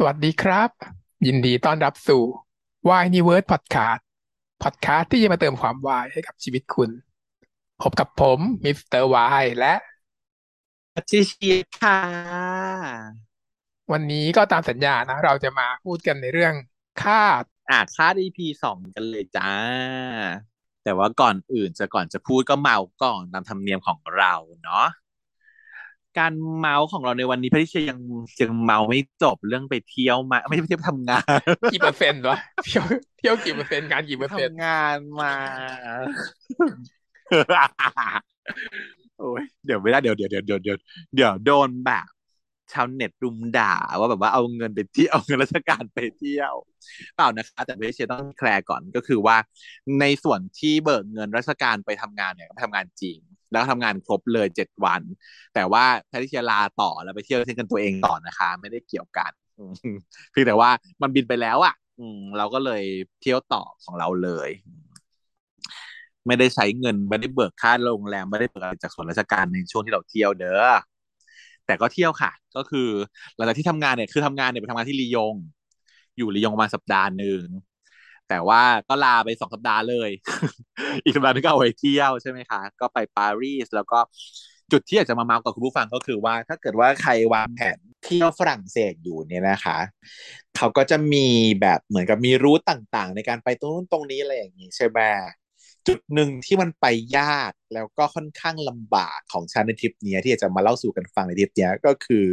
[0.00, 0.70] สวัสดีครับ
[1.26, 2.22] ยินดีต้อนรับสู่
[2.88, 4.00] Why n e w o r d Podcast
[4.62, 6.90] Podcast ที่จะมาเติมความวายให้กับชีวิตคุณ
[7.82, 9.74] พบกับผมมิสเตอร์วายและ
[11.10, 12.00] ชิชิค่ะ
[13.92, 16.54] วันนี้ก็ตามสัญญานะ เราจะมาพูดกันในเรื่อง
[17.02, 17.22] ค่า
[17.70, 19.50] อะค่า EP สองกันเลยจ้า
[20.84, 24.34] แต่ว่าก่อนอื่นจะก่อนจะพูดก็เมาท์ก่อนตามธรรมเนียมของเรา
[24.64, 24.86] เนาะ
[26.18, 27.98] การเมาของเราในวันนี้พระทิเชยยัง
[28.40, 31.24] ยังเมาไม่จบเรื่องไปเที่ยวมาไม่ใช่ไปเที่ยวทำงาน
[31.72, 32.84] กี่เปอร์เซ็นต์วะเที่ยว
[33.18, 35.34] เที่ยวกี่เปอร์เซ็นต์งานกี่เปอร์เซ็นต์ทำงานมา
[39.18, 40.78] โอ้ยเดี๋ยวไม่ได้เดี๋ยวเดี๋ยวเดี๋ยวเดี๋ยวเดี๋ยว
[41.14, 42.06] เดี๋ยวโดนแบบ
[42.72, 46.52] ชาวเน็ตรุมด่าว่าแบบว่าเอาเงินไปเที่ยวเอาเงินราชการไปเที่ยว
[47.14, 49.36] เปล่านะคะ แต่เวชเชต้องแคลร์ก่อนก็คือว่า
[50.00, 53.18] ในส่วนที่เบิกเงินราชการไปทำงานเนี่ยไปทำงานจริง
[53.56, 55.02] แล้วทำงานครบเลยเจ็ดวัน
[55.54, 59.96] แต่ว่าแพทย์ที่ลาต่อแล้วไปเที่ยวเที่ยวกันตัวเองต่อนะคะ ไม่ได้เกี่ยวกันอืม
[60.30, 60.70] เพียงแต่ว่า
[61.02, 62.82] มันบินไปแล้วอะ อืม เราก็เลย
[63.20, 64.50] เที่ยวต่อของเราเลย
[66.26, 70.64] ไม่ได้ใช้เงินไม่ได้เบิกค่าโรงแรมไม่ได้เบิกอะไรจากส่วนราชการในช่วงที่เราเที่ยวเด้อ
[71.66, 72.88] แต่ก็เที่ยวค่ะ ก็คือ
[73.36, 75.34] หลังจากที่ทำงานเนี่ยคือทำงานเนี่ยไปทำงานที่ลียง
[76.16, 77.42] อยู่ลียงประมาณสัปดาห์หนึ่ง
[78.28, 80.10] แต่ว่าก็ลาไปสองสัปดาห์เลย
[81.04, 83.98] อีกสัปดาห์นึงก็เอาไปเที่ยวใช่ไหมคะ ก็ไปปารีสแล้วก็
[84.72, 89.78] จุดที่อยากจะมาเมาส์กับคุณผู้ฟังก็คือว่า ถ้าเกิดว่าใครวางแผนเที่ยวฝรั่งเศสอยู่เนี่ยนะคะ
[90.56, 91.26] เขาก็จะมี
[91.60, 95.00] แบบเหมือนกับมีรูทต่างๆ ในการไปตรงนู้นตรงนี้อะไรอย่างนี้ใช่ไหม
[95.86, 96.86] จุดหนึ่งที่มันไป
[97.18, 102.26] ยากแล้วก็ค่อนข้างลำบากของฉันในทริปเนี้ยที่จะมาเล่าสู่กันฟังในทริปเนี้ยก็คือ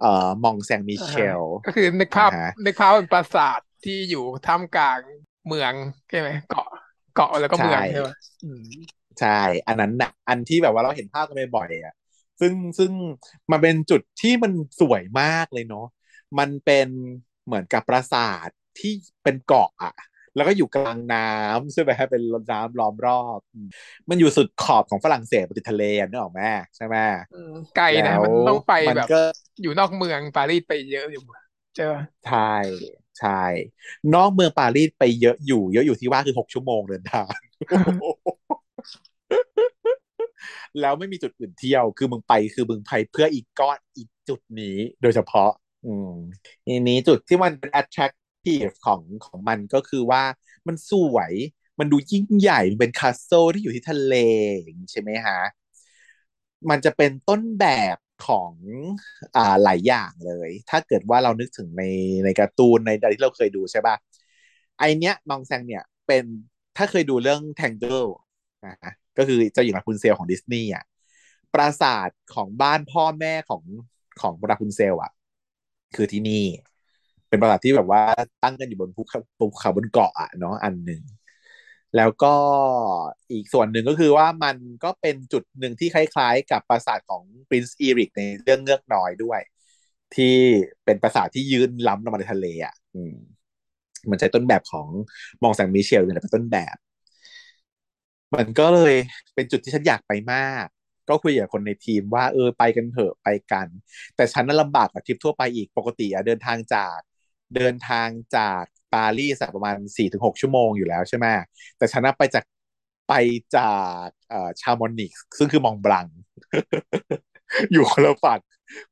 [0.00, 5.02] เอ่อมองแซงมิเชล ก็คือนึกภาพอ่าฮะนึกภาพเป็นปราสาท ที่อยู่ท่ามกลาง
[5.46, 5.74] เมือง
[6.08, 6.66] ใช่ไหมเกาะ
[7.12, 8.08] เกาะแล้วก็เมืองใช่ใช่ไหม
[8.42, 8.60] อืม
[9.18, 9.28] ใช่
[9.66, 11.94] อันนั้นน่ะอันที่แบบว่าเราเห็นภาพกันบ่อยๆอะ
[12.40, 12.92] ซึ่งซึ่ง
[13.50, 15.86] มันเป็นจุดที่มันสวยมากเลยเนาะ
[16.38, 16.88] มันเป็น
[17.46, 19.92] เหมือนกับปราสาทที่เป็นเกาะอะ
[20.34, 23.68] แล้วก็อยู่กลางน้ำใช่ไหมฮะเป็นน้ำล้อมรอบอืม
[24.08, 26.40] มันอยู่สุดขอบของฝรั่งเศสติดทะเลอะนึกออกไหม
[26.76, 26.96] ใช่ไหม
[27.30, 29.20] อืมไกลนะแล้วมันต้องไปมันแบบก็
[29.60, 31.20] อยู่นอกเมืองปารีสไปเยอะอยู่
[31.74, 33.42] ใช่ปะใช่ ใช่
[34.14, 37.30] นอกเมืองปารีสไปเยอะอยู่เยอะอยู่ที่ว่าคือหกชั่วโมงเดินทาง
[40.80, 45.50] แล้วไม่มีจุดอื่นเที่ยว คือมึงไปคือมึงไปเพื่ออีกก้อนอีกจุดนี้โดยเฉพาะ
[45.84, 46.10] อืม
[46.66, 50.22] ทีนี้จุดที่มันเป็น attractive ของของมันก็คือว่า
[50.68, 51.32] มันสวย
[51.78, 54.14] มันดูยิ่งใหญ่ มันเป็น castle ที่อยู่ที่ทะเล
[54.90, 55.38] ใช่ไหมฮะ
[56.70, 58.52] มันจะเป็นต้นแบบ ของ
[59.36, 61.82] อ่าหลายอย่างเลย ถ้าเกิดว่าเรานึกถึงใน
[62.24, 63.96] ในการ์ตูนในอะไรที่เราเคยดูใช่ป่ะ
[64.78, 66.24] ไอเนี้ย Mont Saint เนี่ยเป็น
[66.76, 68.10] ถ้าเคยดูเรื่อง Tangle
[68.66, 70.84] นะก็คือเจ้าหญิงราพูนเซลของดิสนีย์อะ
[71.54, 73.62] ปราสาทของบ้านพ่อแม่ของ
[74.20, 75.12] ของราพูนเซลอะ
[75.96, 76.44] คือที่นี่
[77.28, 78.02] เป็นปราสาทที่แบบว่า
[78.42, 79.02] ตั้งกันอยู่บนภู
[79.58, 81.02] เขาบนเกาะอะเนาะอันหนึ่ง
[81.96, 82.34] แล้วก็
[83.32, 89.40] อีกส่วนหนึ่งก็คือว่ามันก็เป็นจุดหนึ่งที่คล้ายๆ กับปราสาทของ Prince Eric ในเรื่องเงือกน้อยด้วย
[90.14, 90.36] ที่
[90.84, 93.16] เป็นปราสาทที่ยืนล้ำลงมาในทะเลอะอืม
[94.10, 94.88] มันใช้ต้นแบบของ
[95.42, 96.76] มองแซงมิเชลเนี่ยเป็นต้นแบบ
[98.34, 98.94] มันก็เลย
[99.34, 100.66] เป็นจุดที่ฉันอยากไปมาก
[101.08, 103.66] ก็คุยกับคนในทีมว่าเออไปกันเถอะไปกัน
[104.16, 106.98] แต่ฉันน่ะลำบากกว่าทริปทั่วไปอีกปกติอะเดินทางจาก
[107.56, 108.64] เดินทางจาก
[108.94, 111.26] ปารีสประมาณสี่ถึงหกชั่วโมงอยู่แล้วใช่ไหม
[111.78, 112.44] แต่ฉันน่ะไปจาก
[113.08, 113.12] ไป
[113.56, 113.70] จา
[114.06, 114.08] ก
[114.60, 116.06] ชามอนิกซึ่งคือมองบลัง
[117.72, 118.40] อยู่คนละฝั่ง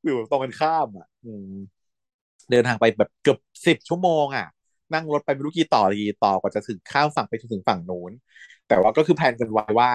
[0.04, 1.08] อยู่ตรงกันข้ามอะ
[2.50, 4.46] เดินทางไปแบบเกือบสิบชั่วโมงอะ
[4.94, 8.12] นั่งรถไปไม่รู้กี่ต่อกี่ต่อกว่าจะถึงข้ามฝั่งไปถึงฝั่งนู้น
[8.68, 9.90] แต่ว่าก็คือแพลนกันไว้ว่า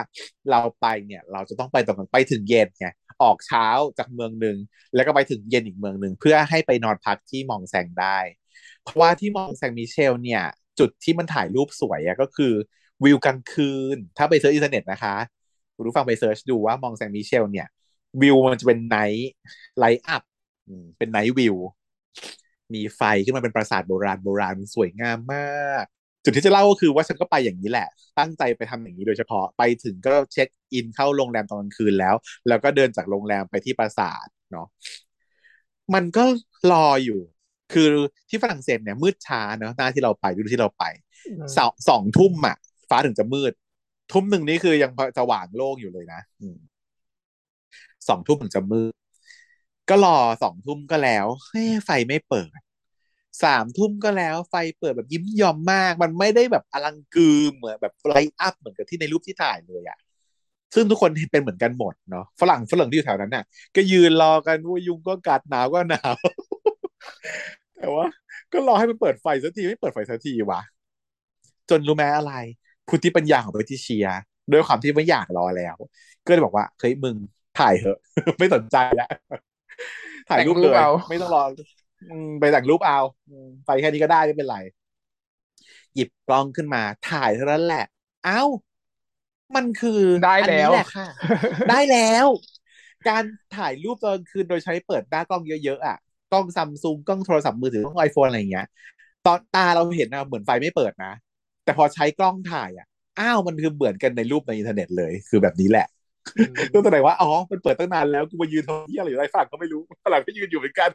[0.52, 2.88] เราไปเนี่ย เราจะต้องไปตรงกันไปถึงเย็นไง
[3.24, 4.58] ออกเช้าจากเมืองหนึ่ง
[4.96, 8.18] แล้วก็ไปถึงเย็นอีกเมืองหนึ่งเพื่อให้ไปนอนพักที่ Mont Saint ได้
[8.84, 10.44] เพราะว่าที่ Mont Saint-Michel เนี่ย
[10.80, 12.54] จุดที่มันถ่ายรูปสวยอะก็คือ
[13.04, 15.16] วิวกลางคืน ถ้าไป search อินเทอร์เน็ตนะคะ
[15.76, 17.68] คุณผู้ฟังไป search ดูว่า Mont Saint-Michel เนี่ย
[18.22, 20.24] วิวมันจะเป็น night light up
[20.98, 21.56] เป็น night view
[22.74, 25.86] มีไฟขึ้นมาเป็นปราสาทโบราณโบราณสวยงามาก
[26.24, 27.88] จุดที่จะเล่าก็คือว่าฉันก็ไปอย่างนี้แหละ
[28.20, 32.16] ตั้งใจไปทำอย่างนี้โดยเฉพาะไปถึงก็เช็คอินเข้าโรงแรมตอนกลางคืนแล้ว
[32.48, 34.68] แล้วก็เดินจากโรงแรมไปที่ปราสาทเนาะ
[35.94, 36.26] มันก็
[36.72, 37.20] รออยู่
[37.74, 37.90] คือ
[38.30, 40.84] ที่ฝรั่งเศสเนี่ยมืดช้าเนาะหน้าที่เราไปดูที่เราไป
[41.58, 42.58] สองสองทุ่มอะ
[42.90, 43.54] ฟ้าถึงจะมืด
[44.12, 46.58] ทุ่มหนึ่งนี่คือยังสว่างโล่งอยู่เลยนะอืม
[48.08, 48.94] สองทุ่มถึงจะมืด
[49.90, 52.60] ก็รอสองทุ่มก็แล้วเฮ้ยไฟไม่เปิด
[53.44, 59.98] สามทุ่มก็แล้วไฟเปิดแบบยิ้มยอมมาก มันไม่ได้แบบอลังกือเหมือนแบบ light up เหมือนกับที่ในรูปที่ถ่ายเลยอะ
[60.76, 63.44] ซึ่งทุกคนเป็นเหมือนกันหมดเนาะฝรั่งฝรั่งที่อยู่แถวนั้นน่ะ
[63.76, 66.16] ก็ยืนรอกันว่ายุงก็กัดหนาวก็หนาว
[67.84, 68.08] แต่ว่า
[68.54, 70.62] ก็รอให้มันเปิดไฟสักทีไม่เปิดไฟสักทีวะ
[71.70, 72.34] จนรู้ไหมอะไร
[72.88, 74.08] พุทธิปัญญาของเบติเชีย
[74.52, 75.76] ด้วยความที่ไม่อยากรอแล้ว
[76.26, 77.16] ก็เลยบอกว่าเฮ้ยมึง
[77.60, 77.98] ถ่ายเถอะ
[78.40, 79.10] ไม่สนใจแล้ว
[80.30, 80.76] ถ่ายรูปเลย
[81.10, 81.44] ไม่ต้องรอ
[82.40, 83.00] ไปแต่งรูปเอา
[83.66, 84.58] ไปแค่นี้ก็ได้ไม่เป็นไร
[85.96, 86.82] หยิบกล้องขึ้นมา
[87.12, 87.86] ถ่ายเท่านั้นแหละ
[88.26, 88.44] เอ้า
[89.56, 91.08] มันคือได้แล้วแหละค่ะ
[91.70, 92.28] ได้แล้ว
[93.10, 93.24] การ
[93.58, 95.98] ถ่ายรูปตอนคืนโดยใช้เปิดหน้ากล้องเยอะๆอะ
[96.34, 98.68] กล้องซัมซุงกล้องโทรศัพท์มือถือกล้องไอโฟนอะไรอย่างเงี้ย
[99.26, 101.14] ตอนตาเราเห็นนะเหมือนไฟไม่เปิดนะ
[101.64, 102.88] แต่พอใช้กล้องถ่ายอะ
[103.20, 105.88] อ้าวมันคือเหมือนกันในรูปในอินเทอร์เน็ตเลยคือแบบนี้แหละ
[106.74, 110.90] ก็แสดงว่าอ๋อมันเปิดตั้งนานแล้วกูมายืนทำที่อะไรอยู่ไรฝั่งก็ไม่รู้ฝรั่งก็ยืนอยู่เหมือนกัน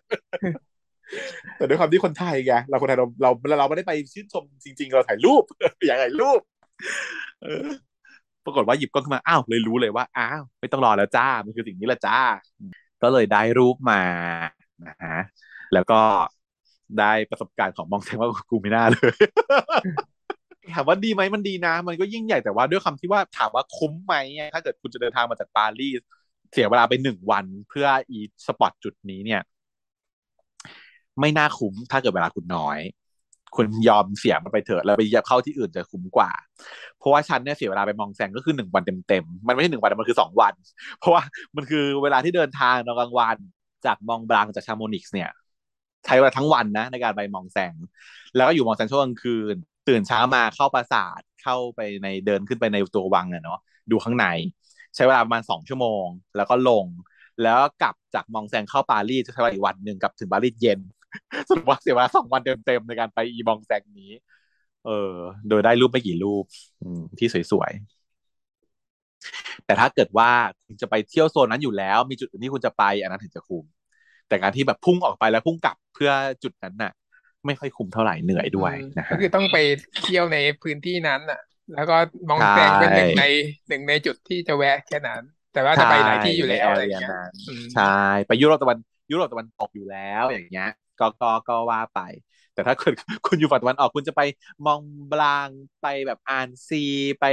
[1.57, 5.43] แต่ด้วยความที่คนไทยไงเราคนไทยเราเราเราไม่ได้ไปชื่นชมจริง ๆ เราถ่ายรูป
[5.87, 6.41] อยากถ่ายรูป
[8.45, 12.19] ปรากฏว่าหยิบกล้องขึ้นมาอ้าวเลยรู้เลยว่าอ้าวไม่ต้องรอแล้วจ้ามันคือสิ่งนี้แหละจ้า
[13.03, 14.01] ก็เลยได้รูปมา
[14.87, 15.19] นะฮะ
[15.75, 16.01] แล้วก็
[16.99, 19.15] ได้ประสบการณ์ของมองแทงว่ากูไม่น่าเลย
[20.75, 24.15] ถามว่าดีไหมมันดีนะ มันก็ยิ่งใหญ่แต่ว่าด้วยคำที่ว่าถามว่าคุ้มไหม
[24.55, 26.01] ถ้าเกิดคุณจะเดินทางมาจากปารีส
[26.53, 29.41] เสียเวลาไปหนึ่งวันเพื่ออีสปอตจุดนี้เนี่ย
[31.21, 32.79] ไม่น่าคุ้มถ้าเกิดเวลาคุณน้อย
[33.57, 36.31] คุณยอมเสียมันไปเถอะแล้วไปเข้าที่อื่นจะคุ้มกว่า
[36.99, 40.55] เพราะว่าฉันเนี่ยเสียเวลาไปมองแซงก็คือหนึ่งวันเต็มๆมันไม่ใช่หนึ่งวันมันคือสองวัน
[40.99, 41.23] เพราะว่า
[41.57, 43.37] มันคือเวลาที่เดินทางตอนกลางวัน
[43.87, 45.31] จากมองบลังจากชาโมนิกส์เนี่ย
[46.05, 47.75] ใช้เวลาทั้งวันนะในการไปมองแซง
[48.37, 49.57] แล้วก็อยู่มองแซงช่วงกลางคืน
[49.89, 53.59] ตื่นเช้ามาเข้าปราสาทเข้าไปในเดินขึ้นไปในตัววังอะเนาะ
[53.91, 54.27] ดูข้างใน
[54.95, 56.87] ใช้เวลาประมาณสองชั่วโมง แล้วก็ลง
[57.43, 60.81] แล้วกลับจากมองแซงเข้าปารีสใช้เวลาอีกวันหนึ่งกลับถึงปารีสเย็น
[61.49, 64.13] สรุปว่าเสียเวลาสองวันเต็มๆในการไปอีมองแซงนี้
[64.87, 65.13] เออ
[65.49, 66.45] โดยได้รูปไม่กี่รูป
[67.19, 67.98] ที่สวยๆ
[69.67, 70.31] แต่ถ้าเกิดว่า
[70.67, 73.65] คุณจะไปเที่ยวโซนนั้นอยู่แล้ว มีจุดอื่นที่คุณจะไปอันนั้นถึงจะคุ้ม
[74.29, 76.11] แต่การที่แบบพุ่งออกไปแล้วพุ่งกลับเพื่อ
[76.43, 76.93] จุดนั้นน่ะ
[77.47, 79.59] ไม่ค่อยคุ้มเท่าไหร่เหนื่อยด้วยนะก็คือต้องไป
[80.03, 81.41] เที่ยวในพื้นที่นั้นอะ
[81.75, 81.97] แล้วก็
[82.29, 83.25] มองแสงเป็นหนึ่งใน
[83.69, 85.23] หนึ่งในจุดที่จะแวะแค่นั้น
[85.53, 87.11] แต่ว่าจะไปหลายที่อยู่แล้วอะไรอย่างเงี้ย
[87.75, 88.79] ใช่ไปยุโรปตะวัน
[89.13, 90.71] ยุโรปตะวันตกอยู่แล้วอย่างเงี้ย
[91.01, 92.01] ก็ก็ก็ว่าไป
[92.55, 92.93] แต่ถ้าคุณ
[93.27, 94.23] คุณอยู่ฝั่งตะวันออกคุณจะไป
[94.67, 94.81] มอง
[95.13, 95.49] บลาง
[95.83, 96.85] ไปแบบอานซี
[97.21, 97.25] ไป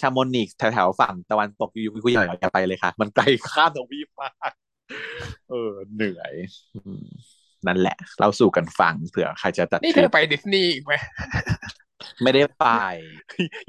[0.00, 4.52] ชาโมนิกแถวๆฝั่งตะวันตกอยู่คุณอย่าอย่าไปเลยค่ะ มันไกลข้ามทวีปมาก
[5.50, 6.32] เออ เหนื่อย
[7.66, 10.92] นั่นแหละ เราสู่กันฟังเผื่อใครจะตัดนี่เธอไปดิสนีย์อีกไหม
[12.22, 12.66] ไม่ได้ไป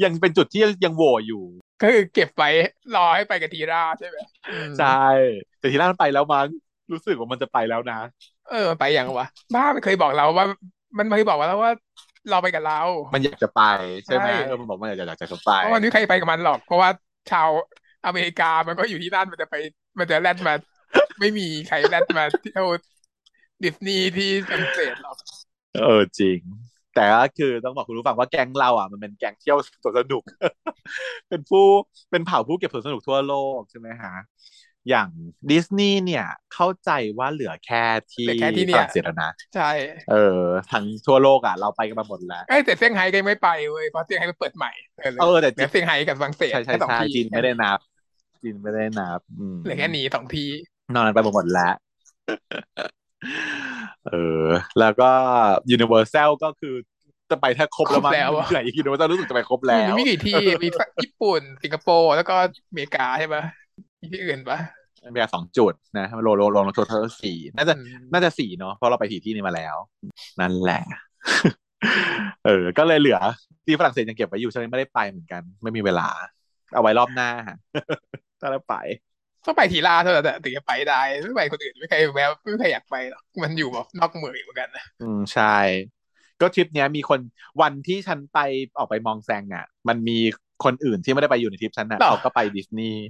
[0.03, 1.43] ยังเป็นจุดที่ยังโหวอยู่
[1.81, 2.43] ก็คือเก็บไป
[2.95, 4.17] รอให้ไปกับทีราใช่ไหม
[4.79, 5.05] ใช่
[5.59, 6.47] แต่ทีรามันไปแล้วมั้ง
[6.91, 7.99] รู้สึกว่ามันจะไปแล้วนะ
[8.51, 10.45] เออ ไปยังวะบ้ามันเคยบอกเราว่า
[10.97, 11.71] มันเคยบอกว่าแล้วว่า
[12.29, 12.81] เราไปกับเรา
[13.13, 13.61] มันอยากจะไป
[14.05, 16.89] ใช่ไหมเออมันบอกมันอยากอยากจะไปเพราะวันนี้ใครไปกับมันหรอก เพราะว่า
[17.31, 17.49] ชาว
[18.05, 19.55] อเมริกามันก็อยู่ที่นั่นมันจะไป
[19.99, 20.53] มันจะแล่นมา
[21.19, 22.65] ไม่มีใครแล่นมาเที่ยว
[23.63, 25.17] ดิสนีย์ที่ฝรั่งเศสหรอก
[25.75, 26.39] เออจริง
[26.95, 30.23] แต่ก็คือต้องบอกคุณผู้ฟังว่าแก๊งเราอะมันเป็นแก๊งเที่ยวสวนสนุก
[31.29, 31.65] เป็นผู้
[32.11, 34.13] เป็นเผ่าผู้เก็บสวนสนุกทั่วโลกใช่ไหมฮะ
[34.89, 35.09] อย่าง
[35.51, 37.83] ดิสนีย์เนี่ยเข้าใจว่าเหลือแค่
[38.13, 38.27] ที่
[38.75, 39.69] ฝรั่งเศสนะใช่
[40.11, 40.41] เออ
[40.71, 44.71] ทั้งทั่วโลกอะเราไปกันมาหมดแล้วไอ้แต่เซี่ยงไฮ้ก็ไม่ไปเว้ยเพราะเซี่ยงไฮ้มันเปิดใหม่
[45.21, 47.79] เออแต่เซี่ยงไฮ้กับฝรั่งเศสใช่ใช่ใช่จีนไม่ได้นับ
[48.41, 49.19] จีนไม่ได้นับ
[49.63, 50.49] เหลือแค่นี้สองที่
[50.95, 51.73] นอนไปหมดแล้ว
[54.07, 54.13] เอ
[54.43, 54.47] อ
[54.79, 55.11] แล้วก็
[55.71, 56.75] Universal ก็คือ
[57.31, 58.13] จะไปแทบครบแล้วมั้ง
[58.51, 60.69] ไหน Universal รู้สึกจะไปครบแล้วมีกี่ที่มี
[61.03, 62.35] ญี่ปุ่นสิงคโปร์แล้วก็
[62.69, 63.62] อเมริกาใช่ปะมี
[64.11, 64.59] ที่อื่นปะ
[65.05, 67.73] อเมริกาสองจุดนะโลโลโลโล total สี่น่าจะ
[68.13, 69.75] น่าจะสี่เนาะเพราะเราไปถี่ที่นี้มาแล้ว
[70.41, 70.81] นั่นแหละ
[72.45, 73.19] เออ ก็เลยเหลือ
[73.65, 76.09] ที่ฝรั่งเศสยังเก็บไว้อยู่ฉันไม่ได้ไปเหมือนกัน ไม่มีเวลา
[76.73, 77.29] เอาไว้รอบหน้า
[78.41, 78.75] ถ้าได้ไป
[79.45, 85.57] ต้องไปทีลาเท่านั้นถึงจะไปได้ไม่ไปคนอื่นไม่ใครแววไม่ใครอยากไปหรอกมันอยู่แบบนอกเมืองเหมือนกันนะอืมใช่
[86.41, 87.19] ก็ทริปเนี้ยมีคน
[87.61, 88.39] วันที่ฉันไป
[88.77, 90.17] ออกไปมองแซงอะ มันมี
[90.65, 93.03] คนอื่นที่ไม่ได้ไปอยู่ในทริปฉันอะเขาก็ไปดิสนีย์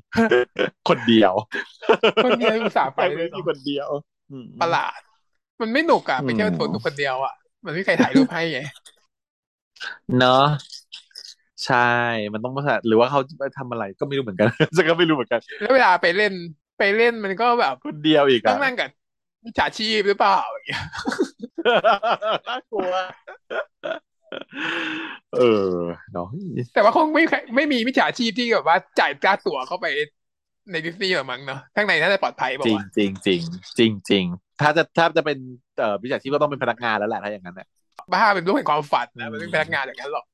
[0.89, 1.33] คนเดียว
[2.25, 3.87] คนเดียวอุตส่าห์ไปเลยคนเดียว
[4.61, 4.99] ประหลาด
[5.61, 7.33] มันไม่หนุกอะไปเที่ยวสวนหนุกคนเดียวอะ
[7.65, 8.61] มันไม่ใครถ่ายรูปให้ไง
[10.19, 10.45] เนาะ
[11.65, 11.91] ใช่
[12.33, 16.33] มันต้องมาหรือว่าเขาไปทำอะไรก็ไม่รู้เหมือนกันจะก็ไม่รู้เหมือนกัน แล้วเวลาไปเล่น
[16.79, 18.89] ไปเล่นมันก็แบบคนเดียวอีกต้องนั่งกับ
[19.43, 20.83] มิจฉาชีพหรือเปล่าอย่างเงี้ย
[22.47, 22.93] น่ากลัว
[25.37, 25.73] เออ
[26.13, 26.27] เนาะ
[26.73, 27.23] แต่ว่าคงไม่
[27.55, 29.85] ไม่มีมิจฉาชีพที่แบบว่าจ่ายค่าตั๋วเข้าไป
[30.71, 33.41] ในดิสนีย์หรอมั้งเนาะข้างในน่าจะปลอดภัยบอกว่าจริงจริง
[33.77, 34.25] จริงจริง
[34.61, 35.37] ถ้าจะถ้าจะเป็น
[35.77, 37.67] เอ่อมิจฉาชีพก็ต้องเป็นพนักงานแล้วแหละถ้าอย่างนั้นเนี่ย
[38.11, 40.25] บ้าเป็นรูปแห่งความฝันนะมันเป็นพนักงานอย่างนั้นหรอก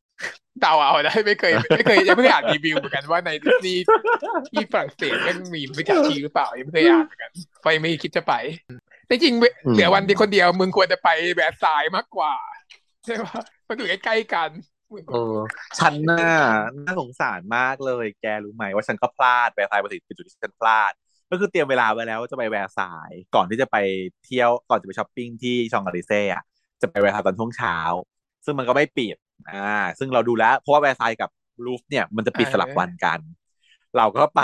[0.62, 3.84] เดาเอาได้ไม่เคยไม่เคยยังไม่เคยอ่านรีวิวเหมือนกันว่าในดิสนีย์
[4.52, 8.34] ที่ฝรั่งเศสมันมีไม่จัดชีหรือเปล่ายังไม่เคยอ่านเหมือนกันไฟไม่คิดจะไป
[9.10, 12.34] จริงๆเหลือวันที่คนเดียวมึงควรจะไปแบบสายมากกว่า
[13.06, 14.52] ใช่ปะมันอยู่ใกล้ๆกัน
[15.08, 15.38] เออ
[15.80, 16.26] ฉันน่า
[16.86, 20.94] น่าสงสารมากเลย แกรู้ไหมว่าฉันก็พลาดแวร์ซายน์เป็นจุดที่ฉันพลาด
[21.32, 23.78] ก็คือเตรียมเวลาไว้แล้วว่าจะไปแวร์ซายน์ก่อนที่จะไป
[24.26, 26.44] เที่ยวก่อนจะไปช้อปปิ้งที่ชองกาลิเซ่อะ
[26.82, 27.78] จะไปแวร์ซายน์ตอนช่วงเช้า
[28.46, 29.16] ซึ่งมันก็ไม่ปิด
[29.52, 31.30] อ่าซึ่งเราดูแล้ว เพราะว่าแวร์ซายน์กับ
[31.66, 33.20] ลูฟเนี่ยมันจะปิดสลับวันกัน
[33.98, 34.42] เราก็ไป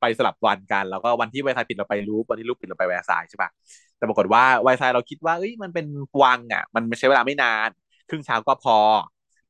[0.00, 3.50] ไปสลับวันกัน แล้วก็วันที่แวร์ซายน์ปิดเราไปลูฟวันที่ลูฟปิดเราไปแวร์ซายน์ใช่ปะ
[3.96, 5.86] แต่ปรากฏว่าแวร์ซายน์เราคิดว่าเอ้ยมันเป็น
[6.22, 7.68] วังอะ มันใช้เวลาไม่นาน
[8.08, 8.78] ครึ่งเช้าก็พอ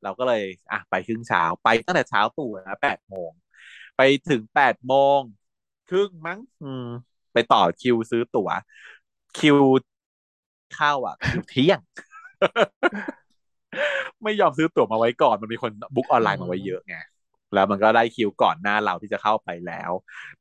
[0.02, 0.42] เราก็เลย
[0.72, 3.30] อะไปครึ่งเช้าไปตั้งแต่เช้าตู่นะแปดโมง
[3.96, 5.20] ไปถึงแปดโมง
[5.88, 6.84] ครึ่งมั้ง อืม
[7.32, 8.50] ไปต่อคิวซื้อตั๋ว
[9.36, 9.58] คิว
[10.74, 11.80] เข้าอะคิวเที่ยง
[14.24, 16.94] ไม่ยอมซื้อตั๋วมาไว้ก่อน มันมีคนบุ๊กออนไลน์มาไว้เยอะไง
[17.56, 19.90] แล้วมันก็ได้คิวก่อนหน้าเราที่จะเข้าไปแล้ว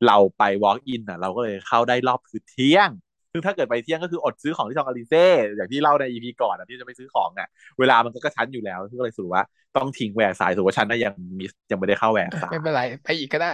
[0.08, 2.90] เราไป walk in อะ เราก็เลยเข้าได้รอบคือเที่ยง
[3.32, 7.48] ซึ่งถ้าเกิดไปเที่ยงก็คืออดซื้อของที่ชองอาลีเซ่อย่างที่เล่าใน EP ก่อนอะที่จะไปซื้อของอะ
[7.80, 9.44] เวลามันก็กระชั้นอยู่แล้วก็เลยสรุปว่า
[9.78, 13.54] ต้องทิ้งแหวกสายถือว่าฉันน่ะยังมิสยังไม่ได้เข้าแหวกสายไม่เป็นไรไปอีกก็ได้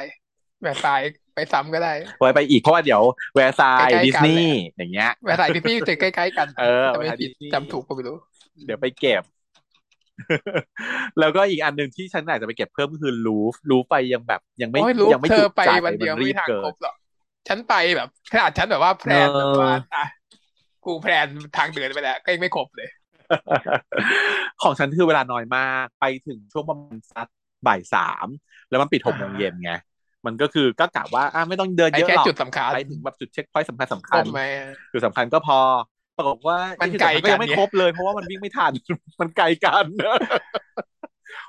[0.63, 1.01] แบบสาย
[1.35, 3.01] ไปซ้ำก็ได้ไว้ไปอีกเพราะว่าเดี๋ยว
[3.35, 8.17] แวร์ซายใกล้ๆกันดิสนีย์อย่างเงี้ยแบบสายที่พี่จะใกล้ๆกัน เออจะไม่เวลาผิดดิสนีย์จำถูกก็ไม่รู้
[8.65, 9.23] เดี๋ยวไปเก็บ
[11.19, 16.95] แล้วก็อีกอันหนึ่งที่ฉันอยากจะไปเก็บเพิ่มก็คือลูฟลูฟไปยังแบบ ยังไม่โอ้ยรู้ยังไม่เธจุอไปใจวันเดียวมันรีไม่บทางเกิครนบหรอก
[17.47, 20.05] ฉันไปแบบขนาดฉันแบบว่าแพลนเออแบบว่าอะ
[20.85, 21.27] กูแพลน
[21.57, 22.89] ทางเดินไปแล้ว ก็ยังไม่ครบเลย
[24.61, 27.27] ของฉันคือเวลาน้อยมากไปถึงช่วงประมาณสัก
[27.67, 28.27] บ่ายสาม
[28.69, 29.71] แล้วมันปิดหกโมงเย็นไง
[30.25, 34.41] มันก็คือก็กะว่าอะไม่ต้องเดินไปเยอะแค่หรอกจุดสำคัญไปถึงแบบจุดเช็คพอยต์สำคัญสำครคัญบไหม
[34.93, 35.59] จุดสำคัญก็พอ
[36.21, 38.71] ปรากฏว่ามันจุดไกลสำคัญก็ยังไม่กันไงครบเลย เพราะว่ามันวิ่งไม่ทัน
[39.21, 39.85] มันไกลกัน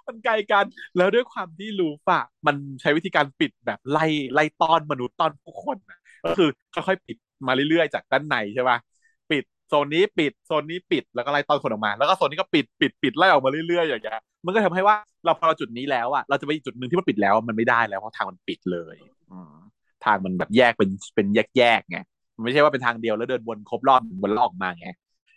[0.09, 0.65] มันไกลกัน
[0.97, 8.79] แล้วด้วยความที่ลูฟอะมันใช้วิธีการปิดแบบไล่ไล่ต้อนมนุษย์ต้อนผู้คนน่ะก็คือค่อยๆปิดมาเรื่อยๆจากด้านในใช่ปะ
[9.31, 18.97] ปิดโซนนี้ปิดโซนนี้ปิดแล้วก็ไล่ต้อนคนออกมา แล้วก็โซนนี้ก็ปิดปิดปิดไล่ออกมาเรื่อยๆอย่างเงี้ยมันก็ทำให้ว่าเราพอเราจุดนี้แล้วอะเราจะไปอีกจุดหนึ่งที่มันปิดแล้วมันไม่ได้แล้วเพราะทางมันปิดเลย
[19.33, 19.53] อืม
[20.05, 21.27] ทางมันแบบแยกเป็นเป็น
[21.57, 22.12] แยกๆไงมัน
[22.45, 24.89] ไม่ใช่ว่าเป็นทางเดียวแล้วเดินวนครบรอบวนแล้วออกมาไง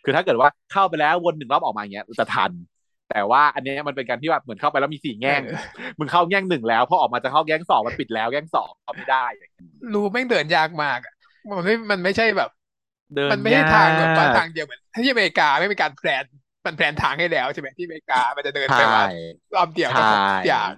[0.04, 2.50] คือถ้าเกิดว่าเข้าไปแล้ววนหนึ่งรอบออกมาอย่างเงี้ยจะทัน
[3.10, 5.64] แต่ว่าอันเนี้ยมันเป็นการที่แบบเหมือนเข้าไปแล้วมีสี่แง่งเออ
[5.98, 9.24] มึงเข้าแง่งหนึ่งแล้วพอออกมาจะเข้าแง่งสองมันปิดแล้วแง่งสองเข้าไม่ได้
[9.94, 11.14] รู้แม่งเดินยากมากอะ
[11.56, 12.50] มันไม่มันไม่ใช่แบบ
[13.14, 16.24] เดินมันไม่ใช่ทางแบบว่ายกทางเดียวเหมือนที่อเมริกาไม่มีการแพลน
[16.66, 19.04] มันแพลนทางให้แล้วใช่ไหมที่อเมริกามันจะเดินใช่ไปว่า
[19.54, 20.70] รอบเดียวก็ใช่ครบทุกอย่าง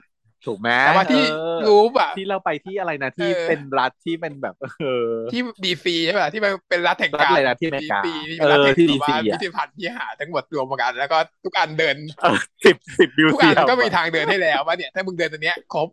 [0.48, 15.88] ถูกไหมแต่ว่าที่เออรูปอะที่เราไปที่อะไรนะที่เออเป็นรัฐที่เป็นแบบเออที่ดีซีใช่ป่ะที่มันเป็นรัฐแห่งรัฐการอะไรนะที่อเมริกาดีซีเออรัฐแห่งที่แบบว่า DC อะพิพิธภัณฑ์ที่หาทั้งหมดรวมกันแล้วก็ทุกอันเดินเออสิบสิบบิวทุกเซีอันยมก็มีทางเดินให้แล้วว่าเนี่ยถ้ามึงเดินตัวเนี้ยครบ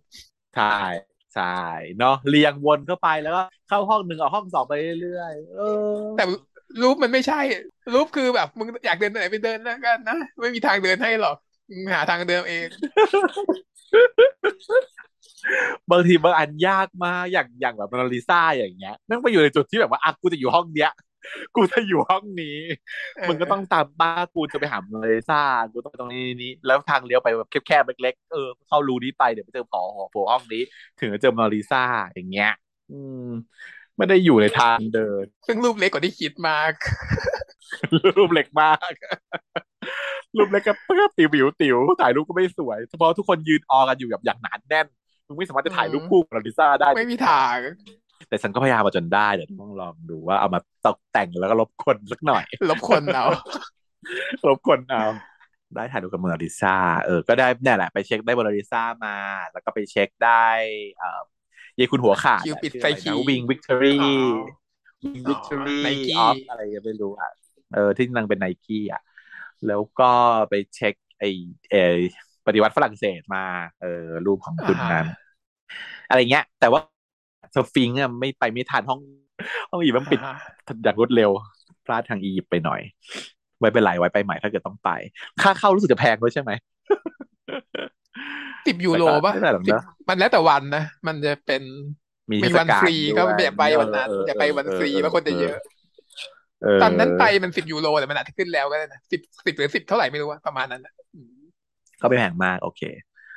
[0.56, 0.78] ใช่
[1.36, 1.60] ใช่
[2.00, 6.24] เนาะเรียงวนเข้าไปแล้วก็เข้าห้องหนึ่งออกห้องสองไปเรื่อยๆเออ แต่
[6.82, 7.40] รูปมันไม่ใช่
[7.94, 11.36] รูปคือแบบมึงอยากเดินตรงไหนไปเดินแล้วกันนะ ไม่มีทางเดินให้หรอก
[11.70, 12.68] มึงหาทางเดินเอง
[15.92, 20.92] บางทีบางอันยากมากอย่างอย่างแบบโมนาลิซาอย่างเงี้ยแม่งไปอยู่ในจุดที่แบบว่าอะกูจะอยู่ห้องเนี้ย
[21.56, 22.60] กูจะอยู่ห้องนี้
[23.16, 30.64] เออมึงก็ต้องตามบ้ากูจะไปหาโมนาลิซากูต้องไปตรงนี้นี้แล้วทางเลี้ยวไปแบบแคบๆเล็กๆเออเข้ารูนี้ไปเดี๋ยวไปเจอผอหอโผห้องนี้
[31.00, 32.52] ถึงจะเจอโมนาลิซาอย่างเงี้ย
[32.92, 33.30] อืม
[33.98, 36.72] ไม่ได้อยู่ในทางเดิน ซึ่งรูปเล็กกว่าที่คิดมาก
[38.18, 38.92] รูปเล็กมาก
[40.38, 44.88] รูปเล็กก็เปื้อติ๋วติ๋วติ๋วถ่ายรูปก็ไม่สวยเพราะทุกคนยืนออกันอยู่แบบอย่างหนาแน่น
[45.28, 47.58] มึงไม่สามารถจะถ่ายรูปคู่กับโมนาลิซาได้ไม่มีทาง
[48.30, 53.26] แต่ฉันก็พยายามมาจนได้เดี๋ยวต้องลองดูว่าเอามาตกแต่งแล้วก็ลบคนสักหน่อย ลบคนเอา
[54.48, 55.04] ลบคนเอา
[55.76, 56.76] ได้ถ่ายรูปกับโมนาลิซา
[57.06, 59.16] เออก็ได้เนี่ยแหละไปเช็คได้โมนาลิซามา
[59.52, 60.48] แล้วก็ไปเช็คได้
[60.96, 61.22] เอ่อ
[61.76, 67.30] เยคุณหัวขาดคิวปิดชื่อไซอะไรคีนะวิงวิกตอรี่อ๋อวิงวิกตอรี่ Nike ออฟอะไรก็ไม่รู้อะ
[67.74, 69.02] เออที่นางเป็นไนกี้อะ
[69.68, 70.12] แล้วก็
[70.50, 71.24] ไปเช็คไอ
[71.72, 71.98] เออ
[72.46, 73.44] ปฏิวัติฝรั่งเศสมา
[73.82, 75.06] เออรูปของคุณนั้น
[76.10, 76.80] อะไรเงี้ย แต่ว่า
[77.56, 79.00] สฟิงค์อะไม่ไปไม่ทันห้อง
[79.70, 80.34] ห้องอียิปต์มันปิดอ่า
[80.84, 81.32] อย่างรวดเร็ว
[81.86, 82.82] พลาดทางอียิปต์ไปหน่อย
[83.60, 84.90] ไว้เป็นไรไว้ไปใหม่ถ้าเกิดต้องไป
[85.42, 86.52] ค่าเข้ารู้สึกจะแพงด้วยใช่ไหม
[88.68, 91.62] สิบยูโรป่ะไม่ได้หรอกสิบนะมันแล้วแต่วันนะ มันจะเป็น
[92.32, 95.75] มีมีเทศวันกาลฟรีก็ด้วยอย่าไปวันนั้นเอออย่าไปวันฟรีเออเพราะคนจะเยอะเออ
[96.84, 101.36] ตอนนั้นไปมันสิบยูโรแต่มันอาจจะขึ้นแล้วก็ได้นะสิบสิบหรือสิบเท่าไหร่ไม่รู้อะประมาณนั้นนะอืม
[102.02, 102.82] ก็ไม่แพงมากโอเค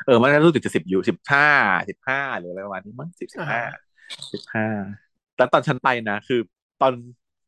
[0.06, 1.48] เออ มันรู้สึกจะสิบยูสิบห้า
[1.90, 3.62] สิบห้าหรืออะไรประมาณนี้มั้งสิบสิบห้า
[4.32, 4.66] สิบห้า
[5.38, 6.40] แล้วตอนฉันไปนะคือ
[6.82, 6.92] ตอน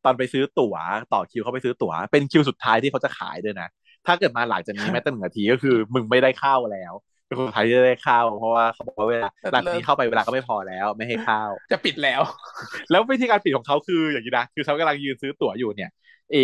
[0.05, 0.77] ตอนไปซื้อตั๋ว
[1.13, 3.69] ต่อคิวเข้าไปซื้อตั๋ว เป็นคิวสุดท้ายที่เขาจะขายด้วยนะ
[4.07, 12.21] ถ้าเกิดมาหลังจากนี้แม้แต่หนึ่งนาทีก็คือ มึงไม่ได้เข้าแล้วเป็น คนไทยที่ได้เข้าเพราะว่าเขาบอกว่าเวลาร้านนี้เข้าไปเวลาก็ไม่พอแล้ว ไม่ให้เข้าจะปิดแล้ว
[12.91, 15.91] แล้ววิธีการปิดของเขาคืออย่างนี้นะคือเขากำลังยืนซื้อตั๋วอยู่เนี่ย
[16.33, 16.37] เอ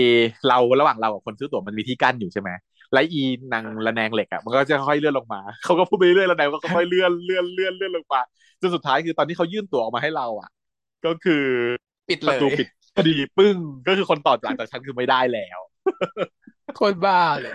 [0.49, 2.51] เราระหว่างเรากับคนซื้อตั๋วมันมีที่กั้นอยู่ใช่ไหม
[2.93, 8.23] และอีนางระแนงเหล็กอะมันก็จะค่อยเลื่อนลงมาเขาก็พูดไปเรื่อยระแนงก็ค่อยเลื่อนเลื่อนเลื่อนเลื่อนลงมา
[8.61, 10.51] จนสุดท้ายคือตอนที่เขายื่นตั๋วออกมาให้เราอะ
[11.07, 11.45] ก็คือ
[12.09, 15.59] ปิดปเลระตูยปิดพอดีปึ้งก็คือคนต่อหลังจากฉันคือไม่ได้แล้ว
[16.77, 17.55] โคตรบ้าเลย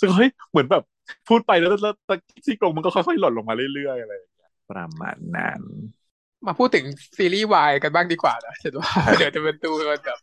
[0.00, 0.82] ซึ่งเฮ้ยเหมือนแบบ
[1.28, 5.62] พูดไปแล้วแล้วแล้วซี่โครงมันก็ค่อยๆหล่นลงมาเรื่อยๆอะไรอย่างเงี้ยประมาณนั้น
[6.46, 6.84] มาพูดถึง
[7.18, 10.18] ซีรีส์วายกันบ้างดีกว่านะฉันว่าเดี๋ยวจะเป็นตูกันแบบ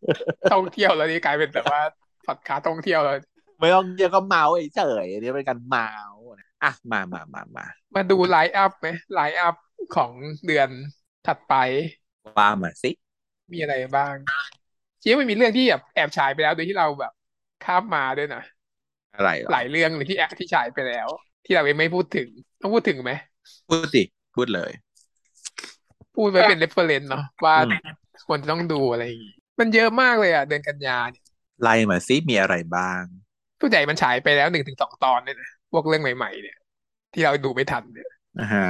[0.51, 1.81] ท่องเที่ยวแล้วนี่กลายเป็นแบบว่า
[2.27, 3.15] พอดคาสต์ท่องเที่ยวแล้ว
[3.59, 9.55] ไม่ต้องเรียกก็เมาส์เฉยๆอันนี้เป็นการเมาส์นะอะมามามามามาดู line up ไหม line up
[9.95, 10.11] ของ
[10.45, 10.69] เดือน
[11.27, 11.53] ถัดไป
[12.37, 12.91] ว่ามาสิ
[13.53, 14.15] มีอะไรบ้าง
[15.01, 17.11] คิดว่ามันมีเรื่องที่แบบแอบฉายไปแล้วโดยที่เราแบบ
[17.65, 18.41] ข้ามมาด้วยนะ
[19.15, 21.07] อะไรเหรอหลายเรื่องเลยที่แอบที่ฉายไปแล้ว
[21.45, 22.27] ที่เรายังไม่พูดถึง
[22.61, 23.13] ต้องพูดถึงไหม
[23.69, 24.03] พูดสิ
[24.35, 24.71] พูดเลย
[26.15, 27.95] พูดไว้เป็น reference เนาะว่าอืม
[28.27, 31.23] ควรจะต้องดูอะไรอย่างงี้มันเยอะมากเลยอะ เดือนกันยาเนี่ย
[31.61, 33.01] ไล่มาสิมีอะไรบ้าง
[33.59, 36.57] ส่วนใหญ่มันฉายไปแล้วหนึ่งถึงสองตอนเนี่ยนะพวกเรื่องใหม่ ๆ เนี่ย
[37.13, 38.67] ที่เราดูไม่ทันเนี่ยอ่าฮะ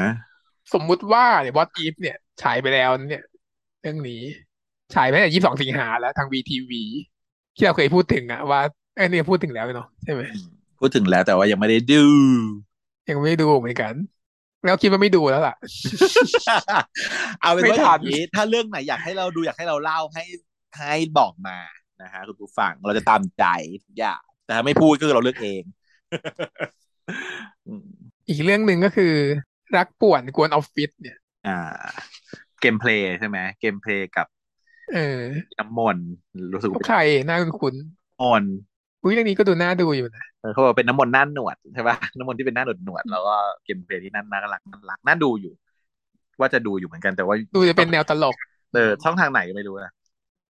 [0.74, 3.24] สมมุติว่าเนี่ย What If เนี่ยฉายไปแล้วเนี่ย
[3.82, 4.22] เรื่องนี้
[4.96, 6.72] ฉายไปตั้งแต่ยี่สิบสองสิงหาแล้วทาง VTV
[7.56, 8.62] ที่เราเคยพูดถึงอะว่า
[8.96, 10.22] เออเนี่ยพูดถึงแล้วเนาะใช่ไหม
[10.80, 12.04] พูดถึงแล้วแต่ว่ายังไม่ได้ดู
[13.10, 13.94] ยังไม่ดูเหมือนกัน
[14.66, 15.56] แล้วคิดว่าไม่ดูแล้วล่ะ
[17.42, 20.24] เอาเป็นไม่ว่าอทัย่านงนี้ถ้าเรื่องไหนอยากให้เราดูอยากให้เราเล่าให้
[20.78, 21.58] ให้บอกมา
[22.02, 23.46] นะฮะคุณผู้ฟังเราจะตามใจ
[23.84, 25.64] ทุกอย่างแต่ถ้าไม่พูดก็คือเราเลือกเอง
[27.68, 27.88] อืม
[28.30, 29.14] อีกเรื่องหนึ่งก็คือ
[29.78, 31.60] รักป่วนกวนออฟฟิศเนี่ย อ่า
[32.62, 34.28] เกมเพลย์ใช่ไหมเกมเพลย์กับ
[34.94, 35.22] เออ
[35.60, 36.08] น้ำมนต์
[36.54, 38.75] รู้สึกเขาว่าเป็นใครน่าคุ้นน้ำมนต์ๆ
[39.06, 45.54] อุ้ยเรื่องนี้ก็ดูน่าดูอยู่นะเออเขาบอกเป็นน้ำมนต์หน้าหนวดใช่ปะน้ำมนต์ที่เป็นหน้าหนวดหนวดๆแล้วก็เกมเพลย์ที่น่าน่ารักน่ารักน่าดูอยู่
[46.40, 48.36] ว่าจะดูอยู่เหมือนกันแต่ว่าดูจะเป็นแนวตลก
[48.74, 49.94] เออช่องทางไหนก็ไม่รู้นะ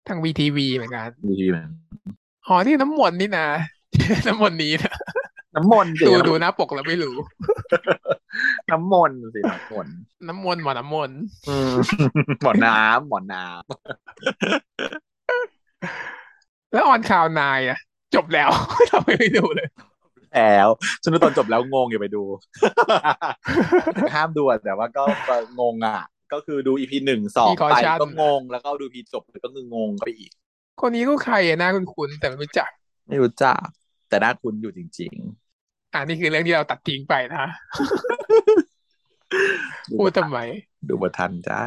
[0.08, 1.70] ทาง VTV เหมือนกันมีทีมัน
[2.46, 3.46] อ๋อนี่น้ำมนต์นี่นะ
[4.28, 4.94] น้ำมนต์นี้นะ
[5.56, 7.14] น้ำมนต์สิดูดูหน้าปกแล้วไม่รู้
[8.70, 9.94] น้ำมนต์สิน้ำมนต์
[10.28, 11.72] น้ำมนต์หมอน้ำมนต์อืม
[12.42, 13.42] หมอน้ำหมอน้
[16.72, 17.78] แล้วออนข่าวนายอะ
[18.14, 18.50] จบแล้ว
[18.90, 20.68] ทำไมไม่ดูเลยำแล้ว
[21.02, 22.22] ฉันดูตอนจบแล้วงงอย่าไปดู
[24.14, 25.04] ห้ามดูอะแต่ว่าก็
[25.60, 25.98] งงอะ
[26.32, 30.32] ก็คือดูอีพีหนึ่งสองมีไป caution ก็งง แล้วก็ดูพีจบก็คืองงก็ไปอีก
[30.80, 32.70] คนนี้ก็ใครอะน่าคุ้นๆแต่ไม่รู้จัก
[33.08, 33.64] ไม่รู้จัก
[34.08, 35.14] แต่น่าคุ้นอยู่จริง
[35.92, 40.38] อ่านี่คือเรื่องที่เราตัดทิ้งไปนะๆพูดทำไม
[40.88, 41.60] ดูมาทันจ้า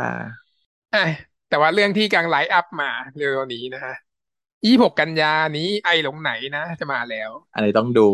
[0.95, 1.06] อะ
[1.49, 3.95] แต่ว่าเรื่องที่กำลังไลฟ์อัพมาเร็วๆนี้นะฮะ
[4.65, 8.08] ยี่หกกันยานี้ไอหลงไหนนะจะมาแล้ว อันนี้ต้องดู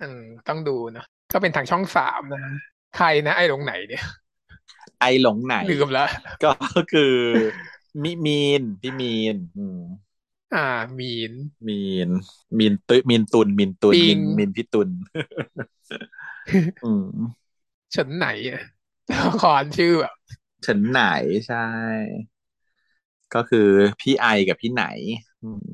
[0.00, 2.52] อืมต้องดูเนอะก็เป็นทางช่องสามนะฮะ
[2.92, 4.02] ใครนะไอหลงไหนเนี่ย
[5.00, 6.06] ไอหลงไหนลืมแล้ว
[6.42, 6.50] ก็
[6.92, 7.02] คือ
[8.02, 9.78] มิมีนพี่มีน อืม
[10.52, 10.58] อ่า
[10.98, 11.32] มีน
[11.68, 11.74] มี
[12.06, 12.08] น
[12.58, 14.88] มีนตุมีนตุนมีนตุนปิมีงนมีนพี่ตุน
[16.82, 17.44] อืม
[17.94, 18.60] ฉันไหนอะ
[19.10, 20.14] ละครชื่อแบบ
[20.66, 20.98] ฉันไหน
[21.46, 21.56] ใช่
[23.34, 23.68] ก็คือ
[24.00, 24.84] พี่ไอกับพี่ไหน
[25.44, 25.68] อืม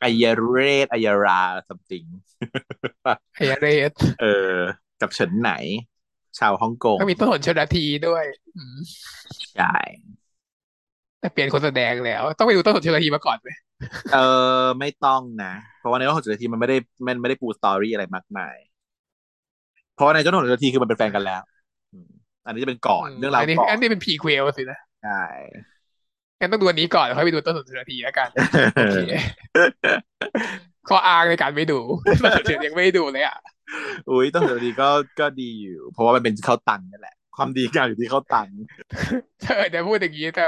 [0.00, 2.06] ไอยาเรศไอยารา something
[3.36, 4.56] ไอเรสเออ
[5.00, 5.52] กับฉันไหน
[6.38, 8.24] ชาวฮ่องกงก็มีต้นหนชลทีด้วย
[8.56, 8.76] อืม
[9.54, 9.72] ใช่
[11.20, 13.48] แต่เปลี่ยนคนแสดงแล้ว ต้องไปดูต้นหนชลทีมาก่อนไหม
[14.12, 14.18] เออ
[14.78, 16.76] ไม่ต้องนะ เพราะว่าในรอบหกสิบนาทีมันไม่ได้
[17.06, 18.56] มันไม่ได้ปู story อะไรมากมาย
[19.94, 21.42] เพราะว่าในเจ้าหนุ่มนาทีคือมันเป็นแฟนกันแล้ว
[21.92, 22.08] อืม
[22.44, 25.08] อันนี้จะเป็นก่อนอืมเรื่องราวอันนี้ก่อนอันนี้เป็น prequel สินะใช่
[26.40, 28.28] งั้นต้องดูอันนี้ก่อนแล้วค่อยไปดูต้นหนชลทีแล้วกัน
[28.74, 28.98] โอเค
[30.88, 31.78] ข้ออ้างในการไม่ดู
[32.22, 33.38] ต้นหนชลทียังไม่ได้ดูเลยอะ
[34.10, 34.88] อุ้ยต้นนาทีก็
[35.20, 38.54] ก็ดีอยู่ เพราะว่ามันเป็นเข้าตังค์นั่นแหละ ความดีงามอยู่ที่เข้าตังค์
[39.42, 40.44] เธอจะพูดอย่างนี้แต่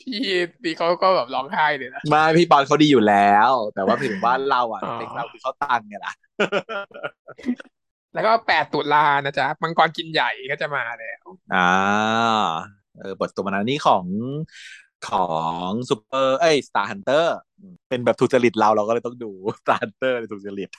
[0.00, 0.18] พี่
[0.64, 6.12] ดีเขาก็แบบร้องไห้เลยนะไม่พี่ปอนเขาดีอยู่แล้ว แต่ว่าถึงบ้านเราอะอ๋อเด็กเราคือเข้าตังค์ไงล่ะ
[8.14, 11.70] แล้วก็แปดตุลานะจ๊ะมังกรกินใหญ่ก็จะมาแล้วอ่า
[12.98, 14.04] เออบทตัวมันนี้ของ
[15.08, 15.30] ขอ
[15.68, 17.36] งซูเปอร์เอ้ย Star Hunter
[17.88, 19.30] เป็นแบบถูกจริตเราเราก็เลยต้องดู
[19.60, 20.70] สตาร์ฮันเตอร์ถูกจริต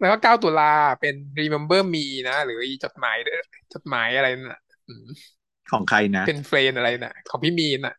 [0.00, 3.16] แล้วก็เก้าตุลาเป็น Remember Me นะ หรืออีจดหมาย
[3.74, 5.06] จดหมายอะไรน่ะอืม
[5.72, 7.94] ของใครนะ เป็นเฟรนอะไรน่ะ ของพี่มีนน่ะ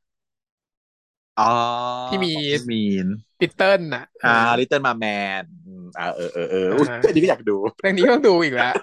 [1.39, 1.51] อ๋อ
[2.11, 3.07] ที่มีของพี่มีน
[3.41, 5.05] ติตเติ้ลน่ะ อ่าเออลิตเติ้ลมาแม
[5.41, 5.43] น
[5.99, 8.73] อ่าเออเออเอออุ๊ยอ่าฮะอันนี้ก็อยากดูเรื่องนี้ก็ต้องดูอีกแล้ว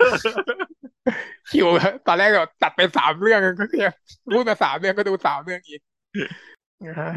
[1.50, 1.66] คิว
[2.06, 3.82] ตอนแรกเราตัดไปสามเรื่องก็คือ
[4.34, 5.80] พูดมาสามเรื่องก็ดูสามเรื่องอีก
[6.86, 7.10] นะฮะ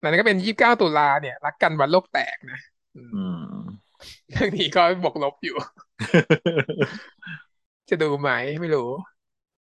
[0.00, 2.58] แล้วนั่นก็เป็นยี่สิบเก้าตุลาเนี่ย รักกันวันโลกแตกนะ
[2.96, 3.24] อืมอื
[3.56, 3.64] ม
[4.30, 5.56] เรื่องนี้ก็บวกลบอยู่
[7.90, 8.30] จะดูไหม
[8.60, 8.88] ไม่รู้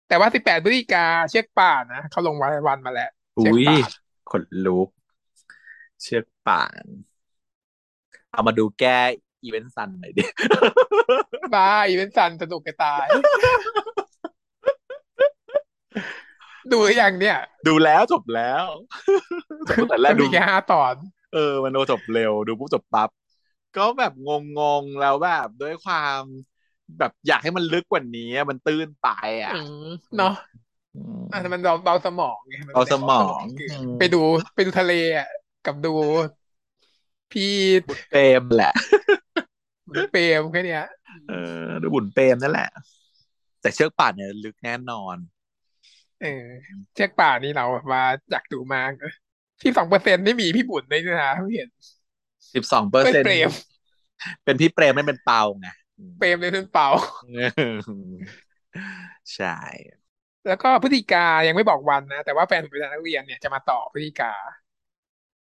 [0.08, 3.89] แต่ว่าสิบแปดพฤศจิกาเชือกป่านนะเขาลงวันวันมาแล้วเชือกอุ้ยป่าน
[4.32, 4.89] ขนลุก
[6.02, 6.84] เชือกป่าน
[8.32, 9.00] เอามาดูแก้
[9.45, 10.23] Even Sun หน่อยดิ
[11.53, 13.08] บ้า Even Sun สนุกจะตาย
[16.71, 18.65] ดูหรือยังเนี่ย ดูแล้วจบแล้ว
[19.67, 20.93] จบตั้งแต่แรกมันดูมีแค่ห้าตอน
[21.34, 23.10] เออ มันโดนจบเร็ว ดูปุ๊บจบปั๊บ
[23.77, 24.13] ก็แบบ
[24.60, 26.21] งงๆแล้วแบบด้วยความ
[26.99, 29.08] แบบอยากให้มันลึกกว่านี้อะมันตื้นไป
[29.43, 30.34] อะอืมเนาะ
[30.95, 34.21] อืมอะแต่มันเบาเบาสมองไงนเบาสมองเกินอืมไปดู
[34.55, 35.29] ไปดูทะเลอะ
[35.65, 35.93] กับดู
[37.31, 37.51] พี่
[38.10, 38.73] เปรมแหละ
[40.12, 40.86] เปรมแค่เนี้ย
[41.30, 42.69] เออดูบุญเปรมนั่นแหละ
[43.62, 45.15] แต่เชือกป่านเนี่ยลึกแน่นอน
[46.21, 46.43] เออ
[46.93, 48.91] เชือกป่านี่เรามาอยากดูมาก
[49.62, 51.69] ที่สองเปอร์เซ็นต์นี่มีพี่บุญด้วยนะเพิ่งเห็น
[52.56, 53.50] สิบสองเปอร์เป็นเซ็นต์เปรม
[54.43, 55.67] เป็นพี่เปรมไม่เป็นเปาไง
[56.19, 56.89] เปรมเลยเป็นเปา
[59.36, 59.58] ใช่
[60.48, 64.34] แล้วก็พฤศจิกายังไม่บอกวันนะ แต่ว่าแฟนผมเป็นนักเรียนเนี่ยจะมาต่อพฤศจิกา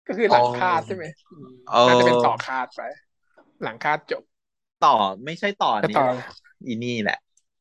[0.07, 1.48] ก็คือหลังคาดใช่ไหมอืม
[1.88, 2.83] น่าจะเป็นต่อคาดไป
[3.64, 4.22] หลังคาดจบ
[4.84, 4.94] ต่อ
[5.24, 6.26] ไม่ใช่ต่อจะนี้ต่อหรอก
[6.66, 7.18] อีนี่แหละ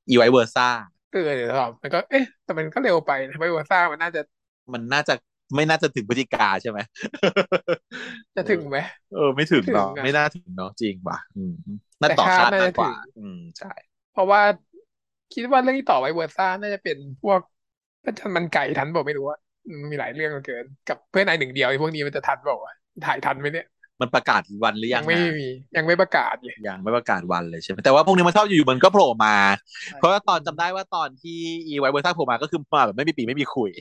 [0.10, 0.68] อีไวเวอร์ซ่า
[1.12, 4.22] เออเดี๋ยวตอบมันก็เอ๊ะแต่มันก็เร็วไปนะไม่ว่าซ่ามันน่าจะ
[4.74, 5.14] มันน่าจะ
[5.56, 6.80] ไม่น่าจะถึงพฤศจิกาใช่ไหม
[8.36, 8.78] จะถึงไหม
[9.14, 11.54] เออ ไม่ถึงเนาะไม่ถึงอะไม่น่าถึงเนาะจริงป่ะอืม
[12.02, 13.68] น่าแต่ต่อคาดคาดน่าจะมากกว่าถึงอืมใช่
[14.10, 14.42] เพราะว่า
[15.32, 17.40] คิดว่าเรื่องที่ต่อไว้เวอร์ซ่าน่าจะเป็นพวก
[18.20, 19.38] ถ้ามันไก่ทันบอกไม่รู้ว่า
[19.92, 23.66] มีหลายเรื่องเหลือเกิน กับเพื่อนนายหนึ่งเดียวไอ้พวกนี้มันจะทันบอกว่าวะถ่ายทันไหมเนี่ย
[24.02, 29.36] มันประกาศวันหรือยัยังงไม่นะมียังไม่ประกาศเลยยังไม่ประกาศวันเลยใช่ไหมแต่ว่าพวกนี้มันชอบอยู่ๆมันก็โผล่มา
[29.84, 33.72] ใช่เพราะว่าตอนจำได้ว่าตอนที่อี Vice Versa โผล่มาก็คือมาแบบไม่มีปี่ไม่มีขลุ่ย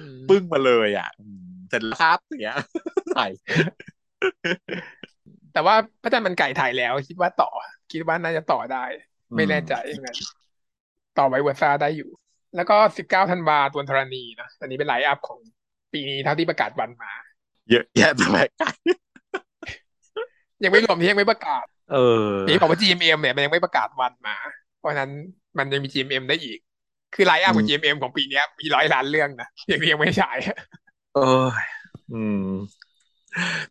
[0.00, 2.56] อืมปึ้งมาเลยอะอืมเสร็จแล้วครับอย่างเงี้ย
[3.14, 3.26] ใส่
[5.52, 7.50] แต่ว่าพระจันทร์มันไก่ถ่ายแล้ว คิดว่าต่อ
[7.92, 8.84] คิดว่าน่าจะต่อได้
[9.36, 10.16] ไม่แน่ใจเหมือนกัน
[11.18, 12.10] ต่อ Vice Versa ได้อยู่
[12.56, 15.38] แล้วก็สิบเก้าธันวาตวนธรณีนะอันนี้เป็น line up ของ
[15.92, 17.12] ปีนี้เท่าที่ประกาศวันมา
[17.72, 18.74] เยอะแยะแต่แม่กัน
[20.64, 24.36] ยังไม่รวมที่ยังไม่ประกาศ เออนี่บอกว่า GMM เนี่ยมันยังไม่ประกาศวันมา
[24.78, 25.10] เพราะฉะนั้น
[25.58, 26.58] มันยังมี GMM ได้อีก
[27.14, 30.38] คือไลน์อัพของ GMM ของปีเนี้ยมีร้อยล้านเรื่องนะยังยังไม่ฉาย
[31.14, 31.46] เออ
[32.14, 32.46] อืม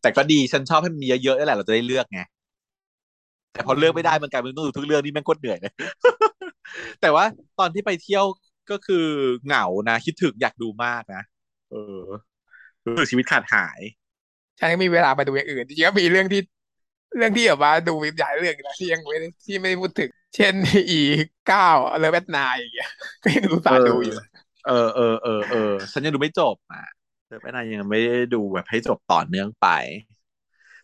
[0.02, 2.22] แต่ก็ดีฉันชอบให้มันมีเยอะๆนั่นแหละเราจะได้เลือกไง
[3.54, 5.74] แต่พอเลือกไม่ได้มันกลายเป็นต้องดูทุกเรื่องนี่แม่งโคตรเหนื่อยเลย
[7.02, 7.26] แต่ว่า
[7.60, 8.26] ตอนที่ไปเที่ยว
[8.72, 9.06] ก็คือ
[9.46, 11.24] เหงานะคิดถึงอยากดูมากนะ
[11.72, 12.04] เออ
[12.86, 13.80] รู้สึกชีวิตขาดหาย
[14.60, 16.41] ฉันยังมีเวลาไปดูอย่างอื่นจริงๆก็มีเรื่องที่
[17.17, 20.54] เรื่องที่แบบว่าดูหลายเรื่องนะที่ยังไม่ได้ที่ไม่ได้พูดถึง เช่น
[20.91, 21.02] อี
[21.48, 22.89] เก้าเลเวทนายอย่างเงี้ย
[23.24, 24.15] ก็ยังดูสาดูอยู่
[24.67, 26.86] เออเออเออเออฉันยังดูไม่จบอะ
[27.28, 29.67] เธอไปนายยังไม่ได้ดูแบบให้จบต่อเนื่องไป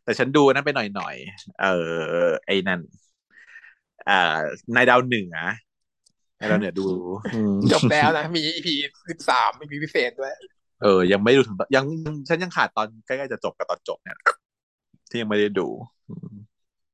[0.04, 1.68] แต่ฉันดูนั่นไปหน่อยหน่อยๆเอ
[2.24, 2.82] อไอ้นั่น
[4.10, 4.40] อ่า
[4.76, 5.36] นายดาวเหนือ
[6.40, 6.86] นายดาวเหนือดู
[7.34, 8.68] อืมจบแล้วนะ มี EP
[9.10, 10.36] สิบสาม EP พิเศษด้วย
[10.84, 14.18] เออ ยังไม่ดูถึงตอนยังยังฉันยังขาดตอนใกล้ๆจะจบกับตอนจบเนี่ย
[15.10, 15.68] ที่ยังไม่ได้ดู
[16.08, 16.36] อืม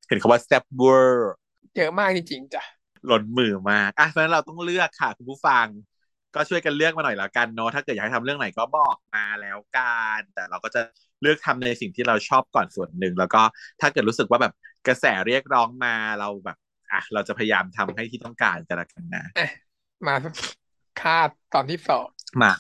[0.08, 1.34] เห็นเขาว่าแซ่บเวอร์
[1.76, 2.64] เยอะมากจริงๆจ้ะ
[3.08, 5.68] หล่นมือมากอะเพราะฉะนั้นเราต้องเลือกค่ะคุณผู้ฟัง
[6.36, 10.82] ก็ช่วยกันเลือกมาหน่อยแล้วกันเนาะถ้าเกิดอยากให้ทำเรื่องไหนก็บอกมาแล้วกันแต่เราก็จะ
[11.22, 13.42] เลือกทำในสิ่งที่เราชอบก่อนส่วนหนึ่ง แล้วก็
[13.82, 14.54] ถ้าเกิดรู้สึกว่าแบบ
[14.88, 16.58] กระแสเรียกร้องมาเราแบบ
[16.92, 19.24] อะเราจะพยายามทำให้ที่ต้องการกันละกันนะ
[20.08, 20.16] มา
[21.02, 22.08] คาดตอนที่สอง
[22.42, 22.54] มา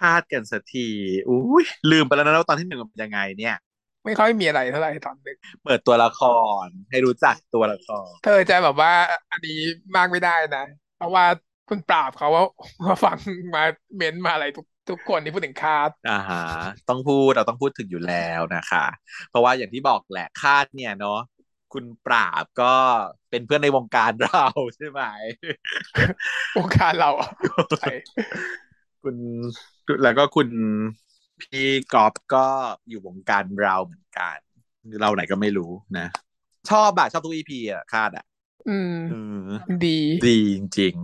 [0.00, 0.88] คาดกันสักที
[1.28, 3.56] อุ้ยลืมไปแล้วนะว่าตอนที่หนึ่งมันเป็นยังไงเนี่ย
[4.04, 6.20] ไม่ค่อยมีอะไรเท่าไหร่ตอนหนึ่งเปิดตัวละค
[6.64, 8.92] ร ให้รู้จักตัวละคร เธอจะแบบว่า
[9.32, 9.58] อันนี้
[9.96, 10.64] มากไม่ได้นะ
[10.96, 11.24] เพราะว่า
[11.68, 12.44] คุณปราบเขาว่า
[12.86, 13.16] มาฟัง
[13.54, 13.62] มา
[13.96, 16.42] เม้นต์มาอะไรทุกทุกคนที่พูดถึงคาดอ่าฮะ
[16.88, 18.84] ต้องพูดเราต้องพูดถึงอยู่แล้วนะคะ
[19.30, 21.20] เพราะว่าอย่างที่บอกแหละคาดเนี่ยเนาะ
[21.72, 22.74] คุณปราบก็
[23.30, 25.02] เป็นเพื่อนในวงการเราใช่ไหม
[26.58, 27.28] วงการเราอะ
[27.78, 27.92] ใช่
[29.02, 29.16] คุณ
[30.02, 30.48] แล้วก็คุณ
[31.40, 32.46] พี่กอฟก็
[32.88, 34.36] อยู่วงการเราเหมือนกัน
[35.00, 36.06] เราไหนก็ไม่รู้นะ
[36.70, 38.24] ชอบอะชอบทุกอีพีอะคาดอะ
[38.68, 39.14] อืมเอ
[39.48, 39.50] อ
[39.86, 40.94] ดี ดีจริง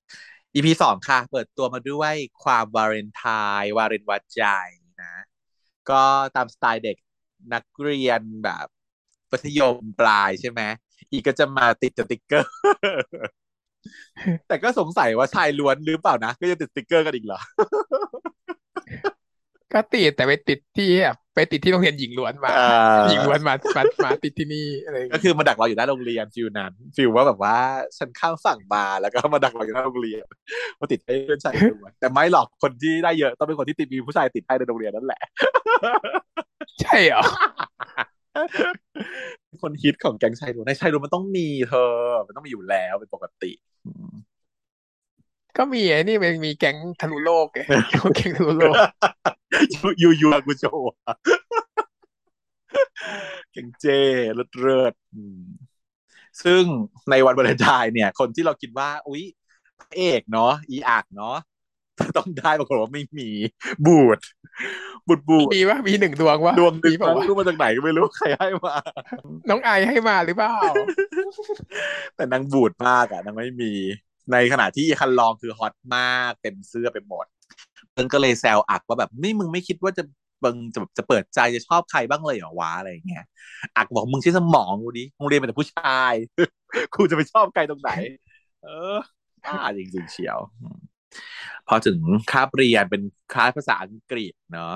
[0.00, 3.24] ๆ EP สองค่ะ เปิดตัวมาด้วยความวาเลนไท
[3.60, 4.44] น์วาเลนวัดใจ
[5.02, 5.14] นะ
[5.90, 6.02] ก็
[6.36, 6.96] ตามสไตล์เด็ก
[7.52, 8.66] นักเรียนแบบ
[9.30, 10.60] มัธยมปลายใช่ไหม
[11.10, 12.52] อีกก็จะมาติดสติ๊กเกอร์
[14.48, 17.40] แต่ก็สงสัยว่าชายล้วนหรือเปล่านะ ก็จะติดสติ๊กเกอร์กันอีกเหรอ
[19.72, 22.66] ก็ติดแต่ไปติดที่แบบไปติดที่โรงเรียนหญิงล้วนมา เอ่
[22.96, 27.56] อหญิงล้วนมามามาติดที่นี่อะไรอย่างก็เงี้ยคือมาดักเราอยู่หน้าโรงเรียน feel นั้น feel ว่าแบบว่า
[27.98, 30.24] ฉันข้ามฝั่งมาแล้วก็มาดักเราอยู่หน้าโรงเรียน
[30.80, 35.20] มาติดให้เพื่อนชายล้วนแต่ไม่หรอกคนที่ได้เยอะต้องเป็นคนที่ติดมีผู้ชายติดให้ในโรงเรียนนั่นแหละ
[36.80, 37.22] ใช่เหรอ
[39.62, 41.92] คนฮิตของแก๊งชายล้วนในชายล้วนมันต้องมีเธอ
[42.26, 43.52] มันต้องมีอยู่แล้วเป็นปกติ
[45.56, 47.60] ก็มีไอ้นี่มันมีแก๊งทะลุโลกไง
[48.16, 48.74] แก๊งทะลุโลก
[50.02, 51.16] ยูยูอากุโจอะ
[53.52, 53.86] แก๊งเจ
[54.34, 55.42] เลิศเลิศอืม
[56.42, 56.62] ซึ่ง
[57.10, 59.22] ในวันวาเลนไทน์เนี่ย คนที่เราคิดว่า อุ๊ย
[59.78, 61.36] พระเอกเนาะอีอักเนาะ
[62.16, 63.28] ต้องได้ปรากฏว่าไม่มี
[63.86, 64.18] บูด
[65.06, 68.74] บูดบูดมีวะมีหนึ่งดวงวะดวงหนึ่มีงเปล่าวะรู้มาจากไหนก็ไม่รู้ใครให้มา
[69.48, 70.56] น้องไอให้มาหรือเปล่า
[72.16, 73.72] แต่นางบูดมากอะนางไม่มี
[74.32, 77.26] ในขณะที่คันลองคือ hot มากเต็มเสื้อไปหมด
[77.92, 80.02] เพิ่งก็เลยแซวอักว่าแบบไม่มึงไม่คิดว่าจะ
[80.44, 83.24] มึงจะจะเปิดใจจะชอบใครบ้างเลยเหรอวะอะไรอย่างเงี้ย
[83.76, 86.12] อักบอกมึงใช้สมองกูดิมึงเรียนมาแต่ผู้ชาย
[86.94, 87.90] กูจะไปชอบใครตรงไหน
[88.62, 88.96] เออ
[89.44, 90.38] บ้าจริงๆเชียว
[91.68, 91.98] พอถึง
[92.32, 94.74] คาบเรียนเป็นคลาสภาษาอังกฤษเนาะ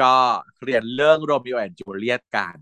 [0.00, 0.14] ก็
[0.64, 2.56] เรียนเรื่อง Romeo and Juliet กัน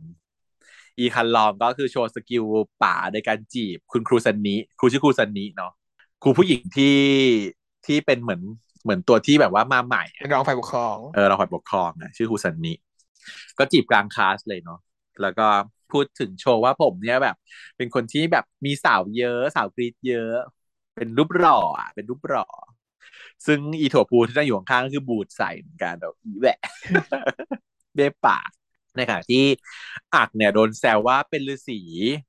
[0.99, 2.45] อีคันลองก็คือโชว์ skill
[2.83, 5.73] ป่าในการจีบคุณครูซันนิครูชื่อครูซันนิเนาะ
[6.23, 6.99] ครูผู้หญิงที่
[7.87, 8.43] ที่เป็นเหมือน
[8.83, 12.73] เหมือนตัวที่แบบว่ามาใหม่อะเป็นรองฝ่ายปกครองเออเราฝ่ายปกครองนะชื่อครูซันนิ
[13.59, 14.79] ก็จีบกลางคลาสเลยเนาะ
[15.23, 15.47] แล้วก็
[15.93, 17.37] พูดถึงโชว์ว่าผมเนี่ยแบบ
[17.77, 20.35] เป็นคนที่แบบมีสาวเยอะสาวกรีดเยอะ
[20.97, 22.47] เป็นรูปหล่ออะเป็นรูปหล่อ
[23.47, 26.61] ซึ่งอีถั่วพูที่นั่งอยู่ข้างๆก็คือบูดใส่เหมือนกันแบบอีแหวะ
[27.95, 28.51] เบ้ปาก
[28.97, 29.45] ในขณะที่
[30.15, 31.81] อักเนี่ยโดนแซวว่าเป็นฤาษี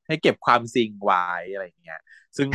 [0.08, 2.02] ให้เก็บความซิงไว้อะไรอย่างเงี้ย
[2.38, 2.48] ซึ่ง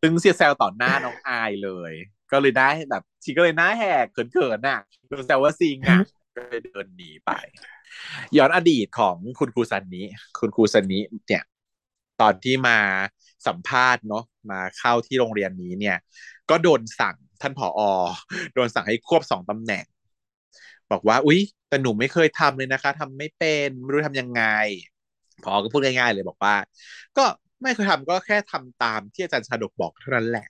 [0.00, 1.92] ซึ่งเสียแซวต่อหน้าน้องอายเลย
[2.32, 5.98] ก็เลยได้แบบชีก็เลยหน้าแหกเขินๆน่ะโดนแซวว่าซิงอะ
[6.36, 7.30] ก็เลยเดินหนีไป
[8.36, 10.06] ย้อนอดีตของคุณครูซันนี้
[10.40, 11.42] คุณครูซันนี้เนี่ย
[12.20, 12.78] ตอนที่มา
[13.46, 15.96] สัมภาษณ์เนาะมาเข้าที่โรงเรียนนี้เนี่ย
[16.50, 17.80] ก็โดนสั่ง ท่านผอ
[18.54, 19.84] โดนสั่งให้ควบสองตำแหน่ง
[20.90, 24.42] บอกว่า อุ๊ย แต่หนูไม่เคยทำเลยนะคะทำไม่เป็นไม่รู้ทำยังไง
[25.44, 26.54] พอก็พูดง่ายๆเลยบอกว่า
[27.16, 27.24] ก็
[27.62, 30.48] ไม่เคยทำก็แค่ทำตามที่อาจารย์ชาดกบอกเท่านั้นแหละ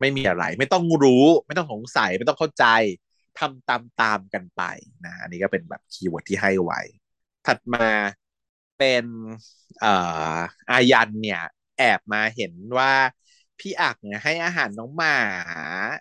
[0.00, 2.64] ไม่มีอะไร ไม่ต้องรู้ ไม่ต้องสงสัยไม่ต้องเข้าใจ
[3.38, 4.62] ทำตามตามๆกันไป
[5.04, 6.80] นะอันนี้ก็เป็นแบบคีย์เวิร์ดที่ให้ไว้
[7.46, 7.86] ถัดมา
[8.78, 9.04] เป็น
[9.84, 9.86] อ
[10.36, 10.38] อ
[10.70, 11.42] อายันเนี่ย
[11.78, 12.92] แอบมาเห็นว่า
[13.60, 15.16] พี่อักเนี่ยให้อาหารน้องหมา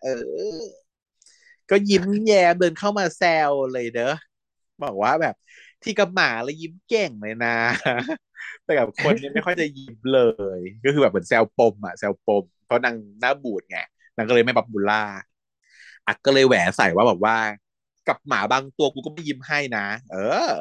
[0.02, 0.10] เออ
[1.70, 4.14] ก็ยิ้มแย้มเดินเข้ามาแซวเลยเด้อ
[4.84, 5.36] บอกว่าแบบ
[5.84, 7.50] ที่กับหมาแล้วยิ้มเก่งเลยนะ
[8.64, 10.22] แต่กับคนเนี่ยไม่ค่อยจะยิ้มเล
[10.58, 13.78] ย ก็คือแบบเหมือนแซวปมอะแซวปม เพราะนางหน้าบูดไง
[14.16, 15.04] นางก็เลยไม่บับบูล่า
[16.08, 17.38] อักก็เลยแหวใส่ว่าแบบว่า
[18.08, 20.18] กับหมาบางตัวกูก็ไม่ยิ้มให้นะ เอ
[20.50, 20.52] อ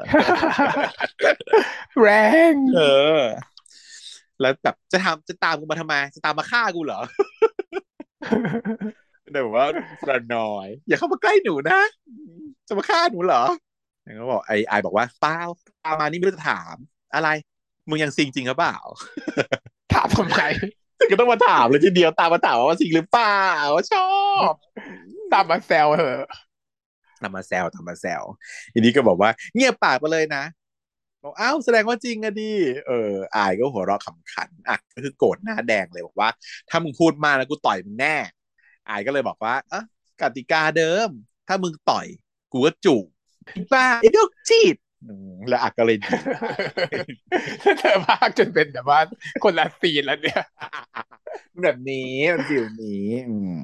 [2.01, 2.09] แร
[2.53, 2.81] ง เอ
[3.19, 3.21] อ
[4.41, 7.01] แล้วแบบจะทำจะตามกูมาทำไม จะตามมาฆ่ากูเหรอ
[9.33, 9.67] แต่แบบว่า
[10.03, 11.81] ประนอย อย่าเข้ามาใกล้หนูนะ
[12.69, 13.43] จะมาฆ่าหนูเหรอ
[14.03, 15.39] แล้วก็บอกไอ้ไอบอกว่าเปล่า
[15.85, 16.75] ตามมานี่ไม่รู้จะถาม
[17.15, 17.29] อะไร
[17.89, 18.77] มึงยังซิงจริงหรือเปล่า
[19.95, 20.39] ถามทำไม
[21.11, 23.45] ก็ต้องมาถามเลยทีเดียวตามมาถามว่าซิงหรือเปล่า
[23.75, 24.09] ว่าชอ
[24.51, 24.53] บ
[25.33, 26.27] ตามมาแซวเหอะ
[27.23, 28.23] ทำมาแซวทำมาแซว
[28.75, 30.43] ทีนี้ก็บอกว่า เงียบปากไปเลยนะ
[31.25, 32.53] บอกอ้าวแสดงว่าจริงอะดิ
[32.87, 36.29] เอออายก็หัวเราะขำขันอะก็คือโกรธหน้าแดงเลยบอกว่า
[36.71, 38.17] ถ้ามึงพูดมากแล้วกูต่อยมึงแน่
[38.89, 39.83] อายก็เลยบอกว่าอะ
[40.21, 41.09] กติกาเดิม
[41.49, 42.07] ถ้ามึงต่อย
[42.53, 43.05] กูก็จูบ
[43.73, 46.11] บ้าไอ้โรคจิตอืมแล้วอักก็เลยดี
[47.81, 49.01] เธอพากจนเป็นแบบว่า
[49.45, 50.43] คนละซีนแล้วเนี่ย
[51.63, 53.61] แบบนี้มันฟิลนี้อืม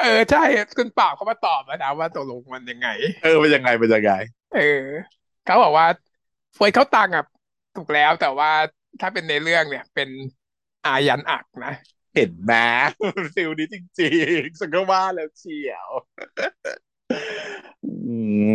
[0.00, 0.42] เออใช่
[0.78, 2.88] คุณเปล่าเขามาตอบมานะว่าตกลงมันยังไง
[3.22, 4.12] เออเป็นยังไงเป็นยังไง
[4.56, 4.84] เออ
[5.44, 5.86] เขาบอกว่า
[6.54, 7.24] เฟยเขาตังค์อะ
[7.74, 8.50] ถูกแล้วแต่ว่า
[9.00, 10.08] ถ้าเป็นในเรื่องเนี่ย เป็น
[10.86, 11.72] อายันอักนะ
[12.14, 12.52] เห็นไหม
[13.34, 14.08] ฟิลนี้จริ
[14.40, 15.90] งๆฉันก็ว่าแล้วเชียว
[17.82, 17.88] อื
[18.50, 18.52] ม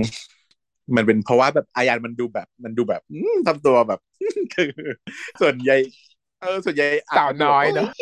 [0.95, 3.99] มันเป็นเพราะว่าแบบอายันมันดูแบบ มันดูแบบอืมทำตัวแบบ
[4.53, 4.65] คือ
[5.41, 5.75] ส่วนใหญ่
[6.39, 8.01] เออส่วนใหญ่ะสาวน้อยเนอะโย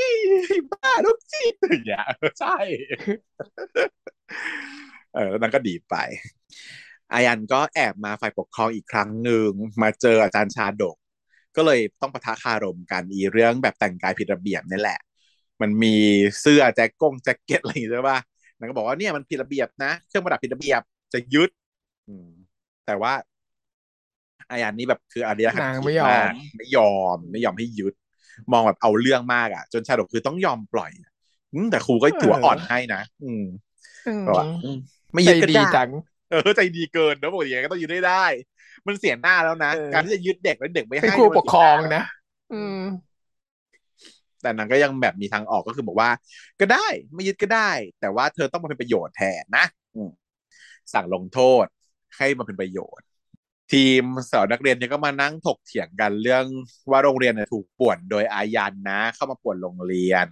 [0.71, 2.49] บ้าลูกจีนอย่างเงี้ยเออใช่
[5.13, 5.93] เออแล้วนั้นก็ดีไป
[7.13, 9.49] อายันก็แอบมาฝ่ายปกครองอีกครั้งหนึ่ง
[9.81, 10.95] มาเจออาจารย์ชาดก
[11.55, 14.99] ก็เลยต้องปะทะคารมกันอีเรื่องแบบแต่งกายผิดระเบียบนี่แหละ
[15.61, 15.95] มันมี
[16.39, 18.19] เสื้อแจ็คกงแจ็คเก็ตอะไรอย่างเงี้ยใช่ป่ะ
[18.57, 20.81] นางก็บอกว่าเนี่ยมันผิดระเบียบนะเครื่องประดับผิดระเบียบ
[21.13, 21.49] จะยึด
[22.07, 22.29] อืม
[22.85, 23.13] แต่ว่า
[24.51, 27.93] อายันนี่แบบคืออารยะขัดนางขืนไม่ยอมากไม่ยอม ไม่ยอมให้ยึด
[28.51, 30.91] มองแบบเอาเรื่องมากอะ จนชาดกคือต้องยอมปล่อย
[31.53, 33.43] อืมแต่ครูก็จั่วอ่อนให้นะอืม
[34.05, 34.77] อืมก็ว่าอืม
[35.13, 35.89] ไม่ใจยึดก็ดีได้จัง
[36.29, 38.25] เออใจดีเกินนะปกติยังไงก็ต้องยึดได้ได้
[38.87, 42.03] มันเสียหน้าแล้วนะเออการที่จะยึดเด็กแล้วเด็กไม่เป็นให้ครูมันปกครองเสียหานะ
[42.53, 42.81] อืม
[44.41, 46.09] แต่นางก็ยังแบบมีทางออกก็คือบอกว่า
[46.59, 50.09] ก็ได้ไม่ยึดก็ได้ แต่ว่าเธอต้องมาเป็นประโยชน์แทนนะอืม
[50.93, 51.65] สั่งลงโทษ
[52.17, 53.05] ให้มาเป็นประโยชน์
[53.73, 56.45] ทีมสาวนักเรียนเนี่ยก็มานั่งถกเถียงกันเรื่อง
[56.91, 60.27] ว่าโรงเรียนเนี่ยถูกป่วนโดยอายันนะ เข้ามาป่วนโรงเรียน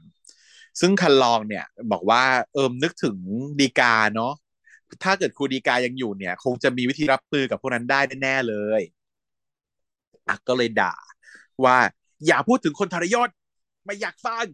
[0.79, 3.17] ซึ่งคันลองเนี่ย บอกว่าเอิมนึกถึง
[3.59, 4.33] ดีกาเนาะ
[5.03, 8.81] ถ้าเกิดครูดีกายังอยู่เนี่ย คงจะมีวิธีรับมือกับพวกนั้นได้แน่ๆเลย
[10.27, 10.95] อะก็เลยด่า
[11.65, 11.77] ว่า
[12.27, 13.29] อย่าพูดถึงคนทรยศ
[13.85, 14.45] ไม่อยากฟัง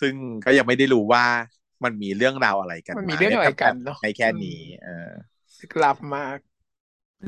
[0.00, 1.24] ซึ่งก็ยังไม่ได้รู้ว่า
[1.84, 5.10] มันมีเรื่องราวอะไรกันมันมีเรื่องอะไรกันเนาะในแค่นี้ เออ
[5.60, 6.38] ลึกลับมาก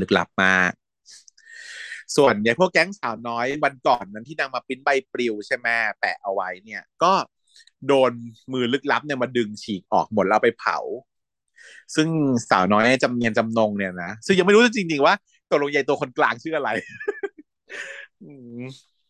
[0.00, 0.72] ลึกลับมาก
[2.16, 5.68] ส่วนเนี่ยพวกแก๊งสาวน้อยวันก่อนนั้นที่นางมาปริ้นใบปลิวใช่ไหม
[6.00, 7.12] แปะเอาไว้เนี่ย ก็
[7.86, 8.12] โดน
[8.52, 10.78] มือลึกลับเนี่ยมาดึงฉีกออกหมดแล้วไปเผา
[11.94, 12.08] ซึ่ง
[12.50, 15.14] สาวน้อยจำเนียนจำนงเนี่ยนะซึ่งยังไม่รู้จริงๆว่า
[15.50, 16.70] ตกลงยายตัวคนกลางชื่ออะไร
[18.22, 18.62] อืม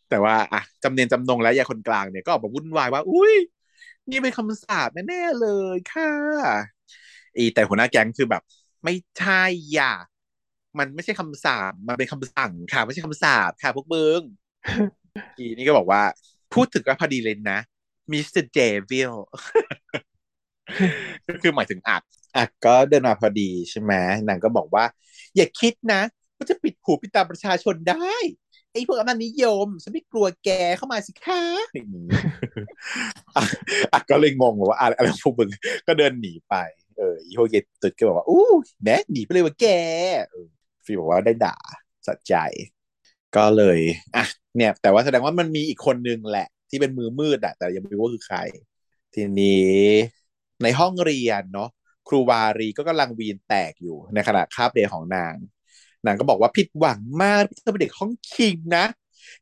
[0.09, 3.35] แต่ว่าอะจำเนียนจำนงและยายคนกลางเนี่ยก็ออกมาวุ่นวายว่า อุ้ย
[4.11, 6.11] นี่เป็นคำสาปแน่ๆเลยค่ะ
[7.37, 8.43] อีแต่หัวหน้าแก๊งคือแบบ
[8.85, 9.93] ไม่ใช่อย่า
[10.79, 14.21] มันไม่ใช่คำสาปมันเป็นคำสั่งค่ะ ไม่ใช่คำสาปค่ะ พวกมึง
[15.39, 16.03] อีนี่ก็บอกว่า
[16.55, 17.59] พูดถึงก็พอดีเลยนะ
[18.13, 19.15] Mister Devil
[21.29, 22.03] ก็คือหมายถึงอัก
[22.37, 23.93] อักก็เดินมาพอดีใช่ไหม
[24.29, 24.85] นางก็บอกว่า
[25.37, 26.03] อย่าคิดนะ
[26.37, 28.15] ว่าจะปิดหูปิดตาประชาชนได้
[28.73, 31.43] ไอ้พวกอำนาจนิยมฉันไม่กลัวแกเข้ามาสิคะ
[31.75, 32.07] อย่างนี้
[33.37, 33.43] อะ
[33.93, 35.51] อะก็เลยงงว่าอะไรอะไรพวกมึง
[35.87, 36.55] ก็เดินหนีไป
[36.99, 38.45] เอออีพวกเยตุดก็บอกว่าอู้
[38.85, 39.67] แนะหนีไปเลยว่าแก
[40.31, 40.47] เออ
[40.85, 41.57] ฟีบอกว่าได้ด่า
[42.07, 42.35] สะใจ
[43.37, 43.79] ก็เลย
[44.17, 44.25] อะ
[44.57, 48.39] เนี่ย แต่ว่าแสดงว่ามันมีอีกคนนึงแหละ ที่เป็นมือมืดอะแต่ยังไม่รู้ว่าคือใคร
[49.15, 49.83] ทีนี้
[50.63, 51.69] ในห้องเรียนเนาะ
[52.09, 55.35] ครูวารีก็กำลังวีนแตกอยู่ในขณะคาบเรียนของนาง
[56.07, 58.85] นางก็บอกว่าผิดหวังมากที่เธอเป็นเด็กห้องคิงนะ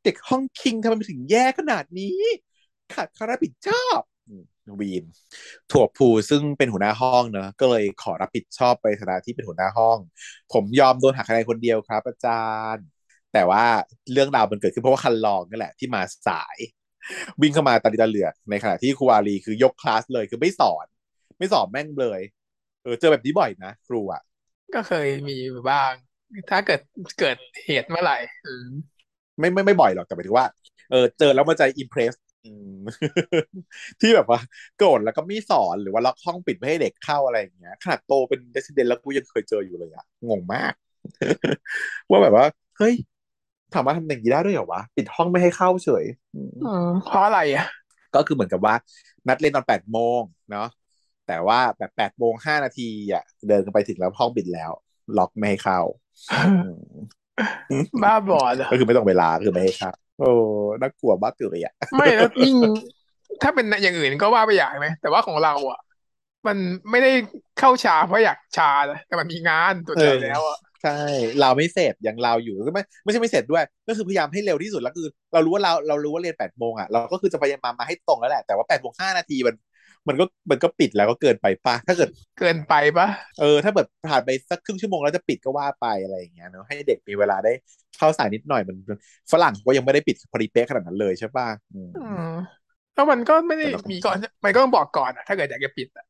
[0.05, 2.19] เด็กห้องคิงทำไมถึงแย่ขนาดนี้
[2.95, 4.01] ขาดความรับผิดชอบ
[4.81, 5.05] วีน
[5.71, 9.99] ถั่วภูซึ่งเป็นหัวหน้าห้องเนอะก็เลยขอรับผิดชอบไปฐานะที่เป็นหัวหน้าห้อง
[10.53, 12.85] ผมยอมโดนหักคะแนนคนเดียวครับ อาจารย์
[13.33, 13.65] แต่ว่า
[14.13, 16.59] เรื่องราวมันเกิดขึ้นเพราะว่าคันลองนั่นแหละที่มาสาย
[17.43, 20.87] วิ่งเข้ามาตาดีตาเหลือกในขณะที่ครูอารีคือยกคลาสเลยคือไม่สอน
[21.39, 22.21] ไม่สอนแม่งเลย
[22.83, 24.23] เออเจอแบบนี้บ่อยนะครูอะ
[24.75, 25.37] ก็เคยมี
[25.71, 25.93] บ้าง
[26.51, 26.81] ถ้าเกิด
[27.19, 28.17] เกิดเหตุเมื่อไหร่
[28.47, 28.69] อืม
[29.39, 30.47] ไม่ไม่ไม่บ่อยหรอกแต่หมายถึงว่า
[30.91, 32.13] เออเจอแล้วมันจะอิมเพรส
[34.01, 34.41] ที่แบบว่า
[34.77, 40.73] โกรธแล้วก็ไม่สอนหรือว่าล็อกห้องปิดไม่ให้เด็กเข้าอะไรอย่างเงี้ยขนาดโตเป็นเดสเดนแล้วกูยังเคยเจออยู่เลยอะงงมาก
[42.11, 42.47] ว่าแบบว่า
[42.79, 42.95] เฮ้ย
[43.75, 47.67] ถามว่าทำอย่างนี้ได้ด้วยเหรอวะปิดห้องไม่ให้เข้าเฉยอืมอืมเพราะอะไรอะ
[48.15, 48.75] ก็คือเหมือนกับว่า
[49.29, 50.69] นัดเล่นตอนแปดโมงเนาะ
[51.27, 54.71] แต่ว่าแบบแปดโมงห้านาทีอะ เดินกันไปถึงแล้วห้องปิดแล้ว
[55.19, 55.81] ล็อกไม่ให้เข้า
[56.47, 60.31] อืมบ้าบอเหรอก็คือไม่ต้องเวลาคือไม่ให้เข้าโอ้
[60.81, 62.57] น่ากลัวมากเลยอะไม่แล้วยิ่ง
[63.43, 65.81] ถ้าเป็นอย่างอื่นก็ว่าไปอย่างไหมแต่ว่าของเราอะ
[66.47, 66.57] มัน
[66.91, 67.13] ไม่ได้
[67.59, 70.91] เข้าช้าเพราะอยากช้านะแต่มันมีงานตัวเดียวแล้วอะ ใช่
[71.41, 79.55] เราไม่เสร็จยังเราอยู่ก็ไม่ไม่ใช่ไม่เสร็จด้วย ก็คือพยายามให้เร็วที่สุดแล้วคือ เรารู้ว่าเราเรารู้ว่าเรียนแปดโมงอะเราก็คือจะพยายามมามาให้ตรงแล้วแหละแต่ว่าแปดโมงห้านาทีมัน
[80.09, 82.09] มันก็มันก็ปิดแล้วก็เกินไปป่ะถ้าเกิด
[82.39, 83.09] เกินไปปะ
[83.41, 87.53] เออ ถ้าแบบผ่านไปสักครึ่งชั่วโมงแล้วจะปิดก็ว่าไปอะไรอย่างเงี้ยเนาะให้เด็กมีเวลาได้
[87.99, 88.77] เข้าสายนิดหน่อยมัน
[89.33, 92.23] ฝรั่งเขาก็ยังไม่ได้ปิดพอดีเป๊ะขนาดนั้นเลยใช่ป่ะอืมอืม
[92.95, 96.05] แล้วมันก็ไม่ได้แต่เราก็มีก่อนมันก็ต้องบอกก่อนอะถ้าเกิดอยากจะปิดอะ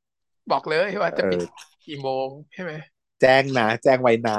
[0.51, 2.73] บอกเลยว่าจะเอปิดอกี่โมงใช่ไหม
[3.21, 4.39] แจ้งนะแจ้งไว้นะ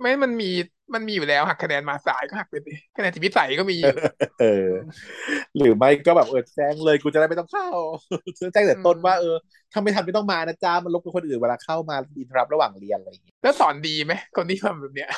[0.00, 0.50] ไม่มันมี
[0.94, 3.94] มันมีอยู่แล้วหักคะแนนมาสายก็หักไปดิคะแนนจิตวิสัยก็มีอยู่
[4.40, 4.68] เออ
[5.56, 7.68] หรือไม่ก็แบบเออแจ้งเลยกูจะได้ไม่ต้องเข้า
[8.52, 9.34] แจ้งแต่ต้นว่าเออ
[9.72, 15.08] ถ้าไม่ทันไม่ต้องมานะจ้ามันรบกวนคนอื่นเวลาเข้ามาอินทรับระหว่างเรียนอะไรอย่างเงี้ยแล้วสอนดีไหมคนที่ทำแบบเนี้ย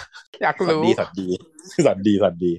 [0.42, 1.28] อยากสอนรู้ดีสอนดี
[1.86, 2.52] สอนดีสอนดี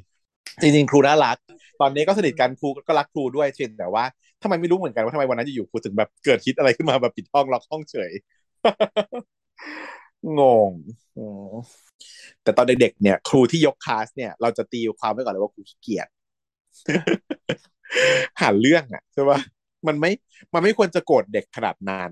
[0.62, 1.38] จริงๆ ครูน่ารัก
[1.82, 4.04] ตอนนี้ก็สนิทกันครูก็รักครูด้วยเช่นแต่ว่า
[4.44, 8.12] ทำไมไม่รู้เหมือนกันว่าทำไมวันนั้นอยู่ๆครูถึงแบบเกิดคิดอะไรขึ้นมาแบบปิดห้องล็อกห้องเฉย
[10.40, 10.72] งง
[11.18, 11.54] อืม
[12.44, 16.08] แต่ตอนเด็กๆเนี่ย ครูที่ยกคลาสเนี่ย เราจะตีความไว้ก่อนเลยว่าครูขี้เกียจ
[18.42, 19.40] หาเรื่องอะใช่ปะ
[19.88, 20.12] มันไม่
[20.54, 22.12] มันไม่ควรจะโกรธเด็กขนาดนั้น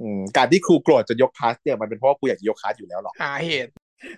[0.00, 3.70] อืมการที่ครูโกรธจะยกคลาสเนี่ยมันเป็นเพราะว่าครูอยากจะยกคลาสอยู่แล้วหรอกหาเหตุ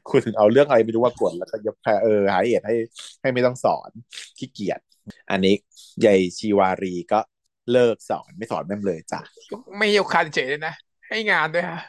[0.09, 2.77] ครูถึงเอาเรื่องอะไรไม่รู้ว่าโกรธแล้วก็ยกคลาสเออหาเหตุให้
[3.20, 3.90] ให้ไม่ต้องสอน
[4.38, 4.81] ขี้เกียจ
[5.31, 5.55] อันนี้
[6.05, 7.20] ยายชีวารีก็
[7.72, 9.20] เลิกสอนไม่สอนแม่งเลยจ้ะ
[9.79, 10.74] ไม่ยกคานเฉยเลยนะ
[11.09, 11.80] ให้งานด้วยฮะ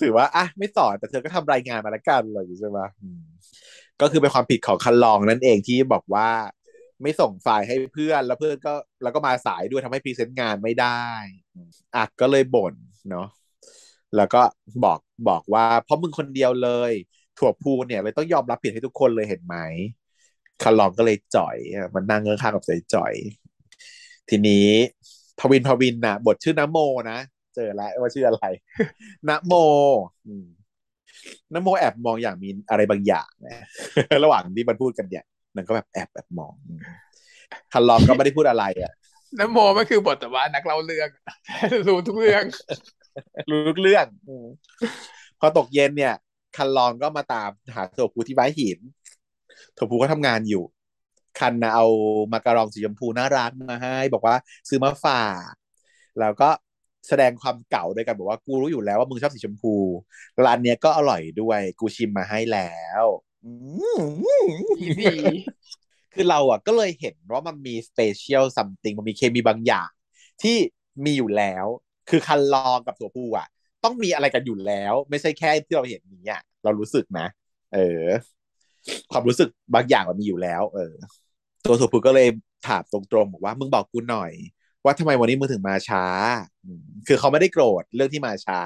[0.00, 2.80] ถือว่าอะไม่สอนแต่เธอก็ทำรายงานมาแล้วกันอะไรอย่างงี้ใช่ไหม
[4.00, 6.28] ก็คือเป็นความผิดของคันลองนั่นเองที่บอกว่า
[7.02, 11.02] ไม่ส่งไฟล์ให้เพื่อนแล้วเพื่อนก็แล้วก็มาสายด้วยทำให้พรีเซนต์งานไม่ได้
[11.94, 12.74] อะก็เลยบ่น
[13.10, 13.26] เนาะ
[14.16, 14.42] แล้วก็
[14.84, 14.98] บอก
[15.28, 16.92] บอกว่า เพราะมึงคนเดียวเลย
[17.38, 19.56] ถั่วพูเนี่ยเลยต้องยอมรับผิดให้ทุกคนเลยเห็นไหม
[20.62, 21.56] คันลองก็เลยจ่อย
[21.94, 23.14] มันนั่งเงื้อข้างกับใจจ่อย
[24.28, 24.68] ทีนี้
[25.38, 26.78] พวินพวินน่ะ บทชื่อน้ำโม
[27.10, 27.18] นะ
[27.56, 28.44] เจอแล้วว่าชื่ออะไร
[29.28, 29.54] นะโม
[31.52, 33.64] นะโมแอบมองอย่างมีอะไรบางอย่างนะ
[34.24, 35.24] ระหว่างที่มันพูดกันเนี่ย
[35.56, 36.54] มันก็แบบแอบแบบมอง
[37.72, 38.92] คันลองก็ไม่ได้พูดอะไรอะ
[39.38, 41.10] น้ำโมก็คือบทแต่ว่านักเล่าเรื่อง
[41.88, 42.44] รู้ทุกเรื่อง
[43.50, 44.06] รู้ทุกเรื่อง
[45.40, 46.14] พอตกเย็นเนี่ย
[46.56, 48.78] คันลองก็มาตามหาโถปูที่ไว้หิน
[49.74, 50.64] โถปูก็ทำงานอยู่
[51.38, 51.86] คันนะเอา
[52.32, 54.36] มาการองสีชมพูน่ารักมาให้ บอกว่า
[54.68, 55.52] ซื้อมาฝาก
[56.20, 56.48] แล้วก็
[57.08, 59.74] แสดงความเก่าด้วยกันบอกว่ากูรู้อยู่แล้วว่ามึงชอบสีชมพู
[60.44, 63.04] ร้านเนี้ยก็อร่อยด้วย กูชิมมาให้แล้ว
[65.02, 65.16] ดี
[66.14, 69.90] คือเราอะก็เลยเห็นว่ามันมีสเปเชียลซัมติงมันมีเคมีบางอย่าง
[70.42, 70.56] ที่
[71.04, 71.66] มีอยู่แล้ว
[72.10, 73.46] คือคันลองกับตัวผู้อะ
[73.84, 77.26] ต้องมีอะไรกันอยู่แล้ว ไม่ใช่แค่ที่เราเห็นนี้อะเรารู้สึกนะ
[77.74, 78.04] เออ
[79.12, 80.94] ความรู้สึกบางอย่างมันมีอยู่แล้ว เออ
[81.64, 82.28] ตัวตัวผู้ก็เลย
[82.68, 84.32] ถามตรงๆบอกว่ามึงบอกกูหน่อย
[84.86, 86.04] ว่าทำไมวันนี้มึงถึงมาช้า
[87.06, 88.60] คือเขาไม่ได้โกรธเรื่องที่มาช้า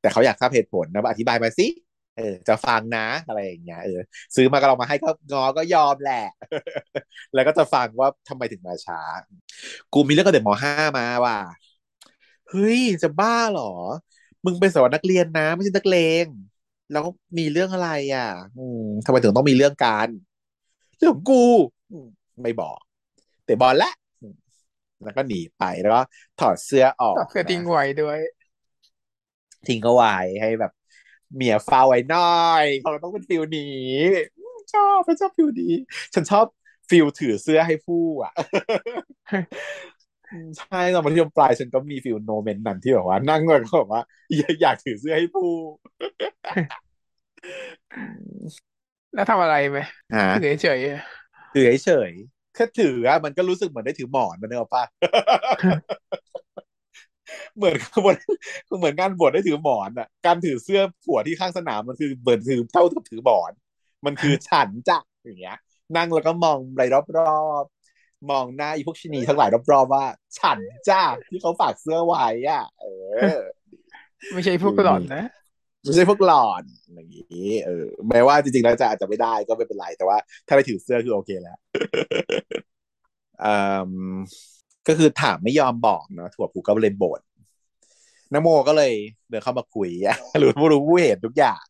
[0.00, 1.66] แต่เขาอยากทราบเหตุผลนะอธิบายมาสิ
[2.16, 4.00] เออจะฟังนะอะไรอย่างเงี้ยเออ
[4.36, 6.24] ซื้อมาก็ลองมาให้ก็งอก็ยอมแหละ
[7.34, 9.00] แล้วก็จะฟังว่าทำไมถึงมาช้า
[9.92, 11.38] กูมีเรื่องกับเด็กมห้ามาว่ะ
[12.50, 13.72] เฮ้ยจะบ้าหรอ
[14.44, 16.26] มึงเป็นสาวนักเรียนนะ ไม่ใช่นักเลง
[16.92, 17.04] แล้ว
[17.38, 20.08] มีเรื่องอะไรอะ อืมทำไมถึงต้องมีเรื่องการ
[20.98, 21.44] เรื่องกู
[22.42, 22.78] ไม่บอก
[23.44, 23.90] แต่บอลละ
[25.04, 26.00] แล้วก็หนีไปแล้วก็
[26.36, 28.18] ถอดเสื้อออกเสื้อทิ้งไว้ด้วย
[29.66, 30.72] ทิ้งเอาไว้ให้แบบ
[31.34, 32.22] เมียฟาไว้หน่อ
[32.62, 33.62] ยเขาต้องเป็น feel นี้
[34.72, 35.72] ชอบฉันชอบ feel นี้
[36.14, 36.46] ฉันชอบ
[36.90, 38.32] feel ถือเสื้อให้ผู้อะ
[40.56, 44.02] ใช่ตอนมัธยมปลายฉันก็มี feel moment นั้นที่แบบว่า นั่งเลยก็บอกว่า
[44.60, 45.42] อยากถือเสื้อให้ผู้
[49.14, 49.78] แล้วทำอะไรไหม
[50.32, 50.80] ถือเฉย
[51.52, 52.12] ถือเฉย
[52.54, 54.84] แค่ถืออะมันก็รู้สึกเหมือนได้ถือหมอนมันเนอะป่ะ
[57.56, 58.16] เหมือนบน
[58.78, 63.52] เหมือนงานบวชได้ถือหมอนอะ การถือเสื้อผัวที่ข้างสนามมันคือเบิร์นถือเท่ากับถือหมอน
[64.06, 65.58] มันคือฉันจ้ะอย่างเงี้ย
[65.96, 66.80] นั่งแล้วก็มองไป
[67.18, 70.04] รอบๆมองหน้าอีพวกชินีทั้งหลายรอบๆว่า
[70.38, 72.86] ฉันจ้าที่เขาฝากเสื้อไว้อะ เอ
[73.36, 73.38] อ
[74.32, 75.24] ไม่ใช่พวกหลอนนะ
[75.84, 76.62] ไม่ใช่พวกหลอน
[76.94, 81.58] อย่างนี้เออแม้ว่าจริงๆแล้วจะอาจจะไม่ได้ก็ไม่เป็นไร แต่ว่า ถ้าได้ถือเสื้อคือโอเคแล้ว
[83.44, 83.54] อื
[84.14, 84.16] ม
[84.88, 87.20] ก็คือถามไม่ยอมบอกเนาะถั่วผูก็เลยบ่น
[88.32, 88.92] นโมก็เลย
[89.28, 91.62] เดินเข้ามาคุยอะรู้รู้รู้เหตุทุกอย่าง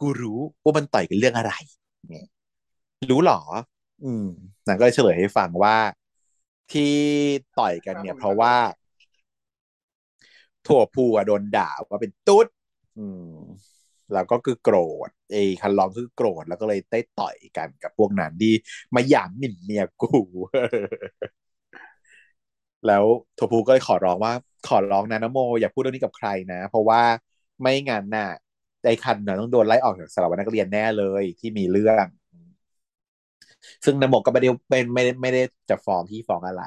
[0.00, 1.52] กูรู้ว่ามันต่อยกันเรื่องอะไร
[3.10, 3.40] รู้หรอ
[4.04, 4.26] อืม
[4.66, 5.76] นางก็เลยเฉลยให้ฟังว่า
[6.72, 6.92] ที่
[7.58, 8.54] ต่อยกันเนี่ย เพราะว่า
[10.66, 12.46] ถั่วพูอะโดนด่าว่าเป็นตุ๊ด
[12.98, 13.28] อืม
[14.12, 14.76] แล้วก็คือโกร
[15.08, 18.52] ธไอ้คันลองคือโกรธแล้วก็เลยได้ต่อยกันกับพวกนั้นดี
[18.94, 20.18] มาหยามหมิ่นเมียกู
[22.86, 24.32] แล้วโทพูก็เลยขอร้องว่า
[24.68, 27.02] ขอร้องนะนโม อย่าพูดเรื่องนี้กับใครนะ เพราะว่า
[27.60, 28.28] ไม่งั้นน่ะ
[28.86, 32.06] ไอ้คันน่ะต้องโดนไล่ออกจากสถาบันนักเรียนแน่เลยที่มีเรื่อง
[33.84, 36.62] ซึ่งนโมก็ไม่ได้เป็นไม่ได้ไม่ได้จะฟ้องที่ฟ้องอะไร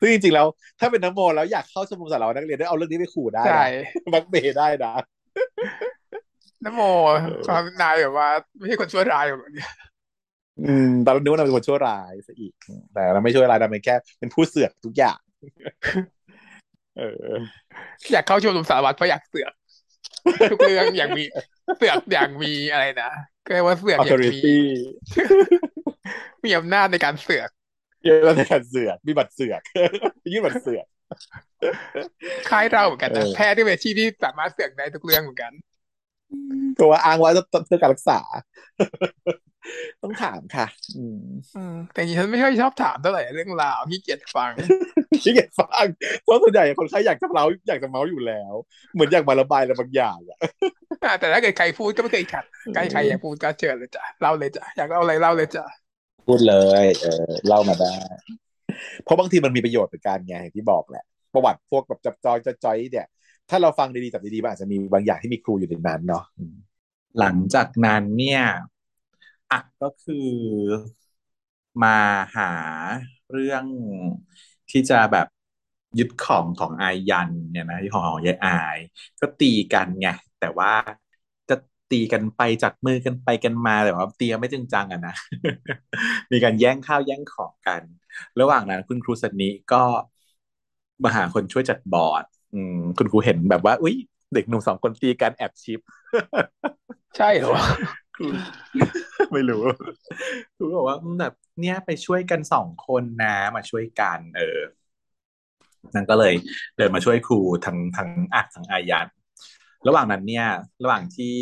[0.00, 0.46] ซึ่งจริงๆแล้ว
[0.80, 3.64] ถ้าเป็นนโมแล้วอยากเข้าชมรมสารวัตรนักเรียนได้เอาเรื่องนี้ไปขู่ได้ใช่
[4.12, 4.92] บักเบได้นะ
[6.64, 6.80] นโม
[7.46, 9.66] ความนายแบบว่า ไม่ใช่คนชั่วร้ายแบบนี้
[10.60, 12.54] อืมตอนเรานึกว่าเราเป็นคนชั่วร้ายซะอีก
[12.92, 15.18] แต่เราไม่ชั่วร้ายเราเป็นแค่เป็นผู้เสือกทุกอย่าง
[16.98, 17.32] เออ
[18.12, 19.52] อยากเข้าชมรมสารวัตรเพราะอยากเสือก
[20.52, 21.24] ทุกเรื่องอย่างมี
[21.78, 23.10] เสือกอย่างมีอะไรนะ
[23.46, 24.38] ก็เรียกว่าเสือกอย่างมี
[26.44, 27.50] มีอำนาจในการเสือก
[28.04, 29.60] มีอำนาจในการเสือกมีบัตรเสือก
[30.32, 30.86] ยื่นบัตรเสือก
[32.50, 35.52] คล้ายเราเหมือนกันนะแพทย์ที่เป็นที่ที่สามารถเสือกได้ทุกเรื่องเหมือนกัน
[36.80, 38.20] ตัวอ้างว่าจะเพื่อการรักษา
[40.02, 41.04] ต้องถามค่ะ อื
[41.72, 44.52] มแต่ฉันไม่ค่อยชอบถามเท่าไหร่เรื่องราวที่เกียดฟัง
[45.22, 45.84] ที่เกียดฟัง
[46.22, 48.54] เพราะส่วนใหญ่คนใครอยากจะเล่าอยากจะเมาอยู่แล้ว
[48.94, 50.38] เหมือนอยากมาระบายอะไรบางอย่างอะ
[51.20, 52.44] แต่ถ้าเกิดใครพูดก็ไม่เคยขัด
[52.74, 55.64] ใครใครอยากพูดก็เชิญเลยจ้ะเล่าเลยจ้ะอยากเล่าอะไรเล่าเลยจ้ะ
[56.26, 56.54] พูดเล
[56.84, 57.94] ย เออเล่ามาได้
[59.02, 61.04] เพราะบางทีมันมีประโยชน์ในการไงที่บอกแหละ
[61.34, 63.06] ประวัติพวกแบบจับจอยจะจอยเนี่ย
[63.50, 66.24] ถ้าเราฟังดีๆจับดีๆมันอาจจะมีบางอย่างที่มีครูอยู่ในนั้นเนาะ
[67.18, 68.42] หลังจากนั้นเนี่ย
[69.50, 70.28] อะก็คือ
[71.82, 71.98] มา
[72.36, 72.52] หา
[73.30, 73.64] เรื่อง
[74.70, 75.26] ที่จะแบบ
[75.98, 78.78] ยึดของของอายันเนี่ยนะที่ของของยายอาย
[79.20, 80.08] ก็ตีกันไง
[80.40, 80.72] แต่ว่า
[81.90, 85.14] ตีกันไปจากมือกันไปกันมาแต่ว่าตีไม่จริงจังอะนะ
[86.32, 87.82] มีการแย่งข้าวแย่งของกัน
[88.40, 89.82] ระหว่างนั้นคุณครูสนิก็
[91.04, 92.24] มาหาคนช่วยจัดบอร์ด
[92.54, 93.96] อืม คุณครูเห็นแบบว่า อุ้ย
[94.34, 95.80] เด็กหนุ่มสองคนตีกันแอบชิป
[97.16, 97.54] ใช่เหรอ
[99.32, 99.62] ไม่รู้
[100.56, 104.58] ครูบอกว่าแบบเนี้ยไปช่วยกันสองคนนะมาช่วยกัน เออ
[105.94, 106.34] นั่นก็เลย
[106.76, 109.06] เดินมาช่วยครูทั้งทั้งอักทั้งอายัน
[109.86, 110.46] ระหว่างนั้นเนี่ย
[110.82, 111.36] ระหว่างที่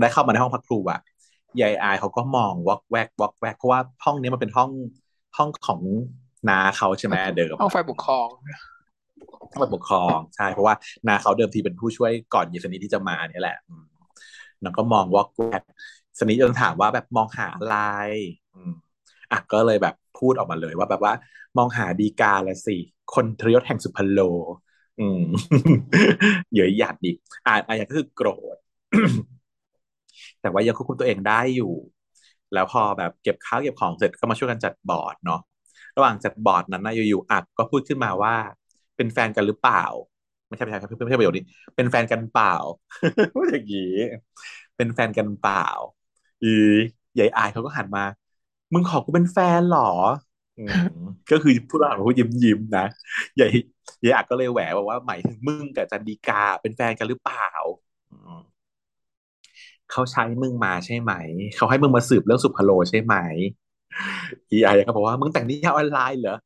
[0.00, 1.00] ได้เข้ามาในห้องพักครูอะ
[1.60, 4.70] ยายอายเขาก็มองวอกแวกวอกแวกเพราะว่าห้องนี้มันเป็นห้อง
[5.36, 5.80] ห้องของ
[6.48, 8.28] นาเขาใช่ไหมเดิมห้องไฟปกครอง
[9.50, 10.74] ต้องไปปกครองใช่เพราะว่า
[11.08, 13.84] นาเขาเดิมทีเป็นผู้ช่วยก่อนยีสนีที่จะมาเนี่ยแหละอืม
[14.62, 15.62] แล้วก็มองวอกแวก
[16.18, 17.76] สนีจนถามว่าแบบมองหาอะไร
[18.54, 18.72] อืม
[19.32, 21.12] อะก็เลยแบบพูดออกมาเลยว่าแบบว่า
[21.58, 22.76] มองหาดีกาละสิ
[23.14, 24.20] คนทรยศแห่งสุพรรณโล
[24.98, 25.20] อืม
[26.54, 27.12] เยอะหยาดดิ
[27.46, 28.56] อ่านอ่านก็คือโกรธ
[30.40, 31.72] แต่ว่ายังควบคุมตัวเองได้อยู่
[32.52, 35.40] แล้วพอแบบเก็บข้าวเก็บของเสร็จก็มาช่วยกันจัดบอร์ดเนาะ
[35.96, 38.34] ระหว่างจัดบอร์ดนั้นนะอยู่ๆอักก็พูดขึ้นมาว่า
[38.96, 39.84] เป็นแฟนกันหรือเปล่า
[40.48, 41.44] ไม่ใช่ไม่ใช่ครับไม่ใช่ประโยคนี้
[41.76, 42.54] เป็นแฟนกันเปล่า
[43.34, 43.94] พูดอย่างนี้
[44.76, 45.66] เป็นแฟนกันเปล่า
[46.42, 46.48] อี
[47.18, 48.04] ยายอายเขาก็หันมา
[48.72, 49.90] มึงขอกูเป็นแฟนเหรอ
[51.30, 52.86] ก็คือพูดว่าพูดยิ้มยิ้มๆนะ
[53.40, 53.50] ยาย
[54.04, 57.48] ยายอักก็เลยแหวบอกว่าหมายถึงมึงกับจันดีกาเป็นแฟนกันหรือเปล่า
[59.90, 61.12] เขาใช้มึงมาใช่ไหม
[61.56, 63.14] เขาให้มึงมาสืบเรื่องสุพโลใช่ไหม
[64.50, 66.36] อีไอก็บอกว่ามึงแต่งนิยายออนไลน์เหรอ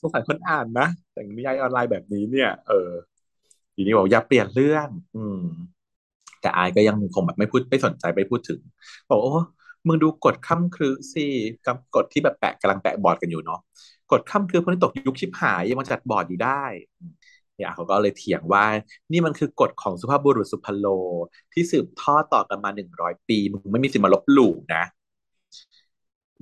[0.00, 2.90] สงสัยคนอ่านนะแต่งนิยายออนไลน์แบบนี้เนี่ย เออ
[3.74, 5.40] ทีนี้บอกอย่าเปลี่ยนเรื่อง อืม
[6.40, 8.60] แต่อายก็ยังคงแบบไม่พูดไม่สนใจไม่พูดถึง
[9.08, 9.32] บอกโอ้
[9.86, 11.26] มึงดูกฎข้ามครึสิ
[11.66, 13.60] กับกฎที่แบบแปะกำลังแปะบอร์ดกันอยู่เนาะ
[14.12, 16.62] กฎข้ามครึพวกนี้ตกยุคชิบหายยังมาจัดบอร์ดอยู่ได้
[17.54, 18.64] เนี่ยเขาก็เลยเถียงว่า
[19.12, 20.86] นี่มันคือกฎของสุภาพบุรุษสุพโล
[21.52, 24.82] ที่สืบทอดต่อกันมาหนึ่งร้อยปี มึงไม่มีสิทธิ์มาลบหลู่นะ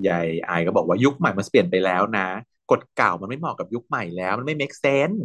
[0.09, 2.27] ยายอายก็บอกว่ายุคใหม่มันเปลี่ยนไปแล้วนะ
[2.71, 5.21] กฎเก่ามันไม่เหมาะกับยุคใหม่แล้ว มันไม่ make sense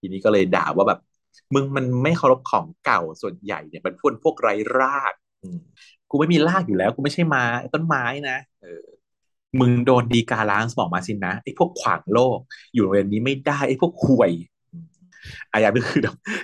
[0.00, 1.00] ทีนี้ก็เลยด่าว่าแบบ
[1.54, 5.48] มึงมันไม่เคารพของเก่าส่วนใหญ่เนี่ยมันพวกพวกไร้รากอื
[6.12, 7.44] กูไม่มีรากอยู่แล้ว กูไม่ใช่ไม้
[7.74, 8.84] ต้นไม้นะเออ
[9.60, 12.38] มึงโดนดีกาล้างสมองมาสินะไอ้พวกขวางโลก
[12.74, 14.32] อยู่โรงเรียนนี้ไม่ได้ไอ้พวกห่วย
[15.52, 16.00] อายาก็คือ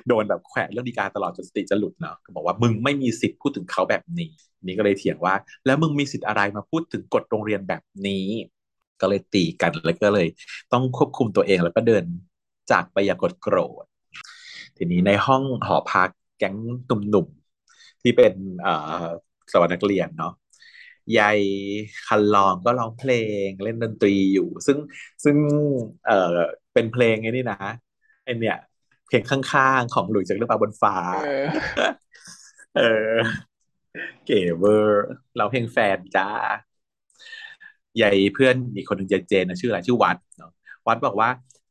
[0.08, 4.30] โดนแบบแขวะเรื่องดีการตลอดจนสติจะหลุดเนาะก็บอกว่ามึงไม่มีสิทธิ์พูดถึงเขาแบบนี้
[4.62, 5.34] นี่ก็เลยเถียงว่า
[5.66, 8.26] แล้วมึงมีสิทธิ์อะไรมาพูดถึงกฎโรงเรียนแบบนี้
[9.00, 10.28] ก็เลยตีกันแล้วก็เลย
[10.72, 12.04] ต้องควบคุมตัวเองแล้วก็เดิน
[12.70, 13.84] จากไปอย่างกดโกรธ
[14.76, 16.08] ทีนี้ในห้องหอพัก
[16.38, 16.54] แก๊ง
[16.86, 18.32] หนุ่มๆที่เป็น
[19.48, 20.32] เอ่อสวัสดนักเรียนเนาะ
[21.18, 21.40] ยาย
[22.06, 23.10] คันลองก็ร้องเพล
[23.46, 24.78] งเล่นดนตรีอยู่ ซึ่ง
[25.24, 25.36] ซึ่ง
[26.06, 26.36] เอ่อ
[26.74, 27.58] เป็นเพลงไอ้นี่นะ
[28.24, 28.58] ไอเนี่ย
[29.08, 31.46] เพลงข้างๆ ของหลุยส์จากเรื่องปลาบนฟ้าเออ
[32.76, 32.80] เอ
[33.12, 33.14] อ
[34.26, 36.28] เก๋เวอร์เราเพลงแฟนจ้า
[37.96, 40.52] ใหญ่เพื่อนอีกคนหนึ่งเจนเจนนะชื่ออะไรชื่อวัดเนาะ
[40.86, 41.30] อักบอกว่า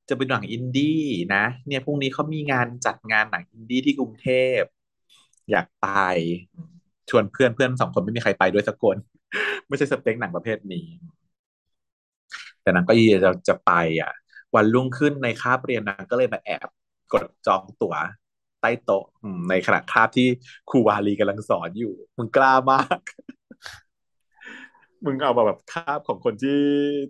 [0.10, 1.02] จะเป็นหนังอินดี้
[1.36, 4.28] นะ เนี่ยพรุ่งนี้เขามีงานจัดงานหนังอินดี้ที่กรุงเท
[4.60, 4.62] พ
[5.52, 5.88] อยากไป
[7.10, 8.96] ชวนเพื่อนเพื่อนสองคนไม่มีใครไปด้วยสักคน
[9.68, 10.86] ไม่ใช่สเปคหนังประเภทนี้
[12.62, 14.12] แต่นางก็ยีจะจะไปอะ
[14.56, 16.68] วันรุ่งขึ้นในคาบเรียนนางก็เลยมาแอบ
[17.14, 17.96] กดจองตั๋ว
[18.62, 19.06] ใต้โต๊ะ
[19.50, 20.28] ในขณะคาบที่
[20.70, 23.00] ครูวารีกำลังสอนอยู่ มึงกล้ามาก
[25.06, 26.62] มึงเอาแบบคาบของคนที่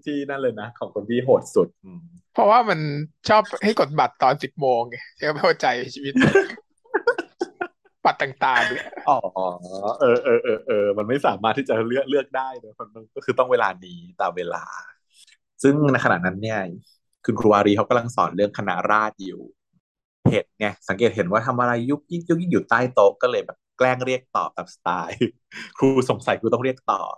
[0.04, 1.68] ที่นั่นเลยนะ ของคนที่โหดสุด
[2.34, 2.80] เพราะว่ามัน
[3.30, 6.14] ชอบให้กดบัตรตอนสิบโมงไงเชื่อไม่เข้าใจชีวิต
[8.22, 9.14] ต่างๆเนี่ยอ๋อ
[10.00, 14.64] เออเออเออเออมันไม่สามารถที่จะเลือกเลือกได้เลยมันก็คือต้องเวลานี้ตามเวลา
[15.64, 16.60] ซึ่งในขณะนั้นเนี่ย
[17.26, 19.42] คุณครูวารีเขากำลังสอนเรื่องคณะราษฎรอยู่
[20.32, 25.18] เห็นไงสังเกตเห็นว่าทำอะไรยุกยิกยุกยิกอยู่ใต้โต๊ะก็เลยแบบแกล้งเรียกตอบตามสไตล์
[25.78, 27.16] ครูสงสัยครูต้องเรียกตอบ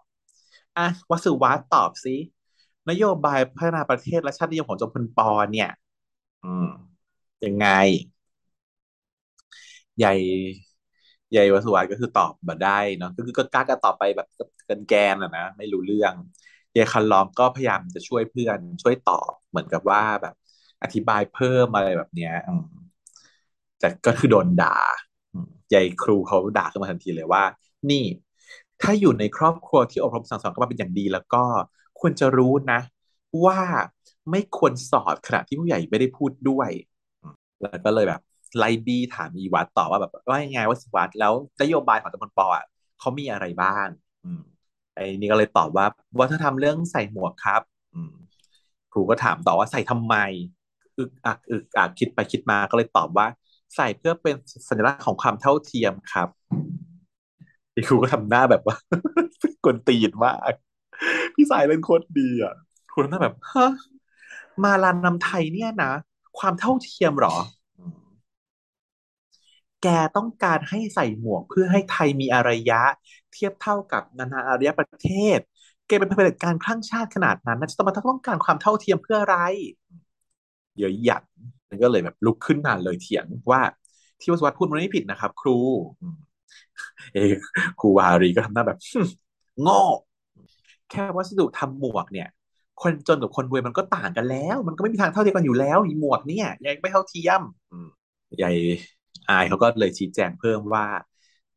[0.77, 2.15] อะวสุวัตตอบสิ
[2.89, 5.69] นโยบายพัฒนาประเทศและชาตินิยมของจอมพลปอเนี่ย
[6.43, 6.67] อืม
[7.45, 7.67] ยังไง
[9.97, 10.09] ใหญ่
[11.31, 14.27] ใหญ่วสุวัตก็คือตอบมาได้เนาะก็คือก็กล้าก็ตอบไปแบบ
[14.69, 16.13] กันแกนอะนะไม่รู้เรื่อง
[16.75, 20.33] ยายคันลองก็พยายามจะช่วยเพื่อน ช่วยตอบเหมือนกับว่าแบบ
[20.83, 22.33] อธิบายเพิ่มอะไรแบบเนี้ย
[23.79, 24.77] แต่ก็คือโดนด่า
[25.73, 27.43] ยายครูเขาด่าขึ้นมาทันทีเลยว่า
[27.89, 28.03] นี่
[28.81, 31.43] ถ้าอยู่ในครอบครัวที่อบรมสั่งสอนกันมาเป็นอย่างดี แล้วก็
[31.99, 32.79] ควรจะรู้นะ
[33.45, 33.59] ว่า
[34.31, 36.69] ไม่ควรสอดขณะที่ผู้ใหญ่ไม่ได้พูดด้วย
[37.61, 38.21] แล้วก็เลยแบบ
[38.57, 42.65] ไล่บี้ถามอีวัตต่อว่าแบบว่ายังไงว่าสิวัตแล้วนโยบายของตำบลปออะ
[42.99, 43.87] เขามีอะไรบ้าง
[44.25, 44.41] อืม
[44.95, 45.85] ไอ้นี่ก็เลยตอบว่า
[46.19, 47.61] วัฒนธรรมเรื่องใส่หมวกครับ
[47.95, 48.13] อืม
[48.91, 50.15] ครูก็ถามต่อว่าใส่ทำไม
[50.97, 53.27] อึกอักอึกอักคิดไปคิดมาก็เลยตอบว่า
[53.75, 54.35] ใส่เพื่อเป็น
[54.69, 56.27] สัญลักษณ์ของความเท่าเทียมครับ
[57.73, 58.77] พี่ครูก็ทำหน้าแบบว่า
[59.63, 60.53] กวนตีนมาก
[61.35, 62.53] พี่สายเล่นโคตรดีอะ
[62.91, 63.71] ครูทำหน้าแบบฮะ
[64.63, 65.91] มาลานนำไทยเนี่ยนะ
[66.39, 67.35] ความเท่าเทียมหรอ
[69.83, 72.81] แกต้องการให้ใส่หมวกเพื่อให้ไทยมีอารยะ
[73.33, 75.39] เทียบเท่ากับนานาอารยประเทศ
[75.87, 79.37] แกเป็นเผด็จการคลั่งชาติขนาดนั้นนะจะต้องมาต้องการความเท่าเทียมเพื่ออะไร
[80.79, 81.23] เยอะหยัด
[81.83, 83.61] ก็เลยแบบลุกขึ้นมาเลยเถียงว่า
[84.21, 85.57] ที่วัสวัตพูดมันไม่ผิดนะครับ ครู
[87.13, 87.17] เอ
[87.79, 88.79] ครูวารีก็ทำหน้าแบบ
[89.61, 89.81] โง่
[90.91, 92.27] แค่วัสดุทำหมวกเนี่ย
[92.81, 97.41] คนจนกับคนรวยมันก็ต่างกันแล้ว มันก็ไม่มีทางเท่าเทียมกันอยู่แล้วหมวกเนี่ยยังไม่เท่าเทียม
[98.41, 98.55] ยาย
[99.29, 100.85] อายเขาก็เลยชี้แจงเพิ่มว่า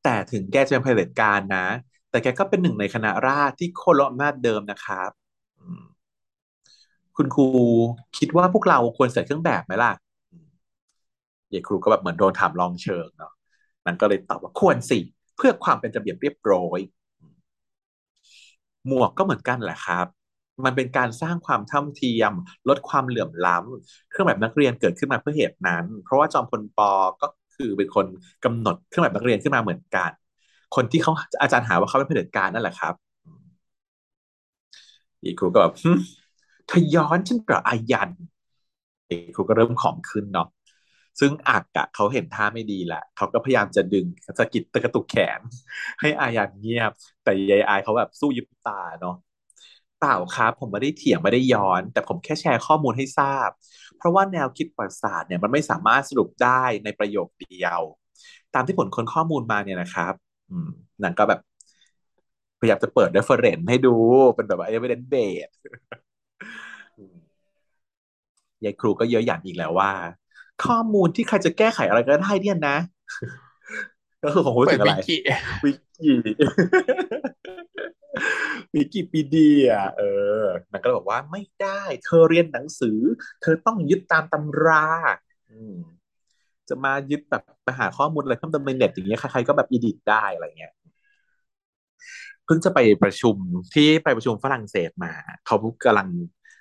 [0.03, 1.67] แต่ถึงแกจะเป็นเผด็จการนะ
[2.11, 5.11] แต่แกก็เป็นหนึ่งในคณะราษฎรที่โค่นล้มอำนาจเดิมนะครับ
[7.17, 7.47] คุณครู
[8.19, 9.93] คิดว่าพวกเราควรใส่เครื่องแบบไหมล่ะ
[11.53, 13.33] ยายครูก็แบบเหมือนโดนถามลองเชิงเนาะ
[13.87, 14.99] นั่นก็เลยตอบว่าควรสิ
[15.37, 16.81] เพื่อความเป็นระเบียบเรียบร้อย
[18.87, 20.07] หมวกก็เหมือนกันแหละครับ
[20.65, 22.33] มันเป็นการสร้างความเท่าเทียม
[22.69, 27.27] ลดความเหลื่อมล้ำเครื่องแบบนักเรียนเกิดขึ้นมาเพื่อเหตุนั้น เพราะว่าจอมพลปอก็
[27.63, 28.07] คือเป็นคน
[28.45, 30.11] กำหนดเครื่องแบบนักเรียนขึ้นมาเหมือนกัน
[30.75, 32.95] คนที่เขาอาจารย์หาว่าเขาเป็นเผด็จการนั่นแหละครับ
[35.25, 35.75] อีครูก็แบบ
[36.67, 38.11] เธอย้อนฉันกับอายัน
[39.09, 40.49] อีครูก็เริ่มของขึ้นเนาะ
[41.21, 44.07] ซึ่งอักอะเขาเห็นท่าไม่ดีแหละเขาก็พยายามจะดึง
[44.39, 45.41] สะกิดตะกระตุกแขน
[46.01, 46.93] ให้อายันเงียบ
[47.23, 49.17] แต่ยายอายเขาแบบสู้ยิบตาเนาะ
[49.99, 53.51] เปล่าครับ ผมไม่ได้เถียงไม่ได้ย้อน แต่ผมแค่แชร์ข้อมูลให้ทราบ
[54.03, 57.81] เพราะว่าแนวคิดประวัติศาสตร์เนี่ยมันไม่สามารถสรุปได้ในประโยคเดียว
[58.55, 60.15] ตามที่ผลคนข้อมูลมาเนี่ยนะครับ
[60.51, 60.69] อืม
[61.03, 61.41] นั่นก็แบบ
[62.61, 63.95] พยายามจะเปิด reference ให้ดู
[64.35, 65.55] เป็นแบบว่า evidence base
[68.65, 69.93] ยายครูก็เยอะหยันอีกแล้วว่า
[70.65, 72.77] ข้อมูลที่ใครจะแก้ไขอะไรก็ได้เนี่ยนะ
[74.23, 74.95] ก็คือของคุณถึงอะไร
[75.65, 76.13] วิกิ
[78.75, 80.03] วิกิพีเดียเอ
[80.43, 82.99] อมันก็บอกว่าไม่ได้ เธอเรียนหนังสือ
[83.43, 84.85] เธอต้องยึดตามตำรา
[86.69, 90.73] จะมายึดแบบไปหาข้อมูลอะไรเพิ่มเติมในเน็ตอย่างเงี้ยใครๆก็แบบอีดิทได้อะไรเงี้ย
[92.45, 93.37] เพิ่งจะไปประชุม
[93.75, 95.13] ที่ไปประชุมฝรั่งเศสมา
[95.47, 96.09] เขากำลัง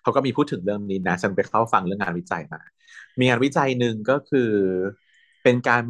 [0.04, 2.62] เขาก็มีพูดถึงเรื่องนี้นะ ฉันไปเข้าฟังเรื่องงานวิจัยมา
[3.20, 4.52] มีงานวิจัยหนึ่งก็คือ
[5.44, 5.84] เป็นการ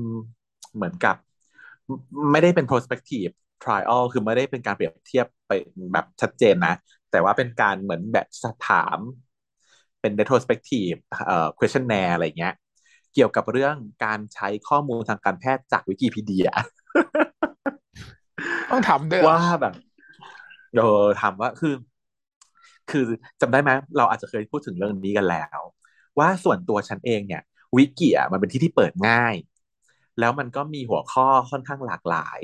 [0.76, 1.16] เหมือนกับ
[2.32, 3.34] ไม่ได้เป็น prospective
[3.64, 5.52] trial คือไม่ได้เป็นการเปรียบเทียบไป
[5.94, 6.74] แบบชัดเจนนะ
[7.12, 8.28] แต่ว่าเป็นการเหมือนแบบ
[8.70, 9.00] ถาม
[10.02, 10.98] เป็น retrospective
[11.28, 12.54] เอ่อ questionnaire อะไรเงี้ย
[13.14, 16.50] เกี่ยวกับเรื่องการใช้ข้อมูลทางการแพทย์จากวิกิพีเดีย
[18.72, 19.74] ต้องถามด้วยว่าแบบ
[20.78, 21.74] เออถามว่าคือ
[22.92, 23.06] คือ
[23.42, 25.60] จำได้ไหมเราอาจจะเคยพูดถึงเรื่องนี้กันแล้ว
[26.20, 27.42] ว่าส่วนตัวฉันเองเนี่ย
[27.78, 29.36] วิกิอะมันเป็นที่ที่เปิดง่าย
[30.20, 32.42] แล้วมันก็มีหัวข้อค่อนข้างหลากหลาย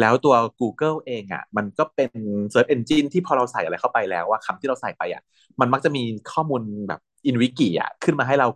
[0.00, 2.10] แล้วตัว Google เองอะ มันก็เป็น
[2.52, 5.22] Search Engine ที่พอเราใส่อะไรเข้าไปแล้วว่าคำที่เราใส่ไปอะ
[5.60, 6.02] มันมักจะมี
[6.32, 8.48] ข้อมูลแบบอินวิกิอะขึ้นมาให้เรา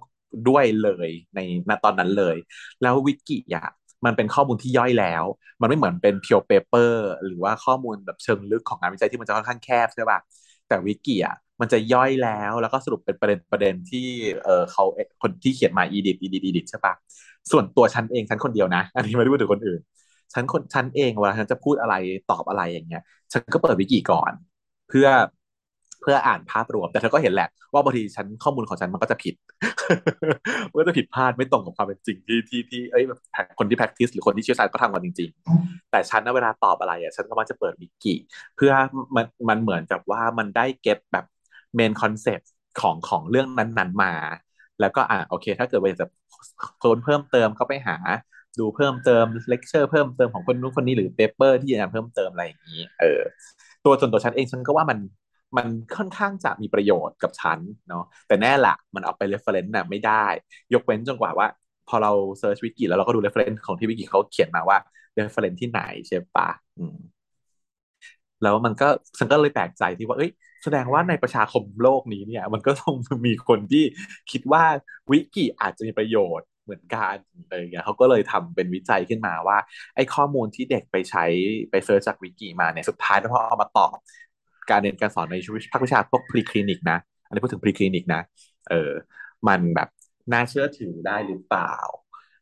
[0.48, 2.36] ด้วยเลยในณตอนนั้นเลย
[2.82, 3.66] แล้ววิกิอะ
[4.04, 5.24] มันเป็นข้อมูลที่ย่อยแล้ว
[5.60, 10.18] มันไม่เหมือนเป็นเพียวเปเปอร์หรือว่าข้อมูลแบบเชิงลึกของงานวิจัยที่มันจะค่อนข้างแคบใช่ป่ะ
[10.68, 14.06] แต่วิกิอะมันจะย่อยแล้วแล้วก็สรุปเป็นประเด็นประเด็นที่
[14.44, 14.84] เออเขา
[15.22, 16.94] คนที่เขียนมา edit edit edit ใช่ปะ
[17.50, 19.80] ส่วนตัวฉันเองฉันคนเดียวนะ อันนี้ไม่ได้พูดถึงคนอื่น
[20.32, 21.94] ฉันคนฉันเองเวลาฉันจะพูดอะไร
[22.30, 24.32] ตอบอะไรอย่างเงี้ย ฉันก็เปิดวิกิก่อน
[24.88, 25.08] เพื่อ
[26.02, 29.34] เพื่ออ่านภาพรวม แต่เธอก็เห็นแหละ ว่าบางทีฉันข้อมูลของฉันมันก็จะผิด
[30.70, 33.04] มันก็จะผิดพลาดไม่ตรงกับความเป็นจริงที่ที่ที่เอ้ย
[33.58, 35.30] คนที่ practice หรือคนที่เชี่ยวชาญก็ทำกันจริง
[35.60, 38.14] ๆ แต่ฉันนะเวลาตอบอะไรอะฉันก็มักจะเปิดวิกิ
[38.56, 38.72] เพื่อ
[39.16, 41.24] มันมันเหมือนกับว่ามันได้ get แบบ
[41.74, 44.12] main concept ของของเรื่องนั้น ๆ มา
[44.82, 46.06] แล้วก็อ่าโอเค ถ้าเกิดว่ากจะ
[46.82, 47.96] ค้นเพิ่มเติมก็ไปหา
[48.58, 53.20] ดูเพิ่มเติมเลคเชอร์เพิ่มเติมของคนนู้นคนนี้หรือ paper ที่จะเพิ่มเติมอะไรอย่างนี้ เออ
[53.84, 54.98] ตัวจนตัวฉันเองฉันก็ว่ามัน
[55.56, 55.66] มัน
[55.96, 57.58] ค่อนข้างจะมีประโยชน์กับฉัน
[57.88, 60.24] เนาะแต่แน่ละมันเอาไป reference น่ะไม่ได้
[60.74, 61.46] ยกเว้นจนกว่าว่า
[61.88, 64.78] พอเรา search วิกิแล้วเราก็ดู reference ของที่วิกิเขาเขียนมาว่า
[65.18, 66.48] reference ที่ไหนใช่ปะ
[68.42, 70.30] แล้วมันก็ฉันก็เลยแปลกใจที่ว่าเอ้ย
[70.64, 72.94] แสดงว่าในประชาคมโลกนี้เนี่ย มันก็ต้อง
[73.26, 73.84] มีคนที่
[74.30, 74.64] คิดว่า
[75.10, 79.58] วิกิอาจจะมีประโยชน์เหมือนกันอะไรเงี้ยเขาก็เลยทำเป็นวิจัยขึ้นมาว่า
[79.96, 81.24] ไอ้ข้อมูลที่เด็กไปใช้
[81.70, 83.96] ไป search จากวิกิมาเนี่ยสุดท้ายแล้วพอเอามาตอบ
[84.70, 85.36] การเรียนการสอนใน
[85.72, 88.20] ภาควิชาพวก preclinic นะ อันนี้พูดถึง preclinic นะ
[88.70, 88.90] เออ
[89.48, 89.88] มันแบบ
[90.32, 91.74] น่าเชื่อถือได้หรือเปล่า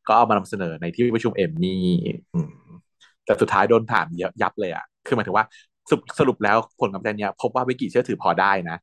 [0.09, 1.85] ก็เอามานำเสนอในที่ประชุม AMEE
[3.25, 4.07] แต่สุดท้ายโดนถาม
[4.43, 5.45] ยับเลยอะคือหมายถึงว่า
[6.19, 8.77] สรุปแล้วผลการวิจัยเนี้ยพบว่าวิกิเชื่อถือพอได้นะ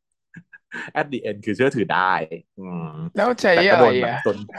[1.00, 2.12] at the end คือเชื่อถือได้
[2.60, 4.18] อืมแล้วใช้อะไรอะ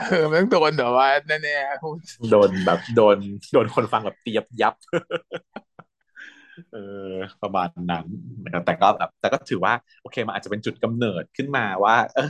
[0.09, 3.17] เออมันโดนแบบว่าแน่ๆโดนแบบโดน
[3.53, 4.75] โดนคนฟังแบบเตียบยับ
[6.73, 6.77] เอ
[7.11, 8.05] อประมาณนั้น
[8.43, 12.29] นะครับแต่ก็แบบแต่ก็ถือว่า โอเคมันอาจจะเป็นจุดกำเนิดขึ้นมาว่า เออ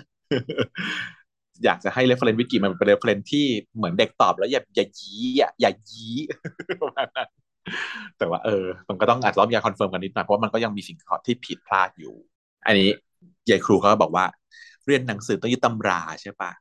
[1.66, 3.46] อยากจะให้ reference วิกิมันเป็น reference ที่
[3.76, 6.16] เหมือนเด็กตอบแล้วอย่าอย่ายี้อะอย่ายี้
[6.82, 7.30] ประมาณนั้น
[8.18, 10.96] แต่ว่าเออ มันก็ต้องอาจจะต้องมีการ confirm กันนิดหน่อยเพราะมันก็ยังมีสิ่ง
[11.26, 12.16] ที่ผิดพลาดอยู่
[12.66, 12.90] อันนี้
[13.50, 14.26] ยายครูเขาก็บอกว่า
[14.86, 16.52] เรียนหนังสือต้องยึดตำราใช่ปะ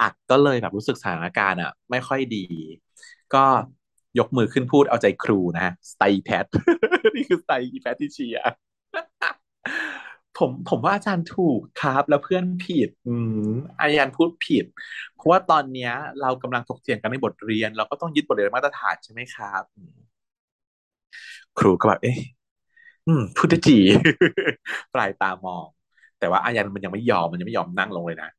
[0.00, 2.46] อักก็เลยแบบรู้สึกสถานการณ์อะ ไม่ค่อยดี
[3.34, 3.44] ก็
[4.18, 6.44] ยกมือขึ้นพูดเอาใจครูนะฮะสไตล์แพท
[7.14, 8.38] นี่คือสไตล์แพทที่เชีย
[10.40, 13.16] ผมผมว่าอาจารย์ถูกครับ แล้วเพื่อนผิด อื
[13.48, 14.64] มอาจารย์พูดผิด
[15.14, 19.62] เพราะว่าตอนเนี้ย เรากำลังถกเถียงกันในบทเรียน เราก็ต้องยึดบทเรียนมาตรฐานใช่ไหมครับ
[21.58, 22.18] ครูก็แบบเอ๊ะ
[23.06, 23.78] อืมพูดได้จี
[24.94, 25.66] ปลายตามอง
[26.18, 28.30] แต่ว่าอายันมันยังไม่ยอมมันยังไม่ยอมนั่งลงเลยนะ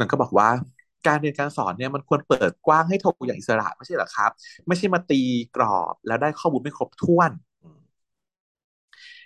[0.00, 0.48] มันก็บอกว่า
[1.06, 4.30] การเรียนการสอนเนี่ยมันควรเปิดกว้างให้ถกอย่างอิสระไม่ใช่หรอครับ
[4.66, 5.20] ไม่ใช่มาตี
[5.56, 7.30] กรอบแล้วได้ข้อมูลไม่ครบถ้วน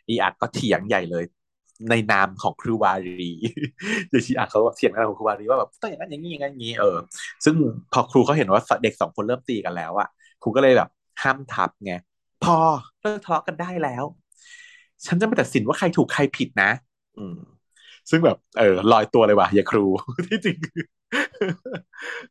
[0.08, 1.24] อีอักก็เถียงใหญ่เลย
[1.90, 3.32] ในนามของครูวารี
[4.08, 6.96] เดี๋ยชีอักเขาเถียงในนามของครูวารีว่าแบบต้องอย่างนั้นอย่างนี้อย่างนี้เออ
[7.44, 7.54] ซึ่ง
[7.92, 10.08] พอครูเขาเห็นว่าเด็กสองคนเริ่มตีกันแล้วอะ
[10.42, 10.88] ครูก็เลยแบบ
[11.22, 11.94] ห้ามทับไง
[12.44, 12.56] พอ
[13.00, 14.04] เลิกทะเลาะกันได้แล้ว
[15.06, 16.70] ฉันจะไม่ตัดสินว่าใครถูกใครผิดนะ
[17.18, 17.36] อืม
[18.10, 19.84] ซึ่งแบบ เออลอยตัวเลยว่ะอย่าครู
[20.28, 20.56] ที่จริง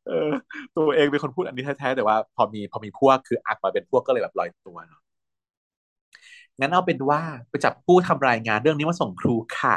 [0.07, 0.31] เออ
[0.77, 5.01] ตัวเองเป็นคนพูดอันนี้แท้ๆแต่ว่า พอมีพอมีพวกคืออักมาเป็นพวกก็เลยแบบลอยตัวเนาะ
[6.59, 9.75] งั้นเอาเป็นว่าไปจับผู้ทำรายงานเรื่องนี้มาส่งครูค่ะ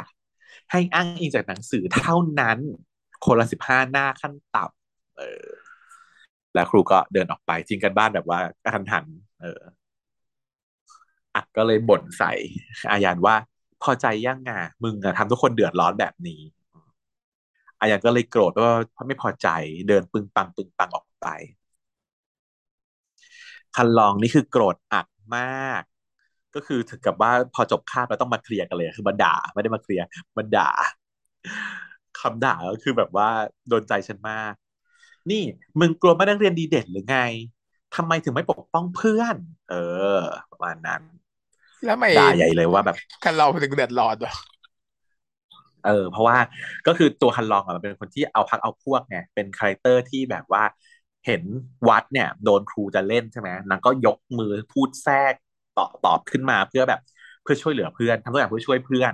[0.71, 2.59] ให้อ้างอิงจากหนังสือเท่านั้น
[3.25, 5.47] คนละสิบห้าหน้าขั้นต่ำเออ
[6.53, 9.05] แล้วครูก็เดินออกไปทิ้งกันบ้านแบบว่ากระทันหัน
[9.41, 9.61] เออ
[11.35, 12.31] อักก็เลยบ่นใส่
[12.91, 13.35] อายันว่า
[13.83, 14.51] พอใจยังไง
[14.83, 16.41] มึงอะทำทุกคนเดือดร้อนแบบนี้
[17.81, 18.73] อายันก็เลยโกรธว่า
[19.07, 19.47] ไม่พอใจ
[19.87, 21.27] เดินปึงปังปึงปังออกไป
[23.75, 25.83] คันลองนี่คือโกรธอักมาก
[26.55, 30.05] ก็คือถึงกับว่าพอจบคาบแล้วต้องมา clear กันเลย คือมาด่าไม่ได้มา clear
[30.37, 30.69] มาด่า
[32.19, 33.29] คำด่าก็คือแบบว่า
[33.69, 34.53] โดนใจฉันมาก
[35.31, 35.43] นี่
[35.79, 37.17] มึงกลัวไม่ได้เรียนดีเด่นหรือไง
[37.95, 39.35] ทำไมถึงไม่ปกป้องเพื่อน
[39.69, 39.75] เอ
[40.17, 40.19] อ
[40.51, 41.01] ประมาณนั้น
[41.85, 44.33] แล้วไม่ด่าใหญ่เลยว่าแบบกันเราถึงเดือดร้อนวะ
[45.85, 46.37] เออ เพราะว่า
[46.87, 50.63] ก็คือตัวฮันลองอะมันเป็นคนที่เอาพักเอาพวกไงเป็น character ที่แบบว่า
[51.25, 51.43] เห็น
[51.89, 55.33] วัดเนี่ย โดนครูจะเล่นใช่ไหมนางก็ยกมือพูดแทรก
[55.77, 56.99] ตอบตอบขึ้นมาเพื่อแบบ
[57.43, 59.13] เพื่อช่วยเหลือเพื่อนทำทุกอย่างเพื่อช่วยเพื่อน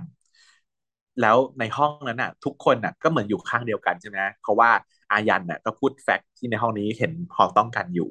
[1.22, 4.70] แล้วในห้องนั้นน่ะ ทุกคนน่ะ ก็เหมือนอยู่ข้างเดียวกันใช่ไหมเพราะว่า
[5.12, 8.10] อายันน่ะก็พูดแฟกต์ที่ในห้องนี้เห็นพอต้องกันอยู่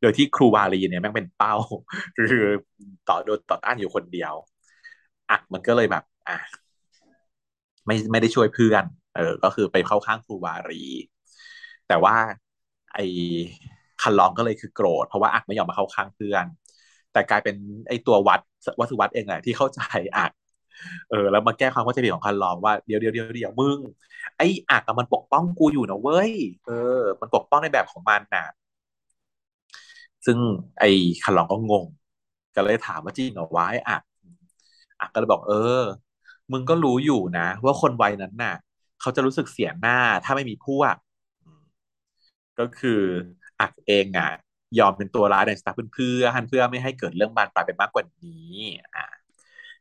[0.00, 1.54] โดยที่ครูวารีเนี่ยแม่งเป็นเป้า
[2.16, 2.44] คือ
[3.08, 4.34] ต่อโดนต่อต้านอยู่คนเดียว
[5.30, 6.36] อะมันก็เลยแบบ อะ
[7.86, 8.84] ไม่ไม่ได้ช่วยเพื่อน
[9.16, 10.84] เออ ก็คือไปเข้าข้างครูวารี
[11.88, 12.16] แต่ว่า
[12.94, 13.04] ไอ้
[14.02, 16.44] คันลองก็เลยคือโกรธเพราะว่าอักไม่ยอมมาเข้าข้างเพื่อน
[17.12, 17.56] แต่กลายเป็น
[17.88, 18.40] ไอ้ตัววัด
[18.80, 19.80] วัดสุวัดเองแหละที่เข้าใจ
[20.16, 20.30] อัก
[21.10, 23.78] เออแล้วมาแก้ความเข้าใจผิดของคันลองว่าเดี๋ยวเดี๋ยวเดี๋ยวเดี๋ยวมึง
[24.38, 26.32] ไอ้อักมันปกป้องกูอยู่นะเว้ย
[26.64, 28.46] เออ มันปกป้องในแบบของมันน่ะ
[30.26, 30.38] ซึ่ง
[30.78, 30.88] ไอ้
[31.22, 31.86] คันลองก็งง
[32.54, 34.02] ก็เลยถามว่าจริงเหรอวะไอ้อัก
[35.00, 35.82] อักก็เลยบอก เออ
[36.52, 38.54] มึงก็รู้อยู่นะ ว่าคนวัยนั้นน่ะ
[39.00, 40.94] เขาจะรู้สึกเสียหน้าถ้าไม่มีพวก
[42.58, 43.00] ก็คือ
[43.60, 44.30] อักเองอะ
[44.78, 48.52] ยอมเป็นตัวร้ายในสตาร์เพื่อนเพื่อไม่ให้เกิดเรื่องบานปลายไปมากกว่านี้
[48.94, 49.04] อ่า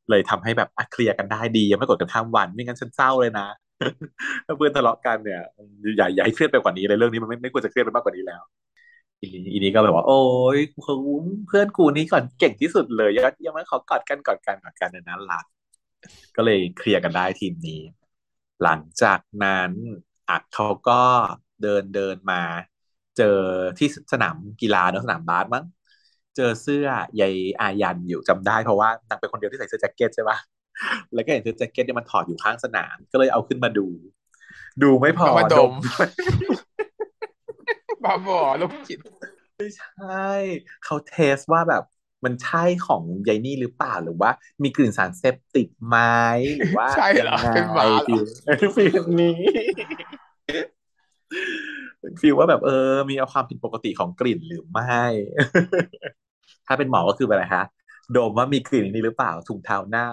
[0.10, 3.48] เลยทำให้แบบเคลียร์กันได้ดียังไม่กดกันข้ามวันไม่งั้นฉันเศร้าเลยนะ
[4.46, 5.42] ถ้าเพื่อนทะเลาะกันเนี่ย
[5.98, 8.42] อย่าอย่าให้เครียดไปกว่านี้เลยเรื่องนี้มันไม่ไม่ควรจะเครียดไปมากกว่านี้แล้ว
[9.22, 10.22] อีนี้อีนี้ก็แบบว่า โอ้
[10.58, 10.60] ย
[11.48, 15.42] เพื่อนกูนี่ก่อนเก่งที่สุดเลยยอดเยี่ยมมากเขากอดกันกอดกันกอดกันในนั้นละ
[16.36, 17.82] ก็เลยเคลียร์กันได้ทีมนี้
[18.64, 19.72] หลังจากนั้น
[20.30, 21.04] อักเขาก็
[21.62, 22.42] เดินเดินมา
[23.18, 23.38] เจอ
[23.78, 25.66] ที่สนามกีฬาเนอะสนามบาสมั้ง
[26.36, 26.86] เจอเสื้อ
[27.22, 30.38] ยายอายันอยู่จำได้เพราะว่านางเป็นคนเดียวที่ใส่เสื้อแจ็คเก็ตใช่ปะ
[31.14, 33.88] แล้วก็เห็นเสื้อแจ็คเก็ตเนี่ยมันถอดอยู่ข้างสนาม ก็เลยเอาขึ้นมาดู
[34.84, 36.08] ดูไม่พอเอามาดมด้วย
[38.04, 39.00] บ้าบอโรคจิต
[39.58, 40.28] ไม่ใช่
[40.84, 41.84] เขา test ว่าแบบ
[42.24, 44.32] มันใช่ของยายนี่หรือเปล่าหรือว่า
[44.64, 45.98] มีกลิ่นสารเสพติดไหม
[46.58, 49.38] หรือว่าใช่เหรอยังไงเป็นหมาเหรอ feel feel นี้
[52.22, 55.06] feel ว่าแบบเออ มีเอาความผิดปกติของกลิ่นหรือไม่
[56.68, 60.12] ถ้าเป็นหมอก็คืออะไรคะดมว่ามีกลิ่นนี้หรือเปล่าถุงเท้าเน่า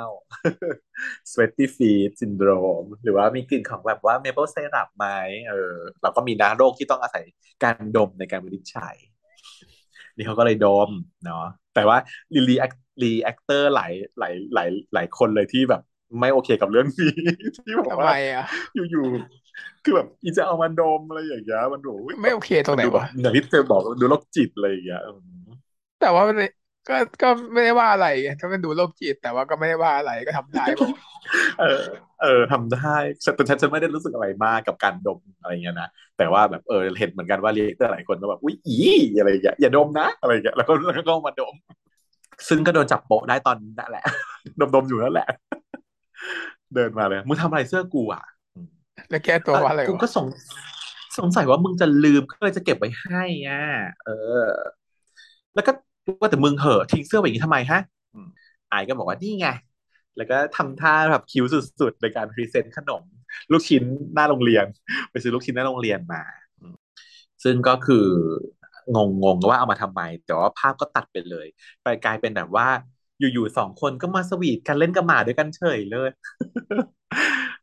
[1.30, 5.06] sweaty feet syndrome หรือว่ามีกลิ่นของแบบว่า maple syrup ไหม
[5.48, 7.24] เออเราก็มีนะโรคที่ต้องอาศัย
[7.64, 8.96] การดมในการวินิจฉัย
[10.16, 10.90] นี่เขาก็เลยดม
[11.24, 11.96] เนาะแต่ว่า
[12.34, 12.54] รีรี
[13.02, 15.82] reactor หลายหลายหลายหลายคนเลยที่แบบ
[16.20, 17.12] ไม่โอเคกับเรื่องนี้
[17.64, 18.46] ที่บอกทำไมว่าอะ
[18.90, 19.47] อยู่ๆ
[19.84, 25.10] คือแบบอีจะเอามาดมอะไรอย่างเงี้ยมันดูอุ๊ยไม่โอเคตรงไหนดูแบบวะอย่างที่เธอบอกดูโรคจิตอะไรอย่างเงี้ยอื
[25.46, 25.48] ม
[26.00, 26.42] แต่ว่าใน
[26.88, 30.90] ก็ก็ไม่ได้ว่าอะไรไงถ้ามันดูโรคจิต แต่ว่าก็ไม่ได้ว่าอะไรก็ทำได้บอก
[31.60, 31.82] เออ
[32.22, 32.96] เออทำได้
[33.36, 35.88] แต่ฉันจะไม่ได้รู้สึกอะไรมากกับการดมอะไรเงี้ยนะ
[36.18, 38.76] แต่ว่าแบบเออเห็นเหมือนกันว่าเรียกหลายคนก็แบบอุ้ยอี
[39.18, 41.54] อะไรอย่างเงี้ยอย่าดมนะอะไรอย่างเงี้ยแล้วก็แล้วก็มาดม
[42.48, 44.04] ซึ่งก็โดนจับโปะได้ตอนนั่นแหละ
[44.74, 45.28] ดมๆอยู่นั่นแหละ
[46.74, 48.24] เดินมาเลยมึงทำอะไรเสื้อกูอะ
[49.10, 50.26] แล้วแก้ตัวว่าอะไรกูวะก็สง
[51.18, 53.62] สงสัยว่ามึงจะลืมก็เลยจะเก็บไว้ให้อะ
[54.04, 54.10] เอ
[54.44, 54.46] อ
[55.54, 55.72] แล้วก็
[56.20, 57.80] ว่าแต่มึงเหอะทิ้งเสื้อไว้อย่างนี้ทำไมฮะ
[58.14, 58.28] อืม
[58.68, 59.48] ไอายก็บอกว่านี่ไง
[60.16, 61.44] แล้วก็ทำท่าแบบคิ้ว
[61.80, 63.02] สุดๆในการพรีเซนต์ขนม
[63.52, 63.82] ลูกชิ้น
[64.14, 64.66] หน้าโรงเรียน
[65.10, 66.22] ไปซื้อลูกชิ้นหน้าโรงเรียนมา
[66.60, 66.74] อืม
[67.44, 68.06] ซึ่งก็คือ
[68.94, 68.98] ง
[69.34, 71.46] งๆว่าเอามาทำไม แต่ว่าภาพก็ตัดไปเลย
[71.82, 72.68] ไปกลายเป็นแบบว่า
[73.20, 76.10] อยู่ๆสองคนก็มาสวีทกันเล่นกับหมาด้วยกันเฉยเลย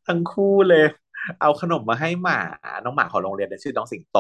[0.08, 0.86] ทั้งคู่เลย
[1.42, 2.40] เอาขนมมาให้หมา
[2.84, 4.20] น้องหมาของโรงเรียนเนี่ยชื่อน้องสิงโต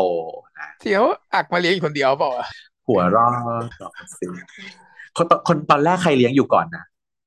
[0.60, 1.03] นะเที่ยว
[1.34, 2.45] อักมาเลี้ยงอยู่คนเดียวเปล่าวะ
[2.88, 3.30] หัวเรอ
[3.64, 3.66] ด
[4.20, 4.28] สิ
[5.18, 6.84] คนตอนคนตอนแรกใครเลี้ยงอยู่ก่อนนะ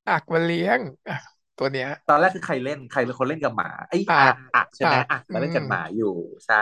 [0.07, 1.15] อักมาเลี้ยงอะ
[1.57, 6.13] ตัวเนี้ย ตอนแรกคือใครเล่นใครเป็นคนเล่นกับหมาไอ้ยอะอักอักใช่ไหมอักอักมาเล่นกับอืมหมาอยู่
[6.47, 6.55] ใช่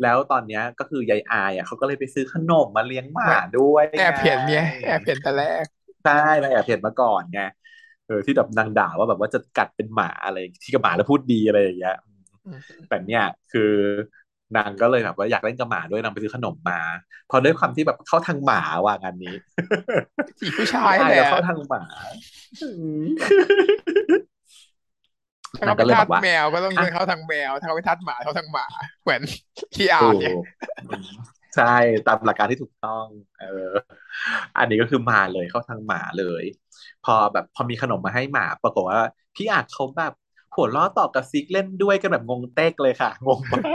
[0.00, 5.66] แล้วตอนเนี้ยก็คือยายอายอะเขาก็เลยไปซื้อขนมมาเลี้ยงหมาด้วยแอบเห็นไงไงแอบเห็นแต่แรก
[6.02, 6.10] ใช่
[6.42, 7.38] มาแอบเห็นมาก่อนไง
[8.04, 12.09] เออที่แบบนางด่าว่าแบบว่าจะกัดเป็นหมาอะไรที่กับหมาแล้วพูดดีอะไรอย่างเงี้ยอืม
[12.88, 13.72] แต่เนี่ยคือ
[14.56, 16.80] นางก็เลยแบบว่าอยากเล่นกับหมาด้วยนางไปซื้อขนมมา
[17.30, 19.34] พอด้วยความที่แบบเข้าทางหมาว่างานนี้
[20.38, 21.82] จีบผู้ชายอายแหละเข้าทางหมา
[22.60, 22.66] อื
[23.02, 23.04] ม
[25.56, 28.66] ถ้านาเขางไปก็เลยทับดอกว่าแมวก็ต้องอะเข้าทางแมวถ้าเขาไปทัดหมาเข้าทางหมา
[29.02, 29.20] เหมือน
[29.74, 30.34] ที่อ่าถูนกเนี่ย
[30.80, 31.06] อืม
[31.54, 31.64] ใช่
[32.06, 33.06] ตามหลักการที่ถูกต้อง
[33.38, 33.46] เออ
[34.56, 36.44] อันนี้ก็คือมาเลยเข้าทางหมาเลย
[37.02, 39.00] พอแบบพอมีขนมมาให้หมา ปรากฏว่า
[39.34, 40.12] พี่อาจเขาแบบ
[40.54, 43.66] หัวล้อต่อกับซิกเล่นด้วยกันแบบงงเต๊กเลยค่ะ งงมาก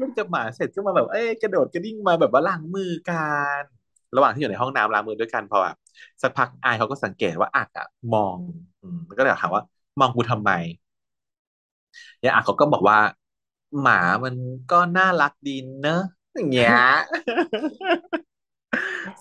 [0.00, 3.14] มันจะหมาเสร็จก็มาแบบ เอ้ยกระโดดกระดิ่งมาแบบว่าล้างมือกั
[3.60, 3.62] น
[4.14, 5.76] ระหว่างที่อยู่ในห้องน้ำล้างมือด้วยกันพอแบบ
[6.22, 8.38] สักพักอายเขาก็สังเกตว่าอักอะมอง
[8.80, 9.62] อืมก็เลยถามว่า
[10.00, 10.50] มองกูทำไม
[12.24, 12.98] ยายอักเขาก็บอกว่า
[13.80, 14.34] หมามัน
[14.68, 15.50] ก็น่ารักดี
[15.80, 16.00] เนอะ
[16.34, 16.74] อย่างเงี้ย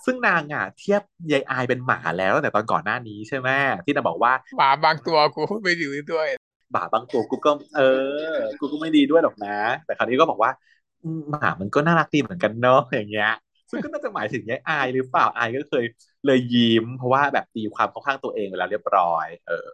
[0.05, 1.01] ซึ่งนางอะเทียบ
[1.31, 3.49] ยายอายเป็นหมาแล้วตั้งแต่ตอนก่อนหน้านี้ใช่ไหม
[3.85, 6.27] ที่นางบอกว่าหมาบางตัวกูไม่ดื้อด้วย
[6.71, 7.81] หมาบางตัวกูก็ เออ
[8.59, 9.49] กูก็ไม่ดีด้วยหรอกนะ
[9.85, 10.51] แต่คราวนี้ก็บอกว่า
[11.03, 13.27] อืมหมามันก็น่ารักดีเหมือนกันเนาะอย่างเงี้ย
[13.71, 15.83] ซึ่งก็น่าจะหมายถึงยายอายหรือเปล่าอายก็เคย
[16.25, 19.69] เลยยิ้ม เพราะว่าแบบตีความเข้าข้างตัวเองเวลาเรียบร้อย เออ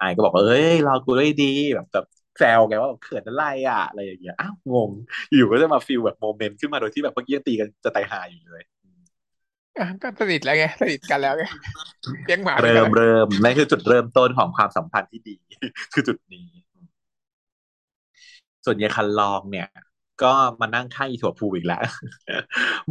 [0.00, 1.44] อายก็บอกว่าเอ้ยรอกูด้วยดี
[1.74, 2.04] แบบแบบ
[2.40, 4.90] แซวไงว่าแบบเขินอะไรอะอะไรอย่างเงี้ยอ้าวงง
[5.34, 8.64] อยู่ก็จะมาฟีลแบบโมเมนต์ขึ้นมาโดยที่แบบเมื่อกี้ยังตีกันจะตายหาอยู่เลย
[9.78, 11.44] อะก็สนิทแล้วไงสนิทกันแล้วไง
[12.24, 15.36] เลี้ยงหมาด้วยเริ่กัมนเริ่มนั่นคือจุดเริ่มต้นของความสัมพันธ์ที่ดี
[15.92, 16.46] คือจุดนี้
[18.64, 19.68] ส่วนยายคันลองเนี่ย
[20.22, 21.80] ก็มานั่งข้างอีถั่วพูอีกแล้ว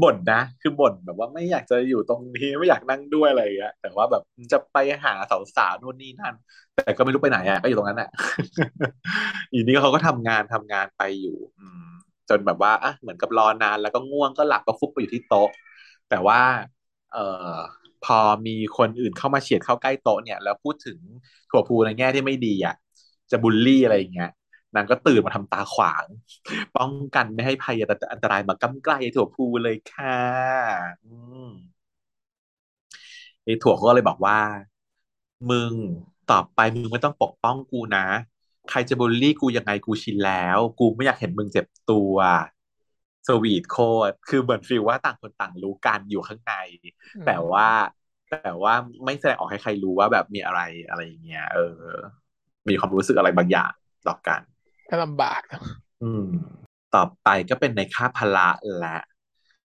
[0.02, 5.14] บ่นนะคือบ่นแบบว่าไม่อยากจะอยู่ตรงนี้ไม่อยากนั่งด้วยอะไรอย่างเงี้ยแต่ว่าแบบจะไปหา
[5.58, 6.36] สาวๆนู่นนี่นั่น
[6.76, 8.10] แต่ก็ไม่รู้ไปไหนอะก็อยู่ตรงนั้นแหละ
[9.54, 11.90] อีนี้เขาก็ทำงานทำงานไปอยู่ อืม
[12.30, 15.50] จนแบบว่าอะเหมือนกับรอนาน แล้วก็ง่วงก็หลับก็ฟุบไปอยู่ที่โต๊ะ
[16.10, 16.40] แต่ว่า
[17.14, 17.58] เอ่อ
[18.06, 21.00] พอมีคนอื่นเข้ามาเฉียดเข้าใกล้โต๊ะเนี่ยแล้วพูดถึง
[21.50, 22.76] ถั่วพูในแง่ที่ไม่ดีอะ
[23.32, 24.30] จะบูลลี่อะไรอย่างเงี้ย
[24.76, 26.06] นางก็ตื่นมาทำตาขวาง
[26.78, 27.76] ป้องกันไม่ให้ภัย
[28.12, 30.18] อันตรายมาก้ำใกล้ไอ้ถั่วพูเลยค่ะ
[31.04, 31.10] อื
[31.48, 31.50] ม
[33.44, 34.38] ไอ้ถั่วเขาก็เลยบอกว่า
[35.50, 35.74] มึง
[36.32, 38.06] ต่อไปมึงไม่ต้องปกป้องกูนะ
[38.70, 42.16] ใครจะบูลลี่กูยังไงกูชินแล้ว กูไม่อยากเห็นมึงเจ็บตัว
[43.28, 43.78] สวีทโค
[44.10, 46.54] ตรคือเหมือนฟีลว่าต่างคนต่างรู้กันอยู่ข้างใน
[47.26, 47.68] แต่ว่า
[48.30, 48.74] แต่ว่า
[49.06, 51.76] ไม่แสดงออกให้ใครรู้ว่าแบบมีอะไรอะไรอย่างเงี้ยเออ
[52.70, 53.72] มีความรู้สึกอะไรบางอย่าง
[54.08, 54.42] ต่อกัน
[54.90, 55.62] ก็ลำบากเนอะ
[56.04, 56.26] อืม
[56.96, 58.98] ต่อไปก็เป็นในค่าพละและ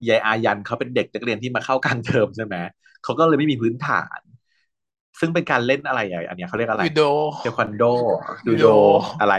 [0.07, 2.55] ยายอายันเขาเป็นเด็กนักเรียนที่มาเข้ากลางเทอมใช่ไหม
[3.03, 4.19] เขาก็เลยไม่มีพื้นฐาน
[5.19, 7.03] ซึ่งเป็นการเล่นอะไรอะอันเนี้ยเขาเรียกอะไรยูโด
[7.41, 7.83] เทควันโด
[8.47, 8.67] ยูยูโดโด
[9.21, 9.35] อะไร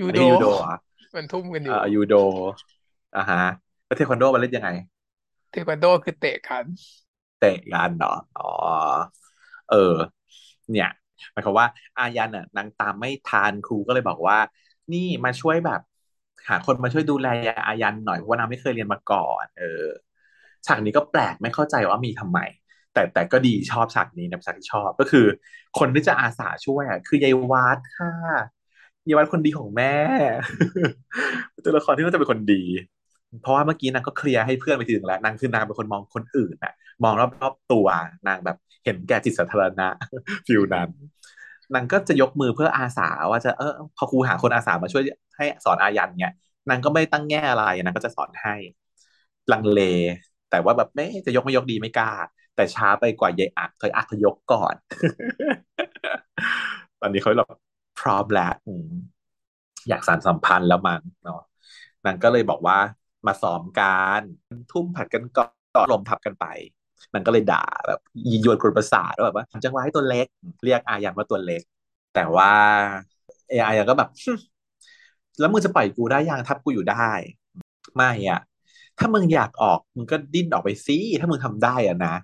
[0.00, 0.78] ยูอันโดนี้ยูโดเหรอะ
[1.14, 2.14] มันทุ่มกันอเอยู่อยูโด
[3.16, 3.42] อ่าฮะ
[3.86, 4.70] แล้วเทควันโดมันเล่นยังไง
[5.50, 6.64] เทควันโดคือเตะกัน
[7.40, 8.50] เตะกันเหรออ๋อ
[9.70, 9.94] เออ
[10.72, 10.90] เนี่ย
[11.32, 11.66] หมายความว่า
[11.98, 14.38] อายันน่ะนางตามไม่ทันครูก็เลยบอกว่า
[14.92, 15.80] นี่มาช่วยแบบ
[16.48, 17.28] หาคนมาช่วยดูแล
[17.66, 19.86] อายันหน่อยเพราะว่านางไม่เคยเรียนมาก่อน เออ
[20.66, 22.38] ฉากนี้ก็แปลกไม่เข้าใจว่ามีทำไม
[22.92, 25.26] แต่แต่ก็ดีชอบฉากนี้นะฉากที่ชอบก็คือ
[25.78, 28.12] คนที่จะอาสาช่วยอะคือยายวัดค่ะ
[29.08, 29.94] ยายวัดคนดีของแม่
[31.64, 32.62] ตัวละครที่น่าจะเป็นคนดี
[33.42, 36.72] เพราะว่าเมื่อกี้นางก็เคลียร์ให้เพื่อนไปทีหนึ่งแล้วนางคือนางเป็นคนมองคนอื่นน่ะ
[37.04, 37.86] มองรอบๆตัว
[38.26, 39.88] นางแบบเห็นแก่จิตสาธารณะ
[40.46, 40.90] ฟิลนั้น
[41.74, 45.02] นางก็จะยกมือเพื่ออาสาว่าจะเออพอครูหาคนอาสามาช่วย
[45.36, 46.32] ให้สอนอายันเนี่ย
[46.68, 48.54] นางก็ไม่ตั้งแง่อะไรนางก็จะสอนให้
[49.52, 49.80] ลังเล
[50.50, 52.10] แต่ว่าแบบไม่จะยกไม่ยกดีไม่กล้า
[52.54, 54.74] แต่ช้าไปกว่ายายอักเคยอักยกก่อน
[57.00, 57.48] ตอนนี้เขาแบบ
[58.00, 58.52] พร้อมแล้ว
[59.88, 61.40] อยากสานสัมพันธ์แล้วมั้งเนาะ
[62.04, 62.78] นางก็เลยบอกว่า
[63.26, 63.86] มาซ้อมกา
[64.20, 64.22] ร
[64.70, 65.44] ทุ่มผัดกันก่อ
[65.84, 66.44] นลมทับกันไป
[67.12, 70.26] นางก็เลยด่าแบบยียวนกรุประสาทแบบว่าจังหวะให้ตัวเล็ก
[70.64, 71.62] เรียกอายันว่าตัวเล็ก
[72.14, 72.50] แต่ว่า
[73.48, 74.08] เออายันก็แบบ
[75.38, 77.10] แล้วมึงจะปล่อยกูได้ยังทับกูอยู่ได้
[77.96, 78.40] ไม่อะ
[78.98, 82.14] ถ้ามึงอยากออกมึงก็ดิ้นออกไปซิถ้ามึงทำได้อะนะ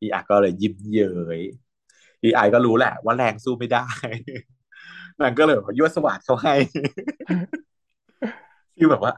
[0.00, 1.40] อีอาก็เลยยิ้มเย้ย
[2.24, 3.86] อีไอก็รู้แหละ ว่าแรงสู้ไม่ได้
[5.20, 6.54] นางก็เลยยั่วสวัสดเขาให้
[8.74, 9.12] ฟีลแบบว่า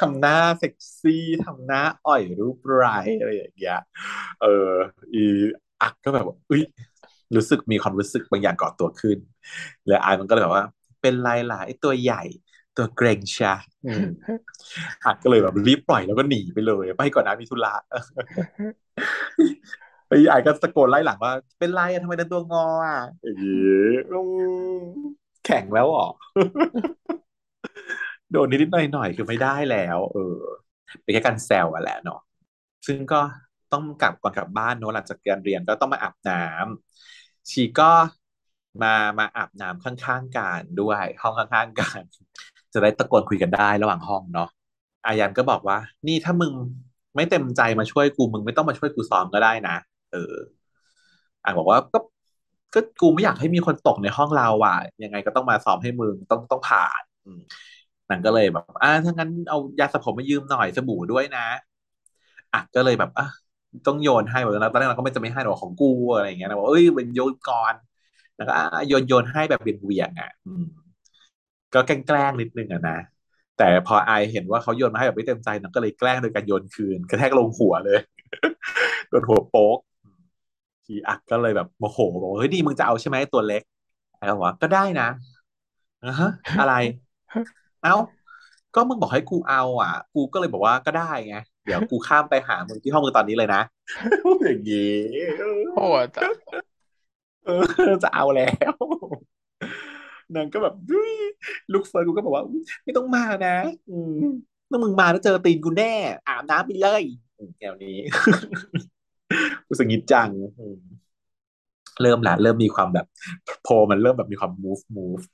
[0.00, 2.84] ทำหน้าเซ็กซี่ทำหน้าอ่อยรูปไร
[3.18, 3.80] อะไรอย่างเงี้ย
[4.42, 4.72] เออ
[5.14, 5.22] อี
[5.82, 6.62] อักก็แบบว่าอุ้ย
[7.36, 9.18] รู้สึกมีความรู้สึกบางอย่างก่อตัวขึ้น
[9.88, 10.64] แล้วไอมันก็เลยแบบว่า
[11.02, 12.22] เป็นไรล่ะไอตัวใหญ่
[12.76, 13.54] ตัวเกรงชา
[15.04, 17.74] อักก็เลยแบบรีบปล่อยแล้วก็หนีไปเลย ไปก่อนนะมีธุระ
[20.08, 23.86] ไอ้ไอ้ก็ตะโกนไล่หลังว่า เป็นไรอะทำไมเดินตัวงออะอย่างงี้
[25.46, 26.08] แข็งแล้วหรอ
[28.32, 30.36] โดนนิดๆหน่อยๆคือไม่ได้แล้ว เออ
[31.02, 32.20] เป็นแค่การแซวอะแหละเนาะ
[32.86, 33.20] ซึ่งก็
[33.72, 37.92] ต้องกลับก่อนกลับบ้านเนาะหลังจากการเรียนก็ต้องมาอาบน้ำชีก็
[38.82, 42.00] มามาอาบน้ำข้างๆกันด้วย ห้องข้างๆกัน
[42.72, 44.48] จะได้ตะโกนคุยกันได้ระหว่างห้องเนาะ
[45.06, 46.52] อายันก็บอกว่า นี่ถ้ามึง
[47.16, 49.76] ไม่เต็มใจมาช่วยกูมึงไม่ต้องมาช่วยกูซ้อมก็ได้นะ
[50.12, 50.34] เออ
[51.42, 51.98] อ่านบอกว่าก็
[52.74, 57.02] ก็กูไม่อยากให้มีคนตกในห้องเราอะ ยังไงก็ต้องมาซ้อมให้มึงต้องต้องผ่าน
[58.10, 61.46] นางก็เลยแบบอ่าถ้างั้นเอายาสระผมมายืมหน่อยสบู่ด้วยนะ
[62.52, 63.26] อะก็เลยแบบอะ
[63.86, 67.74] ต้องโยนให้แบบตอนแรกเราก็ไม่จะไม่ให้หรอกของกูอะไรอย่างเงี้ยนะบอกเอ้ยเป็นโยนก่อน
[68.36, 68.52] แล้วก็
[68.88, 70.30] โยนโยนให้แบบเบี่ยงๆอะ
[71.74, 72.98] ก็แกล้งนิดนึงอะนะ
[73.58, 77.98] แต่พอไอเห็นว่าเขาโยนมาให้แบบไม่เต็มใจนางก็เลยแกล้งโดยการโยนคืนกระแทกลงหัวเลย
[79.08, 79.78] โดนหัวโป๊ก
[80.84, 83.62] ทีอักก็เลยแบบโมโหบอกเฮ้ยดีมึงจะเอาใช่ไหมตัวเล็ก
[84.16, 85.08] ไอ้ก็บอกว่าก็ได้นะ
[86.20, 86.28] ฮะ
[86.60, 86.72] อะไร
[87.82, 87.96] เอ้า
[88.74, 93.62] ก็มึงบอกให้กูเอาอะ กูก็เลยบอกว่าก็ได้ไง เดี๋ยวกูข้ามไปหามึงที่ห้องมึงตอนนี้เลยนะ
[94.44, 94.96] อย่างงี้
[95.74, 95.86] โอ้
[98.04, 98.74] จะเอาแล้ว
[100.34, 100.74] นางก็แบบ
[101.72, 102.44] ลูกเฟิร์นกูก็บอกว่า
[102.84, 103.56] ไม่ต้องมานะ
[103.90, 104.14] อืม
[104.70, 105.92] ถ้ามึงมาแล้วเจอตีนกูแน่
[106.28, 107.02] อาบน้ำไปเลย
[107.60, 107.96] แนวนี้
[109.66, 110.28] กูสงิดจัง
[112.02, 113.06] เริ่มละเริ่มมีความแบบ
[113.62, 115.24] โพมันเริ่มแบบมีความ move move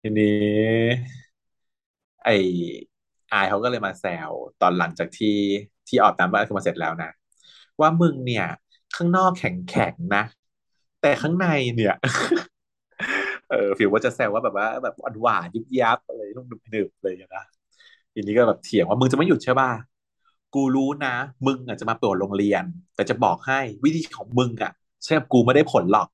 [0.00, 0.28] ทีนี้
[2.24, 2.28] ไอ
[3.30, 4.30] ไอเขาก็เลยมาแซว
[4.60, 5.36] ตอนหลังจากที่
[5.88, 7.10] ที่ออกตามบ้านคือมาเสร็จแล้วนะ
[7.80, 8.44] ว่ามึงเนี่ย
[8.96, 10.22] ข้างนอกแข็งแข็งนะ
[11.00, 11.94] แต่ข้างในเนี่ย
[13.50, 17.44] เออฟิลว่าจะแซวว่าแบบว่าแบบหวานยุบยับอะไรนุ่มหนึบเลยนะ
[18.14, 19.70] ทีนี้ก็แบบเถียงว่ามึงจะไม่หยุดใช่ป่ะ
[20.54, 21.14] กูรู้นะ
[21.46, 24.72] มึงอะจะมาเปิดโรงเรียน แต่จะบอกให้วิธีของมึงอะ
[25.04, 26.08] ใช่กูไม่ได้ผลหรอก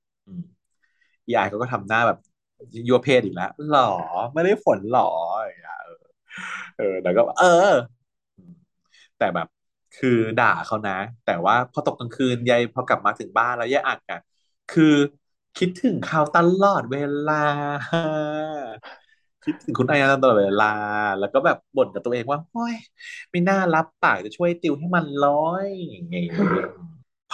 [1.27, 2.19] อีไอเขาก็ทำหน้าแบบ
[2.89, 3.91] ยัวเพศอีกแล้วหรอ
[4.35, 5.11] ไม่ได้ผลหรอ
[5.43, 5.79] อย่างเงี้ย
[6.79, 7.73] เออแล้วก็ เออ
[9.19, 9.49] แต่แบบ
[9.99, 14.21] คือด่าเขานะ แต่ว่าพอตกกลางคืนยายพอกลับมาถึงบ้านแล้วยายอัดอะ
[14.73, 14.95] คือ
[15.59, 16.97] คิดถึงเขาตลอดเว
[17.29, 17.45] ลา
[19.45, 20.73] คิดถึงคุณอายตลอดเวลา
[21.21, 22.75] แล้วก็แบบบ่นกับตัวเองว่าโอ้ย
[23.31, 26.29] ไม่น่ารับปากจะช่วยติวให้มันร้อยอย่างเงี้ย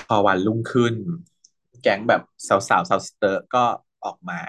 [0.08, 0.94] พอวันรุ่งขึ้น
[1.82, 3.64] แก๊งแบบสาวๆสาวสเตอร์ก็
[4.04, 4.40] ออกมา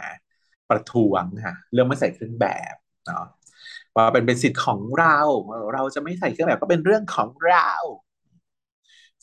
[0.71, 2.75] ประท้วงค่ะเรื่องไม่ใส่เครื่องแบบ
[3.07, 3.25] เนาะ
[3.95, 5.17] ว่าเป็นเป็นสิทธิ์ของเรา
[5.73, 7.71] เราจะไม่ใส่เครื่องแบบก็เป็นเรื่องของเรา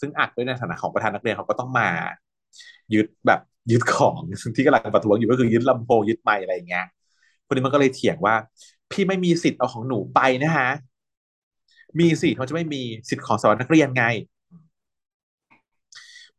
[0.00, 1.88] ซึ่งอัดด้วยในฐานะของประธานนักเรียนเขาก็ต้องมา
[2.94, 3.40] ยึดแบบ
[3.70, 4.16] ยึดของ
[4.56, 6.86] ที่กำลังประท้วงอยู่ก็คือยึดลำโพงยึดไมค์อะไรอย่างเงี้ย
[7.46, 8.34] คนนี้มันก็เลยเถียงว่า
[8.90, 10.70] พี่ไม่มีสิทธิ์เอาของหนูไปนะฮะ
[12.00, 14.04] มีสิเขาจะไม่มีสิทธิ์ของสารนักเรียนไง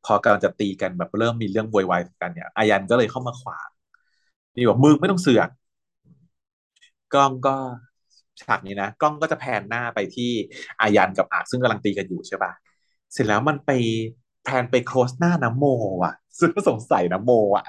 [0.06, 3.70] พอกำลังจะตีกันแบบเริ่มมีเรื่องวอยวายกันเนี่ยอายันก็เลยเข้ามาขวาง
[4.60, 5.50] นี่บอกมึงไม่ต้องเสือก
[7.14, 7.56] กล้องก็
[8.42, 10.32] ฉากนี้นะ กล้องก็จะแพนหน้าไปที่
[10.82, 12.52] อายันกับอาซึ่งกำลังตีกันอยู่ใช่ปะ
[13.14, 13.72] เสร็จแล้วมันไป
[14.44, 15.66] แพนไปโคสหน้าน้ำโม
[16.06, 17.66] อะ ซึ่งก็สงสัยน้ำโมอะ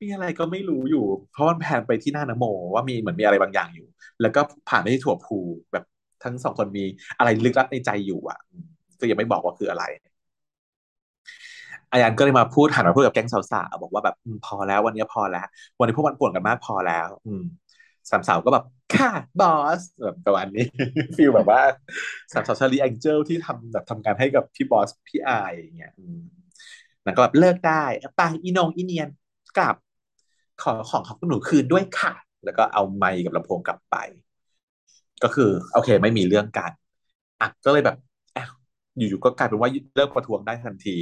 [0.00, 3.88] มีอะไรก็ไม่รู้อยู่ เพราะมันแพนไปที่หน้าน้ำโม ว่ามีเหมือนมีอะไรบางอย่างอยู่
[4.20, 5.38] แล้วก็ผ่านไปที่ถั่วพู
[5.72, 5.84] แบบ
[6.24, 6.84] ทั้งสองคนมี
[7.18, 8.38] อะไรลึกลับในใจอยู่อะ
[9.00, 9.84] ก็ยังไม่บอกว่าคืออะไร
[11.92, 14.16] อายันก็เลยมาพูดหันมาพูดกับแก๊งสาวๆบอกว่าแบบ
[14.46, 15.46] พอแล้ววันนี้พอแล้ว
[15.78, 17.44] วันนี้พวกมันป่วนกันมากพอแล้ว อืม
[18.10, 18.64] สามสาวก็แบบ
[18.94, 19.10] ค่ะ
[19.40, 20.64] บอสแบบประมาณนี้
[21.16, 21.60] feel แบบว่า
[22.32, 25.92] สามสาว Charlie's Angels ที่ทำแบบทำงานให้กับพี่ boss พี่อายอย่างเงี้ย
[27.04, 27.84] นั่นก็แบบเลิกได้
[28.16, 29.08] ไปอีนงอีเนียน
[29.58, 29.76] กลับ
[30.62, 32.12] ขอของของหนูคืนด้วยค่ะ
[32.44, 33.96] แล้วก็เอาไมค์กับลำโพงกลับไป
[35.22, 36.70] ก็คือ โอเค ไม่มีเรื่องกัน
[37.40, 37.96] อะก็เลยแบบ
[38.96, 40.96] อยู่ๆก็กลายเป็นว่าเลิกประท้วงได้ทันที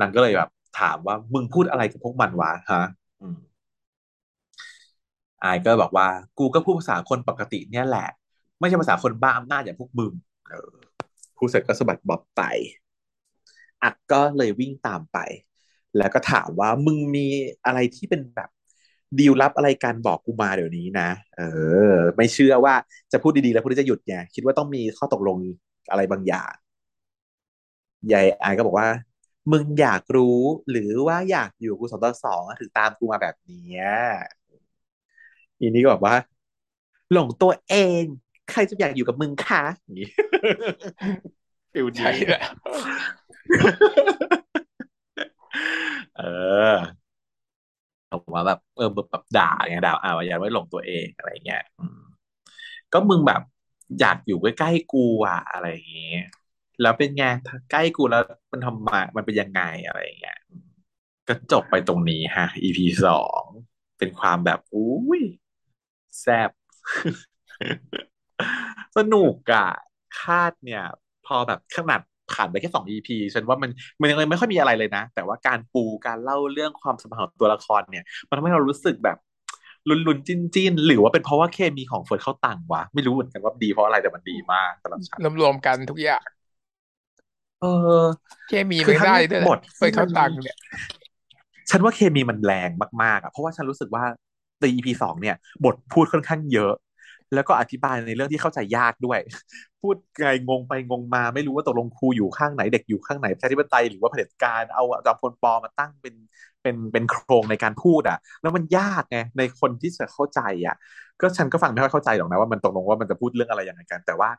[0.00, 2.84] นางก็เลยแบบ ถามว่ามึงพูดอะไรกับพวกมันวะฮะ
[5.44, 8.08] อายก็บอกว่า กูก็พูดภาษาคนปกติเนี่ยแหละ
[8.58, 10.12] ไม่ใช่ภาษาคนบ้าอำนาจอย่างพวกมึง
[10.48, 10.72] เออ
[11.36, 12.42] พูดเสร็จก็สะบัดบ๊อบไป
[13.82, 15.18] อักก็เลยวิ่งตามไป
[15.98, 17.26] แล้วก็ถามว่ามึงมี
[17.66, 18.50] อะไรที่เป็นแบบ
[19.18, 21.42] ดีลลับอะไรกันบอกกูมาเดี๋ยวนี้นะ เอ
[21.94, 22.74] อ ไม่เชื่อว่า
[23.12, 25.38] จะพูดดีๆ แล้วพูดจะหยุดไงคิดว่าต้องมีข้อตกลง
[25.90, 26.52] อะไรบางอย่าง
[28.12, 28.88] ยายอายก็บอกว่า
[29.50, 30.40] มึงอยากรู้
[30.70, 33.80] หรือว่าอยากอยู่กูสองต่อสองถึงตามกูมาแบบนี้
[35.60, 36.16] อีนี้ก็บอกว่า
[37.12, 38.02] หลงตัวเอง
[38.50, 40.08] ใครจะอยากอยู่กับมึงคะอย่างนี้
[41.72, 42.42] ฟิลใช่นี้แหละ
[46.16, 46.22] เออ
[48.10, 51.98] ผมว่าแบบเออแบบด่าไงด่าอ่าว่าอย่าไม่หลงตัวเองอะไรเงี้ยอืม
[52.92, 53.40] ก็มึงแบบ
[53.98, 56.20] อยากอยู่ใกล้ๆกูอะอะไรอย่างเงี้ย
[56.80, 57.24] แล้วเป็นไง
[57.70, 60.38] ใกล้กูแล้วมันทำมา มันเป็นยังไงอะไรอย่างเงี้ย
[61.28, 63.42] ก็จบไปตรงนี้ฮะ EP สอง
[63.98, 65.22] เป็นความแบบอุ้ย
[66.20, 66.50] แซ่บ
[68.96, 69.68] สนุกอะ
[70.20, 70.82] คาดเนี่ย
[71.26, 72.00] พอแบบขนาด
[72.32, 73.70] ผ่านไปแค่สอง EP ฉันว่ามัน
[74.00, 79.18] มันยังไม่ค่อยมีอะไรเลยนะ แต่ว่าการปูการเล่าเรื่องความสัมพันธ์ของตัวละครเนี่ย มันทำให้เรารู้สึกแบบ
[79.88, 86.22] ลุ้นๆจิ้นๆ หรือว่าเป็นเพราะว่าเคมีของเฟิร์สเข้าตังวะ ไม่รู้เหมือนกันว่าดีเพราะอะไรแต่มันดีมากสำหรับฉันรวมๆกันทุกอย่าง
[87.62, 87.66] เอ
[88.02, 88.04] อ
[88.48, 90.56] เคมีคืมัอนทั้งได้ด้วยแหบละทเปิดเข้าตังค์เนี่ย
[91.70, 92.70] ฉันว่าเคมีมันแรง
[93.02, 94.04] มากๆอะเพราะว่าฉันรู้สึกว่า
[94.60, 96.74] ใน EP สองเนี่ย บทพูดค่อนข้างเยอะ
[97.34, 99.18] แล้วก็อธิบายในเรื่องที่เข้าใจยากด้วย
[99.80, 106.14] พูดไงงงไปงงมา ไม่รู้ว่าตกลงครูอยู่ข้างไหนเด็กอยู่ข้างไหนประชาธิปไตยหรือว่าเผด็จการเอาจอมพลปอมาตั้งเป็น
[106.62, 110.76] เป็นเป็นโครงในการพูดอะ แล้วมันยากไงในคนที่จะเข้าใจอะ
[111.20, 114.30] ก็ฉันก็ฟังไม่ค่อยเข้าใจหรอกนะว่ามันตกลงว่ามันจะพูดเรื่องอะไรยังไงกัน แต่ว่า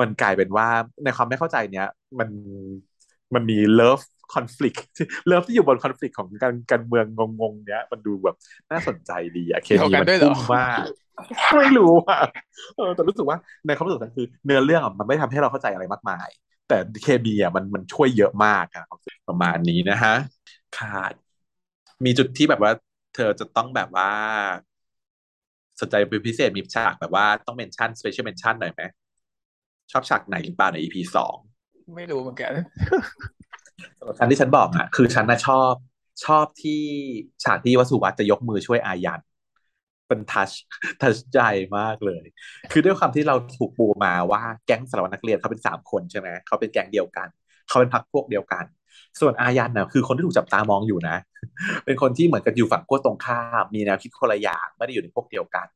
[0.00, 0.68] มันกลายเป็นว่า
[1.04, 1.88] ในความไม่เข้าใจเนี้ย
[2.18, 2.28] มัน
[3.34, 4.00] มันมีเลิฟ
[4.34, 4.80] คอน FLICT
[5.26, 7.06] เลิฟที่อยู่บนคอน FLICT ของการการเมือง
[7.40, 8.36] งงๆเนี้ย มันดูแบบ
[8.70, 10.84] น่าสนใจดีอะเคเกี่ยวมีกันมันด้วยเหรอพุ่งมาก
[11.56, 12.20] ไม่รู้อะ
[12.76, 13.36] เออแต่รู้สึกว่า
[13.66, 16.28] ในความรู้สึกนั้นคือ เนื้อเรื่องอะมันไม่ทำให้เราเข้าใจอะไรมากมาย
[16.68, 18.84] แต่เคมีอะมันมันช่วยเยอะมากอะ
[19.28, 20.14] ประมาณนี้นะฮะ
[20.78, 21.12] ขาด
[22.04, 22.72] มีจุดที่แบบว่า
[23.14, 24.10] เธอจะต้องแบบว่า
[25.80, 28.82] สนใจเป็นพิเศษมีฉากแบบว่าต้อง mention special mention หน่อยไหม
[29.92, 31.36] ชอบฉากไหนหรือเปล่าใน EP สอง
[31.96, 32.52] ไม่รู้เหมือนกัน
[33.98, 35.72] สำหรับฉันที่ฉันบอกอะ คือฉันน่ะชอบ
[36.24, 36.82] ชอบที่
[37.44, 39.20] ฉากที่วสุวัตจะยกมือช่วยอายัน
[40.08, 40.50] เป็น touch
[41.00, 41.38] touch ใจ
[41.78, 42.24] มากเลย
[42.72, 47.28] คือด้วยความที่เราถูกปูมาว่าแก๊งสารวัตรนักเรียนเขาเป็นสามคนใช่ไหมเขาเป็นแก๊งเดียวกัน
[47.68, 48.64] เขาเป็นพรรคพวกเดียวกัน
[49.20, 51.16] ส่วนอายันน่ะคือคนที่ถูกจับตามองอยู่นะ
[51.84, 55.66] เป็นคนที่เหมือนกับอยู่ฝั่งขั้วตรงข้ามมีแนวคิดคนละอย่างไม่ได้อยู่ในพวกเดียวกัน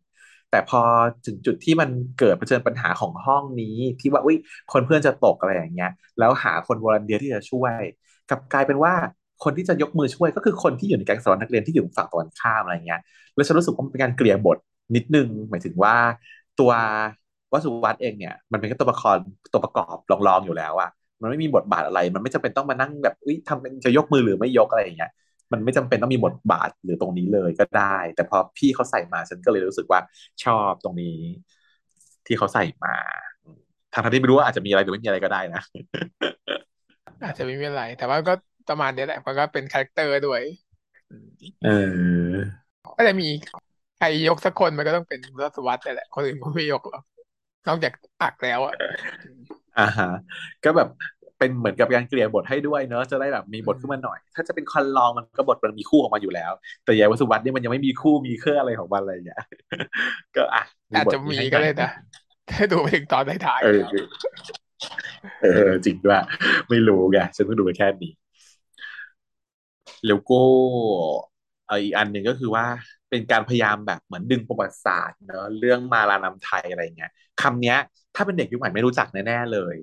[0.52, 0.80] แต่พอ
[1.26, 4.36] ถึงจุดที่มันเกิดเผชิญปัญหาของห้องนี้ที่ว่าอุ้ย
[4.72, 7.80] คนเพื่อนจะตกอะไรอย่างเงี้ย แล้วหาคนวอลันเทียที่จะช่วย
[8.28, 8.94] กลับกลายเป็นว่า
[9.44, 13.00] คนที่จะยกมือช่วยก็คือคนที่อยู่ในแก๊งสารวัตรนักเรียนที่อยู่ฝั่งตะวันข้ามอะไรเงี้ย
[13.34, 14.58] แล้วฉันรู้สึกว่ามันเป็นการเกลี่ยบท
[14.96, 15.94] นิดนึง หมายถึงว่า
[16.56, 16.70] ตัว
[17.52, 19.18] วสุวัตเองเนี่ยมันเป็นแค่ตัวประกอบ
[19.52, 20.90] ตัวประกอบรองๆอยู่แล้วอะ
[21.20, 25.10] มันไม่มีบทบาทอะไร มันไม่จำเป็นต้องมานั่งแบบอุ้ยทำเป็นจะยกมือหรือไม่ยกอะไรอย่างเงี้ย
[25.52, 30.00] มันไม่จำเป็นต้องมีบทบาทหรือตรงนี้เลยก็ได้ แต่พอพี่เขาใส่มาฉันก็เลยรู้สึกว่า
[30.44, 31.18] ชอบตรงนี้
[32.26, 32.94] ที่เขาใส่มา
[33.92, 35.62] ทางที่ไม่รู้ว่าอาจจะมีอะไรหรือไม่มีอะไรก็ได้นะ
[37.24, 38.34] อาจจะไม่มีอะไร แต่ว่าก็
[38.68, 40.42] ประมาณนี้แหละมันก็เป็น character ด้วย
[41.64, 42.62] เออ
[42.96, 43.28] ก็จะมี
[43.98, 47.02] ใครยกสักคนมันก็ต้องเป็นรัสวัตแต่แหละ คนอื่นก็ไม่ยกหรอก
[47.68, 47.92] นอกจาก
[48.22, 48.74] อักแล้วอะ
[49.78, 50.10] อ่าฮะ
[50.64, 50.88] ก็แบบ
[51.42, 56.52] เป็นเหมือนกับการเกลี่ยบทให้ด้วยเนอะจะได้แบบมีบทขึ้นมาหน่อย ถ้าจะเป็นคอนลองมันก็บทมันมีคู่ออกมาอยู่แล้ว
[56.84, 59.40] แต่ยายวสุวัตเนี่ยมันยังไม่มีคู่มีเครื่องอะไรของมันอะไรอย่างเงี้ย
[60.36, 60.62] ก็อะ
[60.94, 61.90] อาจบทจะมีให้ก็หน่ได้อยนะ
[62.50, 63.80] ถ้าดูไปถึงตอนท้ายเออ
[65.40, 66.20] เออจริงด้วย
[66.68, 68.12] ไม่รู้ไงฉันเพิ่งดูไปแค่นี้
[70.06, 70.40] แล้วก็
[71.66, 72.66] เอ่ออีกอันหนึ่งก็คือว่า
[73.10, 77.10] เป็นการพยายามแบบเหมือนดึงประวัติศาสตร์เนอะเรื่องมาลานำไทยอะไรเงี้ย
[77.42, 77.76] คำเนี้ย
[78.14, 79.76] ถ้าเป็นเด็กยุคใหม่ไม่รู้จักแน่ๆเลย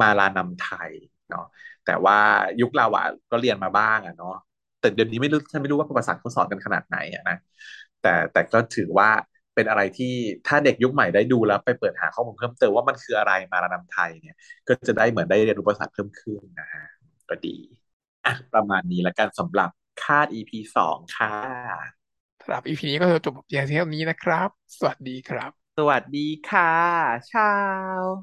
[0.00, 0.92] มาลานำไทย
[1.30, 1.44] เนาะ
[1.84, 2.18] แต่ว่า
[2.60, 4.36] ยุคเราอะก็เรียนมาบ้างอะเนาะ
[4.80, 7.36] แต่เดี๋ยวนี้ไม่รู้ฉันไม่รู้ว่าประวัติศาสตร์เขาสอนกันขนาดไหนอะนะ
[8.02, 9.08] แต่แต่ก็ถือว่า
[9.54, 10.14] เป็นอะไรที่
[10.46, 14.36] ถ้าเด็กยุคใหม่ได้ดูแล้วไปเปิดหาข้อมูลเพิ่มเติมว่ามันคืออะไรมาลานำไทยเนี่ย
[14.68, 16.84] ก็จะได้เหมือนได้เรียนรู้ประวัติศาสตร์เพิ่มขึ้นนะฮะ
[17.30, 17.56] ก็ดี
[18.26, 19.70] อะประมาณนี้แล้วกันสำหรับ
[20.02, 24.48] คาด EP สองค่ะๆสำหรับ EP นี้ก็จะจบเพียงเท่านี้นะครับ
[24.78, 26.72] สวัสดีครับ สวัสดีค่ะ
[27.32, 27.52] ชา
[28.02, 28.04] ว